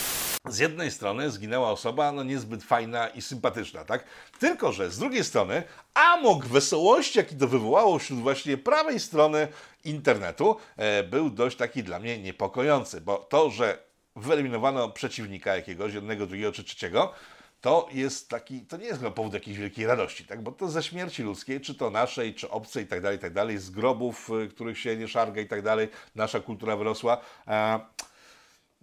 z 0.48 0.58
jednej 0.58 0.90
strony 0.90 1.30
zginęła 1.30 1.70
osoba 1.70 2.12
no 2.12 2.24
niezbyt 2.24 2.62
fajna 2.64 3.08
i 3.08 3.22
sympatyczna, 3.22 3.84
tak? 3.84 4.04
Tylko, 4.38 4.72
że 4.72 4.90
z 4.90 4.98
drugiej 4.98 5.24
strony 5.24 5.62
amok 5.94 6.46
wesołości, 6.46 7.18
jaki 7.18 7.36
to 7.36 7.48
wywołało 7.48 7.98
wśród 7.98 8.20
właśnie 8.20 8.56
prawej 8.56 9.00
strony 9.00 9.48
internetu, 9.84 10.56
e, 10.76 11.02
był 11.02 11.30
dość 11.30 11.56
taki 11.56 11.82
dla 11.82 11.98
mnie 11.98 12.18
niepokojący, 12.18 13.00
bo 13.00 13.16
to, 13.18 13.50
że 13.50 13.78
wyeliminowano 14.16 14.88
przeciwnika 14.88 15.56
jakiegoś, 15.56 15.94
jednego, 15.94 16.26
drugiego 16.26 16.52
czy 16.52 16.64
trzeciego, 16.64 17.12
to 17.60 17.88
jest 17.92 18.28
taki, 18.28 18.60
to 18.60 18.76
nie 18.76 18.84
jest 18.84 18.98
chyba 18.98 19.10
powód 19.10 19.34
jakiejś 19.34 19.58
wielkiej 19.58 19.86
radości, 19.86 20.24
tak? 20.24 20.42
Bo 20.42 20.52
to 20.52 20.68
ze 20.68 20.82
śmierci 20.82 21.22
ludzkiej, 21.22 21.60
czy 21.60 21.74
to 21.74 21.90
naszej, 21.90 22.34
czy 22.34 22.50
obcej 22.50 22.84
i 22.84 22.86
tak 22.86 23.00
dalej, 23.00 23.18
tak 23.18 23.32
dalej, 23.32 23.58
z 23.58 23.70
grobów, 23.70 24.30
y, 24.44 24.48
których 24.48 24.78
się 24.78 24.96
nie 24.96 25.08
szarga 25.08 25.40
i 25.40 25.46
tak 25.46 25.62
dalej, 25.62 25.88
nasza 26.14 26.40
kultura 26.40 26.76
wyrosła. 26.76 27.20
E, 27.48 27.80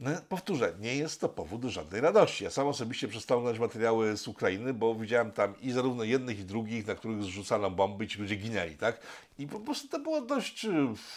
no, 0.03 0.11
powtórzę, 0.29 0.73
nie 0.79 0.95
jest 0.95 1.21
to 1.21 1.29
powód 1.29 1.61
do 1.61 1.69
żadnej 1.69 2.01
radości. 2.01 2.43
Ja 2.43 2.49
sam 2.49 2.67
osobiście 2.67 3.07
przestałem 3.07 3.39
oglądać 3.39 3.61
materiały 3.61 4.17
z 4.17 4.27
Ukrainy, 4.27 4.73
bo 4.73 4.95
widziałem 4.95 5.31
tam 5.31 5.61
i 5.61 5.71
zarówno 5.71 6.03
jednych, 6.03 6.39
i 6.39 6.43
drugich, 6.43 6.87
na 6.87 6.95
których 6.95 7.23
zrzucano 7.23 7.71
bomby 7.71 8.07
ci 8.07 8.19
ludzie 8.19 8.35
ginęli, 8.35 8.77
tak? 8.77 8.99
I 9.39 9.47
po 9.47 9.59
prostu 9.59 9.87
to 9.87 9.99
było 9.99 10.21
dość 10.21 10.65
y, 10.65 10.69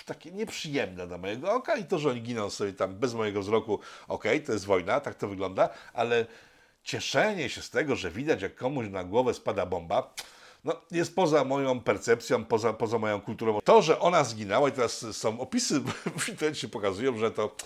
takie 0.04 0.30
nieprzyjemne 0.30 1.06
dla 1.06 1.18
mojego 1.18 1.52
oka 1.52 1.76
i 1.76 1.84
to, 1.84 1.98
że 1.98 2.10
oni 2.10 2.22
giną 2.22 2.50
sobie 2.50 2.72
tam 2.72 2.94
bez 2.94 3.14
mojego 3.14 3.40
wzroku, 3.40 3.78
okej, 4.08 4.42
to 4.42 4.52
jest 4.52 4.64
wojna, 4.64 5.00
tak 5.00 5.14
to 5.14 5.28
wygląda, 5.28 5.68
ale 5.92 6.26
cieszenie 6.82 7.48
się 7.48 7.62
z 7.62 7.70
tego, 7.70 7.96
że 7.96 8.10
widać, 8.10 8.42
jak 8.42 8.54
komuś 8.54 8.88
na 8.88 9.04
głowę 9.04 9.34
spada 9.34 9.66
bomba, 9.66 10.14
no, 10.66 10.74
jest 10.90 11.14
poza 11.14 11.44
moją 11.44 11.80
percepcją, 11.80 12.44
poza, 12.44 12.72
poza 12.72 12.98
moją 12.98 13.20
kulturą. 13.20 13.58
To, 13.64 13.82
że 13.82 14.00
ona 14.00 14.24
zginęła 14.24 14.68
i 14.68 14.72
teraz 14.72 15.06
są 15.16 15.40
opisy 15.40 15.80
w 16.18 16.28
internecie 16.28 16.68
pokazują, 16.68 17.18
że 17.18 17.30
to 17.30 17.56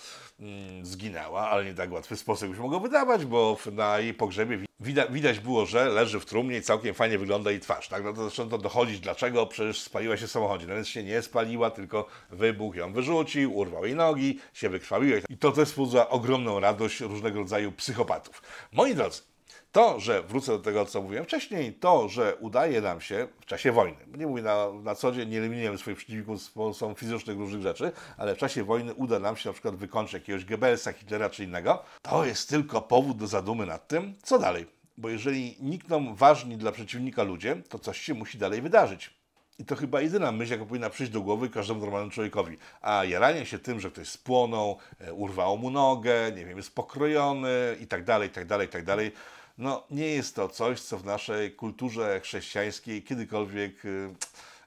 mm, 0.41 0.87
zginęła, 0.87 1.51
ale 1.51 1.65
nie 1.65 1.75
tak 1.75 1.93
łatwy 1.93 2.17
sposób 2.17 2.55
się 2.55 2.63
mogło 2.63 2.81
wydawać, 2.81 3.25
bo 3.25 3.57
na 3.73 3.99
jej 3.99 4.15
pogrzebie 4.15 4.57
wi- 4.57 4.67
wida, 4.81 5.07
widać 5.07 5.39
było, 5.39 5.67
że 5.67 5.89
leży 5.89 6.21
w 6.21 6.25
trumnie 6.25 6.57
i 6.57 6.63
całkiem 6.63 6.95
fajnie 6.95 7.19
wygląda 7.19 7.51
jej 7.51 7.61
twarz. 7.61 7.89
Tak? 7.89 8.05
No 8.05 8.13
to 8.13 8.25
zaczęto 8.25 8.59
dochodzić, 8.59 9.01
dlaczego 9.01 9.47
przecież 9.47 9.81
spaliła 9.81 10.17
się 10.17 10.27
w 10.27 10.31
samochodzie. 10.31 10.67
No 10.67 10.75
więc 10.75 10.89
się 10.89 11.03
nie 11.03 11.23
spaliła, 11.23 11.71
tylko 11.71 12.07
wybuch 12.31 12.77
ją 12.77 12.93
wyrzucił, 12.93 13.57
urwał 13.57 13.87
jej 13.87 13.95
nogi, 13.95 14.39
się 14.55 14.69
wykrwawiła. 14.69 15.19
I 15.29 15.37
to 15.37 15.53
też 15.53 15.69
wzbudza 15.69 16.09
ogromną 16.09 16.61
radość 16.61 17.01
różnego 17.01 17.39
rodzaju 17.39 17.73
psychopatów. 17.73 18.43
Moi 18.73 18.95
drodzy, 18.95 19.30
to, 19.73 20.01
że 20.01 20.23
wrócę 20.23 20.53
do 20.53 20.59
tego, 20.59 20.87
co 20.87 21.03
mówiłem 21.03 21.25
wcześniej, 21.25 21.73
to, 21.73 22.09
że 22.09 22.37
udaje 22.37 22.81
nam 22.81 23.01
się 23.01 23.29
w 23.41 23.47
czasie 23.47 23.73
wojny, 23.73 23.99
nie 24.17 24.27
mówię 24.27 24.43
na, 24.43 24.73
na 24.73 24.95
co 24.95 25.13
dzień, 25.13 25.29
nie 25.29 25.39
eliminujemy 25.39 25.79
swoich 25.79 25.97
przeciwników 25.97 26.43
z 26.43 26.51
pomocą 26.51 26.95
fizycznych 26.95 27.39
różnych 27.39 27.63
rzeczy, 27.63 27.93
ale 28.17 28.35
w 28.35 28.39
czasie 28.39 28.65
wojny 28.65 28.95
uda 28.95 29.19
nam 29.19 29.37
się 29.37 29.49
na 29.49 29.53
przykład 29.53 29.77
wykończyć 29.77 30.15
jakiegoś 30.15 30.45
Goebbelsa, 30.45 30.93
Hitlera 30.93 31.31
czy 31.31 31.45
innego, 31.45 31.83
to 32.03 32.25
jest 32.25 32.49
tylko 32.49 32.83
powód 32.83 33.17
do 33.17 33.27
zadumy 33.27 33.67
nad 33.67 33.89
tym, 33.89 34.15
co 34.23 34.39
dalej. 34.39 34.67
Bo 34.99 35.09
jeżeli 35.09 35.57
nikną 35.61 36.15
ważni 36.15 36.57
dla 36.57 36.73
przeciwnika 36.73 37.23
ludzie, 37.23 37.57
to 37.69 37.79
coś 37.79 38.01
się 38.01 38.15
musi 38.15 38.39
dalej 38.39 38.63
wydarzyć. 38.63 39.21
I 39.59 39.65
to 39.65 39.77
chyba 39.77 40.01
jedyna 40.01 40.33
myśl, 40.33 40.53
jaka 40.53 40.65
powinna 40.65 40.91
przyjść 40.91 41.13
do 41.13 41.21
głowy 41.21 41.49
każdemu 41.49 41.81
normalnemu 41.81 42.11
człowiekowi. 42.11 42.57
A 42.81 43.05
jaranie 43.05 43.47
się 43.47 43.59
tym, 43.59 43.81
że 43.81 43.91
ktoś 43.91 44.09
spłonął, 44.09 44.79
e, 45.01 45.13
urwało 45.13 45.57
mu 45.57 45.71
nogę, 45.71 46.33
nie 46.37 46.45
wiem, 46.45 46.57
jest 46.57 46.75
pokrojony 46.75 47.77
i 47.81 47.87
tak 47.87 48.05
dalej, 48.05 48.29
i 48.29 48.33
tak 48.33 48.47
dalej, 48.47 48.67
i 48.67 48.71
tak 48.71 48.85
dalej. 48.85 49.13
No, 49.61 49.87
nie 49.91 50.07
jest 50.07 50.37
to 50.37 50.49
coś, 50.49 50.81
co 50.81 50.99
w 50.99 51.05
naszej 51.05 51.53
kulturze 51.53 52.21
chrześcijańskiej 52.21 53.03
kiedykolwiek 53.03 53.85
y, 53.85 54.15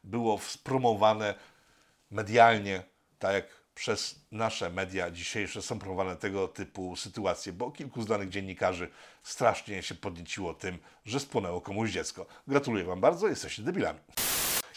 było 0.04 0.40
spromowane 0.40 1.36
medialnie, 2.12 2.84
tak 3.20 3.34
jak 3.34 3.46
przez 3.76 4.16
nasze 4.32 4.70
media 4.70 5.12
dzisiejsze 5.12 5.62
są 5.62 5.80
promowane 5.80 6.16
tego 6.16 6.48
typu 6.48 6.96
sytuacje, 6.96 7.54
bo 7.54 7.72
kilku 7.72 8.02
znanych 8.02 8.30
dziennikarzy 8.30 8.90
strasznie 9.24 9.84
się 9.84 9.96
podnieciło 9.96 10.54
tym, 10.54 10.78
że 11.06 11.20
spłonęło 11.20 11.62
komuś 11.62 11.92
dziecko. 11.92 12.26
Gratuluję 12.48 12.84
Wam 12.84 13.02
bardzo, 13.02 13.28
jesteście 13.28 13.64
debilami. 13.64 14.00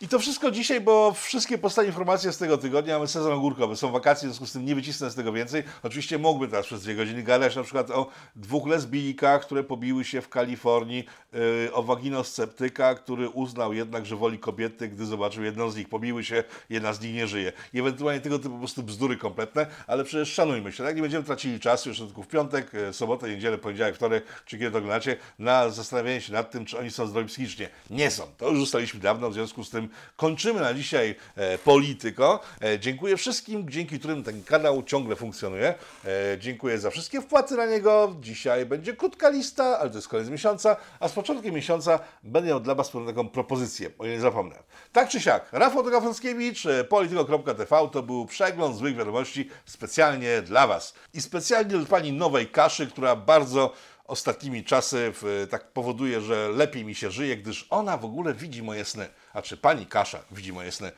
I 0.01 0.09
to 0.09 0.19
wszystko 0.19 0.51
dzisiaj, 0.51 0.81
bo 0.81 1.13
wszystkie 1.13 1.59
powstanie 1.59 1.89
informacje 1.89 2.33
z 2.33 2.39
tego 2.39 2.59
tygodnia 2.59 2.95
mamy 2.95 3.09
sezon 3.09 3.33
ogórkowy, 3.33 3.77
są 3.77 3.93
wakacje, 3.93 4.29
w 4.29 4.33
związku 4.33 4.47
z 4.47 4.53
tym 4.53 4.65
nie 4.65 4.75
wycisnę 4.75 5.11
z 5.11 5.15
tego 5.15 5.33
więcej. 5.33 5.63
Oczywiście 5.83 6.19
mógłbym 6.19 6.51
teraz 6.51 6.67
przez 6.67 6.83
dwie 6.83 6.95
godziny 6.95 7.23
gadać 7.23 7.57
na 7.57 7.63
przykład 7.63 7.91
o 7.91 8.07
dwóch 8.37 8.67
lesbijkach, 8.67 9.43
które 9.43 9.65
pobiły 9.65 10.05
się 10.05 10.21
w 10.21 10.29
Kalifornii, 10.29 11.05
yy, 11.33 11.71
o 11.73 11.83
waginosceptyka, 11.83 12.95
który 12.95 13.29
uznał 13.29 13.73
jednak, 13.73 14.07
że 14.07 14.17
woli 14.17 14.39
kobiety, 14.39 14.89
gdy 14.89 15.07
zobaczył 15.07 15.45
jedną 15.45 15.71
z 15.71 15.77
nich. 15.77 15.89
Pobiły 15.89 16.25
się, 16.25 16.45
jedna 16.71 16.93
z 16.93 17.01
nich 17.01 17.15
nie 17.15 17.27
żyje. 17.27 17.53
I 17.75 17.81
ewentualnie 17.81 18.21
tego 18.21 18.39
typu 18.39 18.55
po 18.55 18.59
prostu 18.59 18.83
bzdury 18.83 19.17
kompletne, 19.17 19.67
ale 19.87 20.05
przecież 20.05 20.33
szanujmy 20.33 20.73
się, 20.73 20.85
tak? 20.85 20.97
Nie 20.97 21.03
będziemy 21.03 21.25
tracili 21.25 21.61
czasu 21.61 21.89
jeszcze 21.89 22.07
tylko 22.07 22.23
w 22.23 22.29
piątek, 22.29 22.73
yy, 22.73 22.93
sobotę, 22.93 23.29
niedzielę, 23.29 23.59
poniedziałek, 23.59 23.95
wtorek, 23.95 24.25
czy 24.47 24.59
kiedy 24.59 24.71
to 24.71 24.79
oglądacie, 24.79 25.17
na 25.39 25.71
zastanawianie 25.71 26.21
się 26.21 26.33
nad 26.33 26.51
tym, 26.51 26.65
czy 26.65 26.79
oni 26.79 26.91
są 26.91 27.07
zdrowi 27.07 27.29
psychicznie. 27.29 27.69
Nie 27.91 28.11
są. 28.11 28.27
To 28.39 28.51
już 28.51 28.61
ustaliliśmy 28.61 29.01
dawno, 29.01 29.31
w 29.31 29.35
związku 29.35 29.65
z 29.65 29.71
tym 29.71 29.86
kończymy 30.17 30.61
na 30.61 30.75
dzisiaj 30.75 31.15
e, 31.37 31.59
Polityko. 31.59 32.41
E, 32.63 32.79
dziękuję 32.79 33.17
wszystkim, 33.17 33.71
dzięki 33.71 33.99
którym 33.99 34.23
ten 34.23 34.43
kanał 34.43 34.83
ciągle 34.83 35.17
funkcjonuje. 35.17 35.75
E, 36.05 36.39
dziękuję 36.39 36.79
za 36.79 36.91
wszystkie 36.91 37.21
wpłaty 37.21 37.57
na 37.57 37.67
niego. 37.67 38.17
Dzisiaj 38.21 38.67
będzie 38.67 38.97
krótka 38.97 39.29
lista, 39.29 39.79
ale 39.79 39.91
to 39.91 39.97
jest 39.97 40.09
koniec 40.09 40.29
miesiąca, 40.29 40.77
a 41.01 41.09
z 41.09 41.13
początkiem 41.13 41.55
miesiąca 41.55 42.01
będę 42.23 42.49
miał 42.49 42.61
dla 42.61 42.75
Was 42.75 42.91
pewną 42.91 43.29
propozycję, 43.29 43.91
o 43.99 44.05
ile 44.05 44.15
nie 44.15 44.21
zapomnę. 44.21 44.57
Tak 44.93 45.09
czy 45.09 45.21
siak, 45.21 45.49
Rafał 45.53 45.83
Togafrowskiewicz, 45.83 46.67
e, 46.67 46.85
polityko.tv 46.85 47.89
to 47.93 48.03
był 48.03 48.27
przegląd 48.27 48.77
złych 48.77 48.97
wiadomości 48.97 49.51
specjalnie 49.65 50.43
dla 50.43 50.67
Was. 50.67 50.95
I 51.15 51.21
specjalnie 51.21 51.71
dla 51.71 51.87
Pani 51.87 52.13
Nowej 52.13 52.47
Kaszy, 52.47 52.87
która 52.87 53.17
bardzo 53.17 53.73
ostatnimi 54.07 54.65
czasy 54.65 55.13
w, 55.15 55.47
tak 55.51 55.73
powoduje, 55.73 56.21
że 56.21 56.49
lepiej 56.49 56.85
mi 56.85 56.95
się 56.95 57.11
żyje, 57.11 57.37
gdyż 57.37 57.67
ona 57.71 57.97
w 57.97 58.05
ogóle 58.05 58.35
widzi 58.35 58.63
moje 58.63 58.85
sny. 58.85 59.09
A 59.33 59.43
czy 59.43 59.57
pani 59.57 59.87
Kasza 59.87 60.25
widzi 60.31 60.53
moje 60.53 60.73
sny 60.73 60.93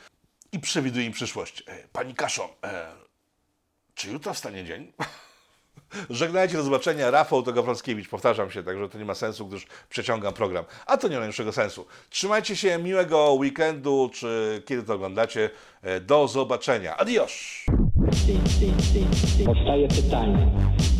i 0.52 0.58
przewiduje 0.58 1.06
im 1.06 1.12
przyszłość. 1.12 1.62
E, 1.66 1.88
pani 1.92 2.14
Kaszo, 2.14 2.56
e, 2.64 2.92
czy 3.94 4.10
jutro 4.10 4.34
wstanie 4.34 4.64
dzień? 4.64 4.92
Żegnajcie, 6.10 6.56
do 6.56 6.62
zobaczenia. 6.62 7.10
Rafał 7.10 7.42
Togafrowskiewicz, 7.42 8.08
powtarzam 8.08 8.50
się, 8.50 8.62
także 8.62 8.88
to 8.88 8.98
nie 8.98 9.04
ma 9.04 9.14
sensu, 9.14 9.46
gdyż 9.46 9.66
przeciągam 9.88 10.34
program. 10.34 10.64
A 10.86 10.96
to 10.96 11.08
nie 11.08 11.14
ma 11.14 11.20
najmniejszego 11.20 11.52
sensu. 11.52 11.86
Trzymajcie 12.10 12.56
się, 12.56 12.78
miłego 12.78 13.32
weekendu, 13.32 14.10
czy 14.14 14.62
kiedy 14.66 14.82
to 14.82 14.94
oglądacie. 14.94 15.50
E, 15.82 16.00
Do 16.00 16.28
zobaczenia. 16.28 16.96
Adios! 16.96 17.32
Powstaje 19.46 19.88
pytanie, 19.88 20.52